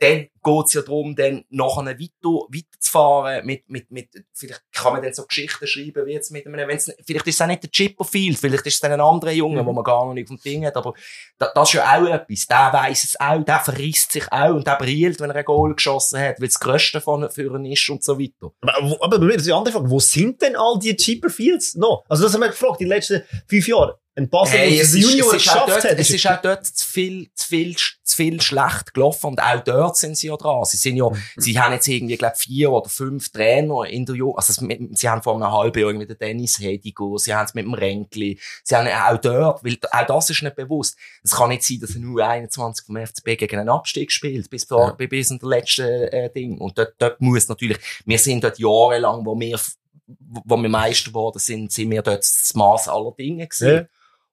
[0.00, 5.14] dann geht's ja darum, dann nachher weiter, weiterzufahren mit, mit, mit, vielleicht kann man dann
[5.14, 8.38] so Geschichten schreiben, wie jetzt mit einem, wenn's, vielleicht ist es auch nicht der Chipperfield,
[8.38, 9.66] vielleicht ist es dann ein anderer Junge, Mhm.
[9.66, 10.94] wo man gar noch nicht dem Ding hat, aber
[11.38, 14.66] da, das ist ja auch etwas, der weiss es auch, der verrisst sich auch und
[14.66, 17.64] der brillt, wenn er ein Goal geschossen hat, weil es das Größte von für ihn
[17.66, 18.52] ist und so weiter.
[18.62, 22.04] Aber, aber bei mir ist die andere Frage, wo sind denn all die Chipperfields noch?
[22.08, 23.92] Also das haben wir gefragt, in den letzten fünf Jahren.
[24.14, 25.98] Ein Basel, Hey, es, ist, Junior es, ist geschafft dort, hat.
[25.98, 29.96] es ist auch dort zu viel, zu viel, zu viel schlecht gelaufen und auch dort
[29.96, 30.64] sind sie ja dran.
[30.64, 31.16] Sie sind ja, Mhm.
[31.36, 35.08] sie haben jetzt irgendwie, glaub, vier oder fünf Trainer in der Jugend, also mit, sie
[35.08, 38.38] haben vor einem halben Jahr mit dem Dennis Hedigo, sie haben es mit dem Renkli,
[38.64, 40.96] sie haben auch dort, weil auch das ist nicht bewusst.
[41.22, 44.96] Es kann nicht sein, dass ein U21 vom FCB gegen einen Abstieg spielt, bis, vor,
[44.96, 46.58] bis in der letzten, äh, Ding.
[46.58, 49.58] Und dort, dort muss natürlich, wir sind dort jahrelang, wo wir,
[50.06, 53.68] wo wir Meister geworden sind, sind wir dort das Maß aller Dinge gewesen.
[53.68, 53.84] Ja.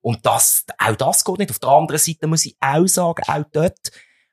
[0.01, 1.51] Und das, auch das geht nicht.
[1.51, 3.91] Auf der anderen Seite muss ich auch sagen, auch dort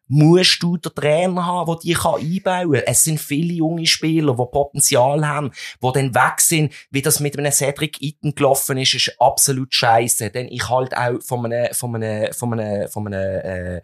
[0.09, 2.82] musst du den Trainer haben, der dich einbauen kann.
[2.86, 5.50] Es sind viele junge Spieler, die Potenzial haben,
[5.82, 6.72] die dann weg sind.
[6.90, 10.30] Wie das mit einem Cedric Itten gelaufen ist, ist absolut scheiße.
[10.30, 13.80] Denn ich halt auch von einem, von einem, von einem, von einem, äh,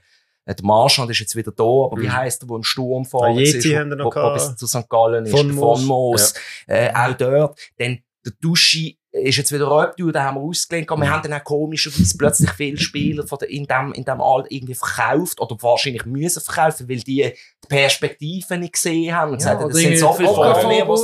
[0.46, 2.12] der Marschand ist jetzt wieder da, aber wie Mhm.
[2.14, 4.66] heisst der, der im Sturm fahren Ajeti ist, haben wir noch wo, wo bis zu
[4.66, 4.88] St.
[4.88, 5.78] Gallen ist, Von Moos.
[5.78, 6.34] von Moos.
[6.66, 7.58] Äh, auch dort.
[7.78, 10.88] Dann der Duschi ist jetzt wieder Röptu, den haben wir ausgelehnt.
[10.88, 14.50] Wir haben dann auch komischerweise plötzlich viele Spieler von der, in dem, in dem Alter
[14.50, 17.32] irgendwie verkauft oder wahrscheinlich müssen verkaufen, weil die
[17.62, 20.96] die Perspektiven nicht gesehen haben und gesagt haben, das sind so viele nicht wo,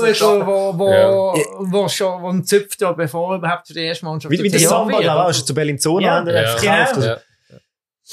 [0.47, 1.35] wo, wo, Ja.
[1.61, 4.49] wo schon, wo ein Züpft da, bevor er überhaupt für die erste Mannschaft Wie, wie
[4.49, 6.57] der Ja, Samba, auch, ist zu Bellinzona Ja, haben wir ja.
[6.57, 7.25] verkauft.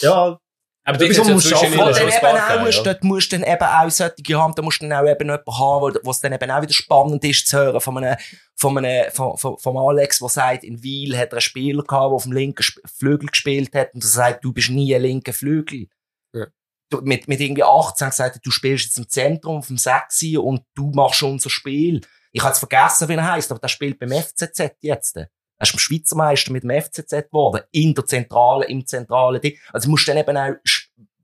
[0.01, 0.39] Ja.
[0.88, 1.77] Aber Etwas, was man muss zwischen schaffen.
[1.79, 2.83] dann ein eben auch musst, ja.
[2.83, 5.57] dort musst du dann eben auch solche haben, da musst du dann auch eben jemanden
[5.57, 8.17] haben, wo- es dann eben auch wieder spannend ist zu hören von einem,
[8.55, 11.91] von einem, von, von, vom Alex, der sagt, in Wiel hat er einen Spieler gehabt,
[12.11, 15.33] der auf dem linken Flügel gespielt hat und er sagt, du bist nie ein linker
[15.33, 15.88] Flügel.
[16.33, 16.45] Ja.
[16.91, 20.91] Du, mit, mit irgendwie 18 gesagt, du spielst jetzt im Zentrum vom Sexy und du
[20.93, 22.01] machst unser Spiel.
[22.31, 25.17] Ich habe jetzt vergessen, wie er heißt, aber der spielt beim FCZ jetzt.
[25.57, 27.61] Er ist beim Schweizer Meister mit dem FCZ geworden.
[27.71, 29.57] In der Zentrale, im zentralen Ding.
[29.71, 30.53] Also du musst dann eben auch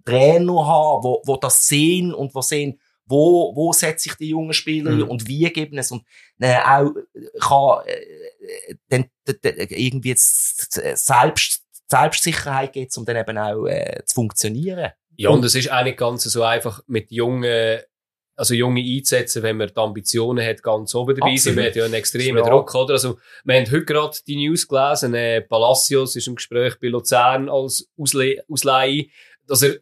[0.06, 4.54] Trainer haben, wo, wo das sehen und wo sehen, wo, wo setze ich die jungen
[4.54, 5.04] Spieler Mhm.
[5.10, 6.04] und wie geben es und
[6.40, 13.18] äh, auch äh, kann äh, dann, dann, dann irgendwie jetzt selbst Selbstsicherheit geht, um dann
[13.18, 14.92] eben auch äh, zu funktionieren.
[15.18, 17.80] Ja, und es ist nicht ganz so einfach mit jungen,
[18.42, 21.58] also junge einzusetzen, wenn man die Ambitionen hat, ganz oben dabei sind.
[21.58, 22.44] Wir haben ja einen extremen.
[22.44, 22.94] Druck, oder?
[22.94, 27.50] Also, wir haben heute gerade die News gelesen, äh, Palacios ist im Gespräch bei Luzern
[27.50, 29.06] als Ausle Ausleihe,
[29.46, 29.76] dass er,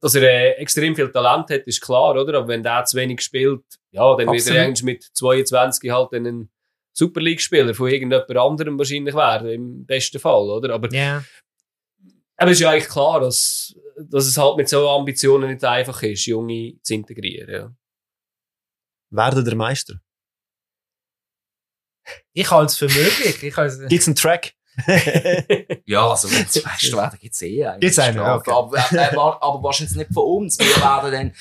[0.00, 2.38] dass er äh, extrem viel Talent hat, ist klar, oder?
[2.38, 4.56] Aber wenn der zu wenig spielt, ja, dann wird Absolut.
[4.58, 6.48] er eigentlich mit 22 halt ein
[6.94, 10.72] Super League-Spieler von irgendjemand anderem wahrscheinlich werden, im besten Fall, oder?
[10.72, 11.22] Aber Ja.
[12.38, 16.02] aber es ist ja eigentlich klar, dass, dass es halt mit so Ambitionen nicht einfach
[16.02, 17.50] ist, Junge zu integrieren.
[17.50, 17.74] Ja.
[19.10, 20.00] Werden der Meister.
[22.32, 23.42] Ich halte es für möglich.
[23.42, 24.52] Ich halte es- einen Track?
[25.86, 27.80] Ja, also wenn es Meister werden, gibt's eh eigentlich.
[27.80, 28.52] Gibt's einen, ja, Strafe.
[28.52, 30.58] Aber, äh, aber, aber wahrscheinlich nicht von uns.
[30.58, 31.32] Wir werden dann,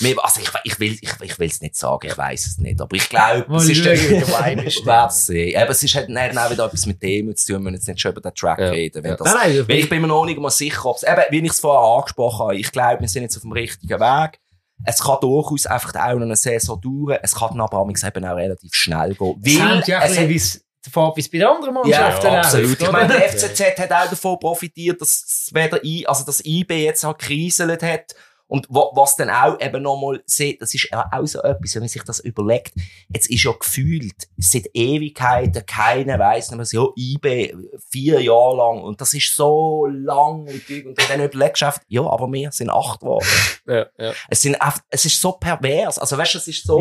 [0.00, 2.80] wir, also ich, ich will, ich, ich will es nicht sagen, ich weiß es nicht,
[2.80, 5.30] aber ich glaube, es ist der Vibe ist.
[5.30, 5.58] Ich.
[5.58, 7.88] Aber es ist halt dann auch wieder etwas mit dem zu tun, wenn wir jetzt
[7.88, 8.68] nicht schon über den Track Ja.
[8.70, 9.02] reden.
[9.02, 9.16] Wenn Ja.
[9.16, 11.38] das, Nein, nein, weil ich bin mir noch nicht mal sicher, ob es, eben, wie
[11.46, 14.40] ich es vorher angesprochen habe, ich glaube, wir sind jetzt auf dem richtigen Weg.
[14.84, 17.18] Es kann durchaus einfach auch noch eine Saison dauern.
[17.22, 19.40] Es kann dann aber auch eben auch relativ schnell gehen.
[19.44, 22.80] Es Weil hängt ja es hat- davon bis bei den anderen ja, Mannschaften läuft, absolut.
[22.80, 22.92] Ich oder?
[22.92, 27.18] meine, der FCZ hat auch davon profitiert, dass weder I, also das IB jetzt halt
[27.18, 28.14] kriselt hat.
[28.52, 31.82] Und wa- was dann auch eben nochmal sieht, das ist ja auch so etwas, wenn
[31.82, 32.74] man sich das überlegt.
[33.08, 37.54] Jetzt ist ja gefühlt seit Ewigkeiten keiner weiss, nicht mehr so, ja, IB
[37.90, 38.82] vier Jahre lang.
[38.82, 40.68] Und das ist so lang und.
[40.86, 43.26] Und dann überlegst du einfach, ja, aber wir sind acht geworden.
[43.64, 44.12] Ja, ja.
[44.28, 45.96] Es sind einfach, es ist so pervers.
[45.98, 46.80] Also weißt du, es ist so,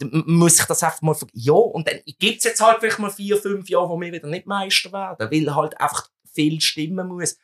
[0.00, 3.36] m- muss ich das einfach mal, ja, und dann gibt's jetzt halt vielleicht mal vier,
[3.36, 7.36] fünf Jahre, wo wir wieder nicht Meister werden, weil halt einfach viel stimmen muss.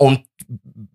[0.00, 0.26] Und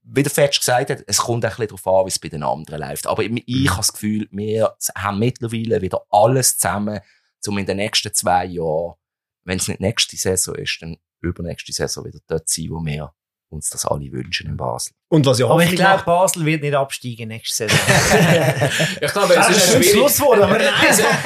[0.04, 2.42] wie der Fetsch gesagt hat, es kommt ein bisschen darauf an, wie es bei den
[2.42, 3.06] anderen läuft.
[3.06, 7.02] Aber ich, ich habe das Gefühl, wir haben mittlerweile wieder alles zusammen,
[7.46, 8.96] um in den nächsten zwei Jahren,
[9.44, 13.14] wenn es nicht nächste Saison ist, dann übernächste Saison wieder dort zu sein, wo wir
[13.50, 14.94] uns das alle wünschen in Basel.
[15.08, 17.78] Und was ja Aber ich glaube, macht, Basel wird nicht absteigen nächste Saison.
[19.02, 19.90] Ich glaube, es das ist ist auch ein schwierig.
[19.92, 20.72] Schlusswort, aber nein.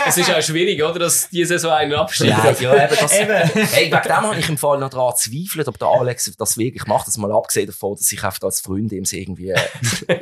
[0.07, 3.33] Es, ist auch schwierig, oder, dass diese Saison einen Abstieg Nein, ja, eben, das, Eben.
[3.71, 6.85] Hey, wegen dem habe ich im Fall noch daran zweifelt, ob der Alex das wirklich
[6.87, 7.07] macht.
[7.07, 9.53] Das mal abgesehen davon, dass ich einfach als Freund ihm irgendwie,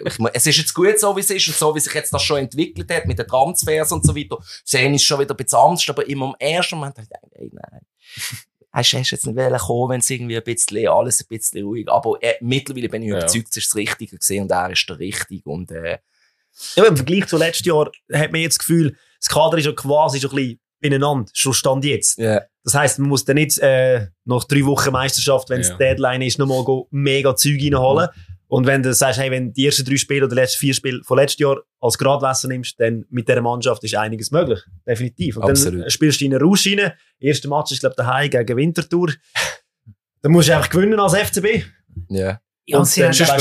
[0.05, 2.13] ich, mu- es ist jetzt gut so, wie es ist und so, wie sich jetzt
[2.13, 4.37] das schon entwickelt hat mit den Transfers und so weiter.
[4.63, 7.31] Sehen ist schon wieder ein bisschen anders, aber immer im ersten Moment habe ich gedacht,
[7.33, 7.81] ey, nein.
[8.77, 11.87] Hast du jetzt nicht wollen kommen, wenn es irgendwie ein bisschen, alles ein bisschen ruhig,
[11.89, 13.17] aber äh, mittlerweile bin ich Ja.
[13.17, 15.97] überzeugt, es ist das Richtige gesehen und er ist der Richtige und, äh,
[16.75, 19.71] Ja, Im Vergleich zu letztes Jahr hat man jetzt das Gefühl, das Kader ist ja
[19.73, 22.17] quasi schon ein bisschen beieinander, schon Stand jetzt.
[22.19, 22.41] ja.
[22.63, 25.77] Das heisst, man muss dann nicht äh, nach drei Wochen Meisterschaft, wenn es Ja.
[25.77, 28.09] Deadline ist, nochmal go mega Zeug reinholen.
[28.49, 30.73] Und wenn du sagst, hey, wenn du die ersten drei Spiele oder die letzten vier
[30.73, 34.59] Spiele von letztes Jahr als Gradwasser nimmst, dann mit dieser Mannschaft ist einiges möglich.
[34.87, 35.37] Definitiv.
[35.37, 35.81] Und Absolut.
[35.83, 36.93] dann spielst du in einen Rausch rein.
[37.19, 39.13] Erster Match ist, glaube ich, daheim gegen Winterthur.
[40.21, 41.63] Dann musst du einfach gewinnen als FCB.
[42.09, 42.39] ja.
[42.69, 43.39] Ja, Und sie dann haben noch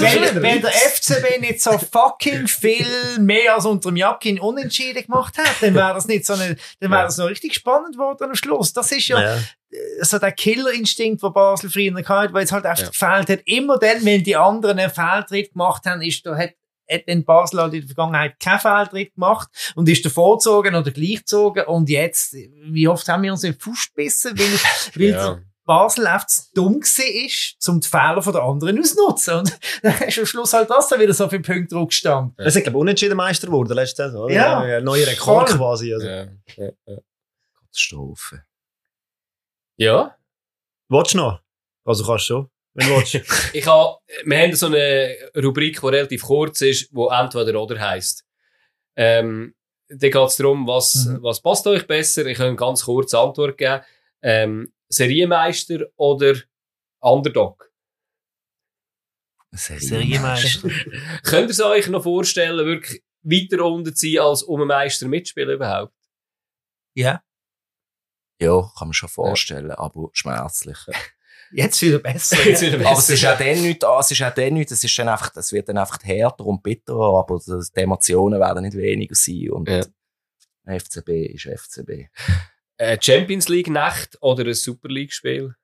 [0.00, 2.86] Wenn, wenn der FCB nicht so fucking viel
[3.18, 6.90] mehr als unter dem Jakin unentschieden gemacht hat, dann wäre das nicht so eine, dann
[6.90, 8.72] wäre das noch richtig spannend geworden am Schluss.
[8.72, 9.38] Das ist ja, Ja.
[9.72, 12.90] Äh, so der Killerinstinkt, den Basel früher hatte, weil es halt einfach Ja.
[12.90, 13.46] gefehlt hat.
[13.46, 16.50] Immer dann, wenn die anderen einen Fehltritt gemacht haben, ist, da hat,
[16.90, 20.90] hat dann Basel halt in der Vergangenheit keinen Fehltritt gemacht und ist davor gezogen oder
[20.90, 21.64] gleich gezogen.
[21.66, 24.46] Und jetzt, wie oft haben wir uns in den Fuß gebissen, weil,
[24.96, 25.38] weil Ja.
[25.64, 29.34] Basel einfach zu dumm ist, um die Fehler von der anderen auszunutzen.
[29.38, 32.34] Und dann ist am Schluss halt das da wieder so viele Punkte draufgestanden.
[32.36, 34.24] Es ist, glaube ich, unentschieden Meister geworden letzte Saison.
[34.24, 34.34] oder?
[34.34, 34.58] Ja.
[34.58, 35.58] Ein neuer Rekord Voll.
[35.58, 35.94] quasi.
[35.94, 36.04] Also.
[36.06, 36.24] Ja.
[36.56, 36.68] Ja.
[36.86, 36.96] Ja.
[37.60, 38.42] Katastrophe.
[39.76, 40.16] Ja.
[40.88, 41.40] Willst du noch?
[41.84, 43.14] Also kannst du schon, wenn du willst.
[43.54, 48.24] Ich habe, wir haben so eine Rubrik, die relativ kurz ist, wo entweder oder heisst.
[48.96, 49.54] Ähm,
[49.88, 51.22] da geht es darum, was, Mhm.
[51.22, 52.24] was passt euch besser?
[52.26, 53.82] Ich kann ganz kurze Antwort geben.
[54.22, 56.34] Ähm, Serienmeister oder
[57.00, 57.70] Underdog?
[59.52, 60.68] Serienmeister.
[61.24, 65.08] Könnt ihr es euch noch vorstellen, wirklich weiter unten zu sein, als um einen Meister
[65.08, 65.94] mitspielen überhaupt?
[66.94, 67.22] Ja.
[68.42, 70.78] Ja, kann man schon vorstellen, aber schmerzlich.
[71.54, 72.36] Jetzt wieder besser.
[72.46, 73.12] Jetzt wieder Aber es besser.
[73.14, 75.52] ist auch dann nicht, ah, es ist auch dann nicht, es ist dann einfach, es
[75.52, 79.82] wird dann einfach härter und bitterer, aber die Emotionen werden nicht weniger sein und Ja.
[80.66, 82.08] FCB ist FCB.
[82.78, 85.54] Äh, Champions League Nacht oder ein Super League Spiel?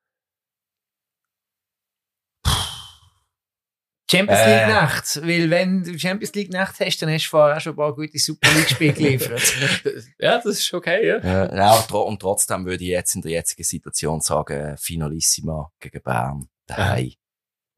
[4.11, 4.57] Champions Äh.
[4.59, 5.21] League Nacht.
[5.23, 7.95] Weil wenn du Champions League Nacht hast, dann hast du vorher auch schon ein paar
[7.95, 9.55] gute Super League Spiele geliefert.
[10.19, 11.19] ja, das ist okay, ja.
[11.19, 15.71] Ja, ja, und tro- und trotzdem würde ich jetzt in der jetzigen Situation sagen, Finalissima
[15.79, 17.13] gegen Bern, daheim.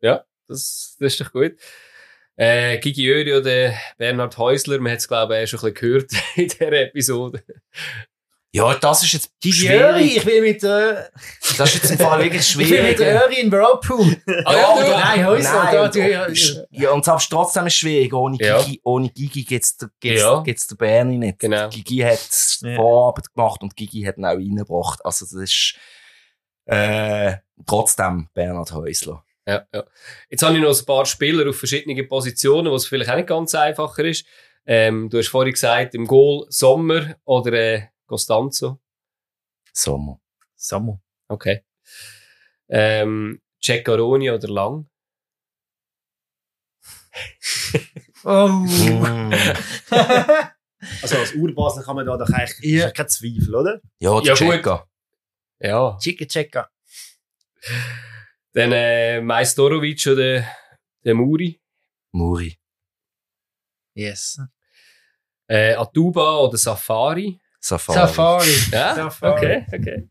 [0.03, 1.53] Das, das ist doch gut.
[2.35, 5.91] Äh, Gigi Öri oder Bernhard Häusler, man hat es glaube ich auch schon ein bisschen
[5.93, 7.45] gehört in dieser Episode.
[8.53, 9.81] Ja, das ist jetzt Gigi schwierig.
[9.81, 11.11] Öri, ich will mit der,
[11.57, 12.89] Das ist jetzt im Fall wirklich ich will schwierig.
[12.91, 14.17] mit der Öri in Whirlpool.
[14.45, 14.91] Ah, ja, du?
[14.91, 18.13] Nein, Häusler, Nein, da, und, du, ja, und, ja, und selbst trotzdem ist es schwierig.
[18.13, 18.61] Ohne Ja.
[18.63, 20.41] Gigi, ohne Gigi geht's, der- geht's, Ja.
[20.41, 21.39] geht's der Berni nicht.
[21.39, 21.69] Genau.
[21.69, 22.19] Gigi hat
[22.63, 22.75] Ja.
[22.75, 24.99] Vorarbeit gemacht und Gigi hat ihn auch reingebracht.
[25.05, 25.75] Also, das ist,
[26.67, 27.35] äh,
[27.67, 29.25] trotzdem Bernhard Häusler.
[29.47, 29.85] Ja, ja.
[30.29, 33.55] Jetzt habe ich noch ein paar Spieler auf verschiedenen Positionen, was vielleicht auch nicht ganz
[33.55, 34.25] einfacher ist.
[34.67, 38.81] Ähm, du hast vorhin gesagt, im Goal Sommer oder äh, Costanzo.
[39.73, 40.21] Sommer.
[40.57, 40.99] Samu.
[41.29, 41.65] Okay.
[42.69, 44.91] Ähm, Ceccaroni oder Lang.
[48.25, 48.49] Oh.
[48.49, 49.33] Mm.
[51.03, 52.87] Also als Urbasler kann man da doch eigentlich, Ja.
[52.87, 53.81] ist kein Zweifel, oder?
[53.99, 54.39] Ja, Ja, gut.
[54.39, 54.89] Checker.
[55.61, 55.99] Ja.
[56.01, 56.71] Chicken Checker.
[58.55, 60.45] Dann äh, Majstorovic oder
[61.05, 61.61] der Muri.
[62.13, 62.59] Muri.
[63.95, 64.41] Yes.
[65.49, 67.39] Äh, Atuba oder Safari.
[67.61, 67.99] Safari.
[67.99, 68.55] Safari.
[68.73, 69.33] Ja, Safari.
[69.37, 70.09] okay, okay.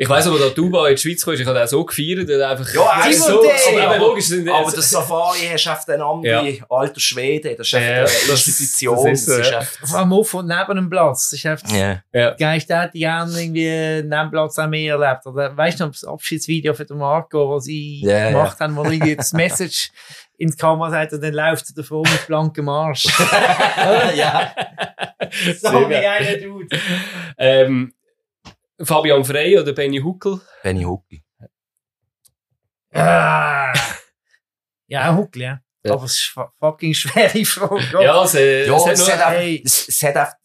[0.00, 2.48] Ich weiss aber, dass Atuba in die Schweiz kam, ich habe auch so gefeiert, er
[2.48, 2.72] hat einfach...
[2.72, 3.48] Ja, ist Timothy!
[3.58, 7.66] so, aber eben logisch, sind, Aber der Safari hast einfach den anderen alter Schwede, das
[7.66, 9.10] ist Ja, eine das- Institution.
[9.10, 9.58] das ist so, ja.
[9.58, 11.30] einfach, Vor allem auf und neben dem Platz.
[11.30, 12.00] Das ist einfach ja.
[12.12, 12.30] ja.
[12.34, 13.66] Geist hätte ich gerne irgendwie
[14.02, 15.26] neben dem Platz auch mehr erlebt.
[15.26, 18.30] Oder weißt du noch, das Abschiedsvideo von Marco, was sie Ja, ja.
[18.30, 19.90] gemacht haben, wo er irgendwie das Message
[20.38, 23.04] in die Kamera sagt und dann läuft er davor mit blankem Arsch.
[24.14, 24.54] ja.
[25.60, 26.68] so ein geiler Dude.
[27.36, 27.92] Ähm,
[28.80, 30.40] Fabian Frey oder Benny Huckel?
[30.62, 31.22] Benny Hucki.
[32.92, 33.72] Ah.
[34.86, 35.60] Ja, Huckel, ja.
[35.84, 35.92] Ja.
[35.92, 38.02] Aber es ist fu- fucking schwere Frage.
[38.04, 39.62] Ja, es, äh, Ja, es hat es noch, hat hey.
[39.64, 40.36] es, es hat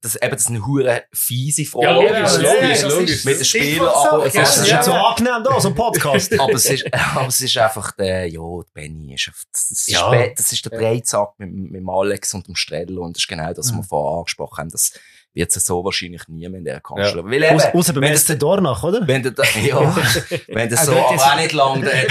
[0.00, 1.86] das, eben, das ist eine hure fiese Frage.
[1.86, 3.24] Ja, logisch, ist- logisch, das logisch.
[3.24, 4.76] Mit den Spielern, aber es Ja, ist- ist ja.
[4.76, 6.32] ja so angenehm da, so ein Podcast.
[6.40, 10.26] aber es ist, aber es ist einfach der, ja, der Benny ist, das, ist, Ja.
[10.34, 13.48] das ist der Breitsack mit, mit dem Alex und dem Streller und das ist genau
[13.52, 14.70] das, was wir vorher angesprochen haben.
[14.70, 14.92] Das
[15.34, 17.30] wird es so wahrscheinlich nie mehr in dieser Konstellation.
[17.30, 19.06] Weil eben, Aus- Außer beim SC Dornach, oder?
[19.06, 19.94] wenn du da, ja,
[20.48, 22.06] wenn du so, aber auch nicht lang, der,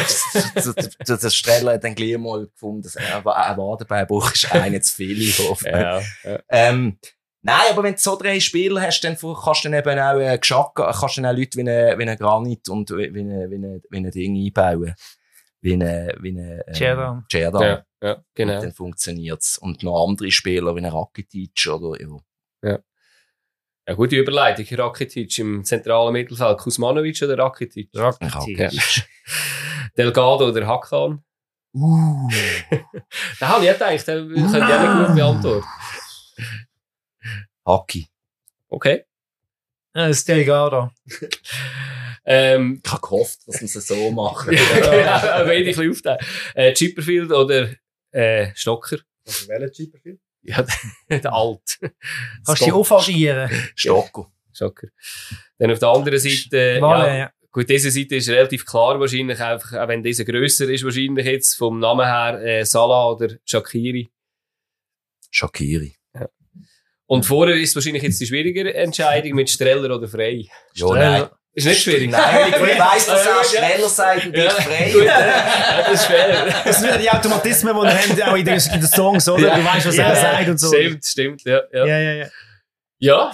[0.64, 0.74] der,
[1.08, 4.94] der, der Streller hat dann gleich mal gefunden, dass er, ein Wadenbeinbruch ist einer zu
[4.94, 5.20] viel.
[5.22, 5.68] Ich hoffe.
[5.70, 6.40] ja, ja.
[6.50, 7.00] Ähm,
[7.46, 10.38] nein, aber wenn du so drei Spieler hast, dann kannst du dann eben auch, äh,
[10.38, 13.56] Geschacke, kannst du dann auch Leute wie ein, wie ein Granit und wie ein, wie
[13.56, 14.96] ein, wie ein Ding einbauen.
[15.62, 17.26] Wie ein, wie ein, ähm, Cerdan.
[17.32, 17.62] Cerdan.
[17.62, 18.62] ja, ja, Und genau.
[18.62, 19.58] dann funktioniert's.
[19.58, 22.00] Und noch andere Spieler wie ein Rakitic oder,
[22.64, 22.80] ja.
[23.88, 24.66] Ja, gute Überleitung.
[24.80, 26.58] Rakitic im zentralen Mittelfeld.
[26.58, 27.90] Kuzmanovic oder Rakitic?
[27.94, 28.72] Rakitic.
[29.98, 31.24] Delgado oder Hakan?
[31.74, 32.30] Uh.
[33.40, 35.68] Da habe ich gedacht, den könnte ich auch nicht gut beantworten.
[37.66, 38.08] Haki.
[38.70, 39.06] Okay.
[39.94, 40.92] Ist Delgado.
[42.28, 44.54] Ähm, Ich habe gehofft, dass wir es so machen.
[44.82, 46.20] ja, ein wenig aufteilen.
[46.56, 47.70] Äh, Chipperfield oder
[48.12, 48.98] äh, Stocker?
[49.26, 50.20] Also welcher Chipperfield?
[50.42, 50.66] Ja,
[51.10, 51.78] der Alt.
[52.46, 52.66] Kannst du
[53.46, 53.72] dich?
[53.76, 54.32] Stocko.
[54.52, 54.88] Stocker.
[55.60, 57.32] Dann auf der anderen Seite, Vale, ja, ja.
[57.52, 61.56] gut, diese Seite ist relativ klar wahrscheinlich, einfach, auch wenn diese grösser ist, wahrscheinlich jetzt
[61.56, 64.10] vom Namen her, äh, Salah oder Shakiri.
[65.30, 65.95] Shakiri.
[67.08, 70.46] Und vorher ist wahrscheinlich jetzt die schwierigere Entscheidung mit Streller oder Frei.
[70.74, 71.28] Ja, nein.
[71.54, 72.10] Ist nicht schwierig.
[72.12, 73.44] Nein, ich weiss, dass Ja, er ja.
[73.76, 74.90] schneller sagt und ich Ja, frei.
[74.92, 76.54] gut, ja, das ist fair.
[76.66, 79.48] Das sind wieder die Automatismen, die wir haben, auch in den, in den Songs, oder?
[79.48, 79.56] Ja.
[79.56, 80.22] Du weißt, was Ja, er ja.
[80.22, 80.68] sagt und so.
[80.68, 81.62] Stimmt, stimmt, ja.
[81.72, 82.26] Ja, Ja, ja, ja.
[83.00, 83.32] ja.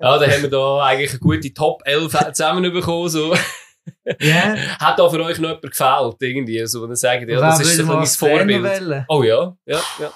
[0.00, 3.08] ja dann haben wir da eigentlich eine gute Top 11 zusammenbekommen.
[3.08, 3.34] So.
[4.20, 4.54] Ja.
[4.78, 6.16] Hat da für euch noch jemand gefällt?
[6.20, 9.04] Irgendwie, so, wenn ihr sagt, ja, das ist so ein mein Vorbild.
[9.08, 10.12] Oh ja, ja, ja.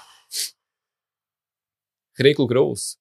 [2.19, 2.99] Regel gross.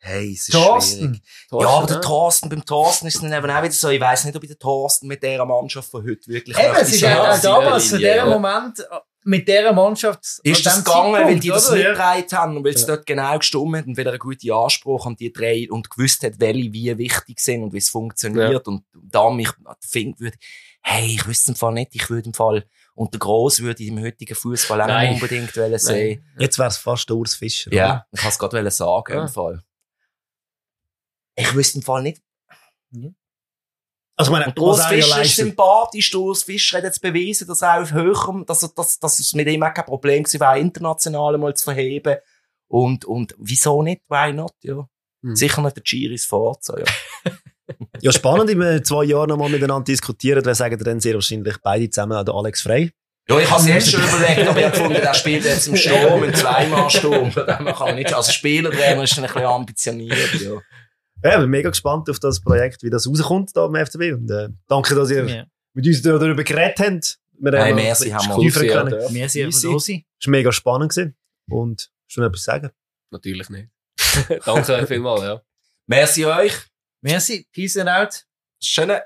[0.00, 0.64] Hey, es ist schwierig.
[0.68, 1.22] Thorsten.
[1.50, 4.24] Ja, aber der Thorsten, beim Thorsten ist es dann eben auch wieder so, ich weiss
[4.24, 7.20] nicht, ob ich den Thorsten mit dieser Mannschaft von heute wirklich Eben, es ist ja
[7.20, 8.26] auch ja, damals, in diesem ja.
[8.26, 8.86] Moment,
[9.24, 10.24] mit dieser Mannschaft.
[10.42, 11.76] Ist das dem gegangen, weil Zeitpunkt, die das oder?
[11.76, 11.92] nicht Ja.
[11.92, 15.06] bereit haben und weil es dort genau gestimmt hat und weil er einen guten Anspruch
[15.06, 18.84] an die drei und gewusst hat, welche wie wichtig sind und wie es funktioniert und
[18.94, 20.38] da mich findet würde,
[20.80, 22.64] hey, ich wüsste im Fall nicht, ich würde im Fall,
[22.98, 26.24] und der Gross würde ich im heutigen Fußball auch nicht unbedingt wollen sehen.
[26.38, 27.72] Jetzt wäre es fast der Urs Fischer.
[27.72, 29.22] Ja, ich kann es gerade sagen Ja.
[29.22, 29.62] im Fall.
[31.36, 32.20] Ich wüsste im Fall nicht.
[32.90, 33.10] Ja.
[34.16, 36.10] Also, ich meine, Und Urs er Fischer ist sympathisch.
[36.10, 39.32] Der Urs Fischer hat jetzt bewiesen, dass er auf höherem, dass, er- dass, dass es
[39.32, 42.16] mit ihm auch kein Problem war, international mal zu verheben.
[42.66, 44.02] Und, und wieso nicht?
[44.08, 44.52] Why not?
[44.62, 44.88] Ja.
[45.22, 45.36] Hm.
[45.36, 46.84] Sicher nicht der Giris Forza, ja.
[48.00, 50.44] Ja, spannend, in äh, zwei Jahren nochmal miteinander diskutieren.
[50.44, 52.92] Wer sagen dann sehr wahrscheinlich beide zusammen, auch der Alex Frey.
[53.28, 56.34] Ja, ich habe jetzt schon überlegt, aber ich gefunden, der spielt jetzt im Sturm, im
[56.34, 57.30] Zweimal-Sturm.
[57.30, 57.44] Her
[57.76, 60.52] kann man nicht, als Spielertrainer ist er ein bisschen ambitioniert, ja.
[61.24, 64.12] Ja, ich bin mega gespannt auf das Projekt, wie das rauskommt da am FCB.
[64.14, 65.44] Und äh, danke, dass ihr Ja.
[65.74, 67.18] mit uns da- darüber geredet habt.
[67.40, 69.00] Wir haben merci, haben wir uns ja, können.
[69.00, 69.12] ja.
[69.12, 69.48] Wir sein.
[69.48, 70.92] Es war mega spannend.
[70.92, 71.16] Gewesen.
[71.50, 72.70] Und schon etwas sagen.
[73.10, 73.68] Natürlich nicht.
[74.44, 75.42] Danke vielmals, ja.
[75.86, 76.52] Merci euch.
[77.02, 77.46] Merci.
[77.52, 78.24] Peace and out.
[78.60, 79.02] Schöne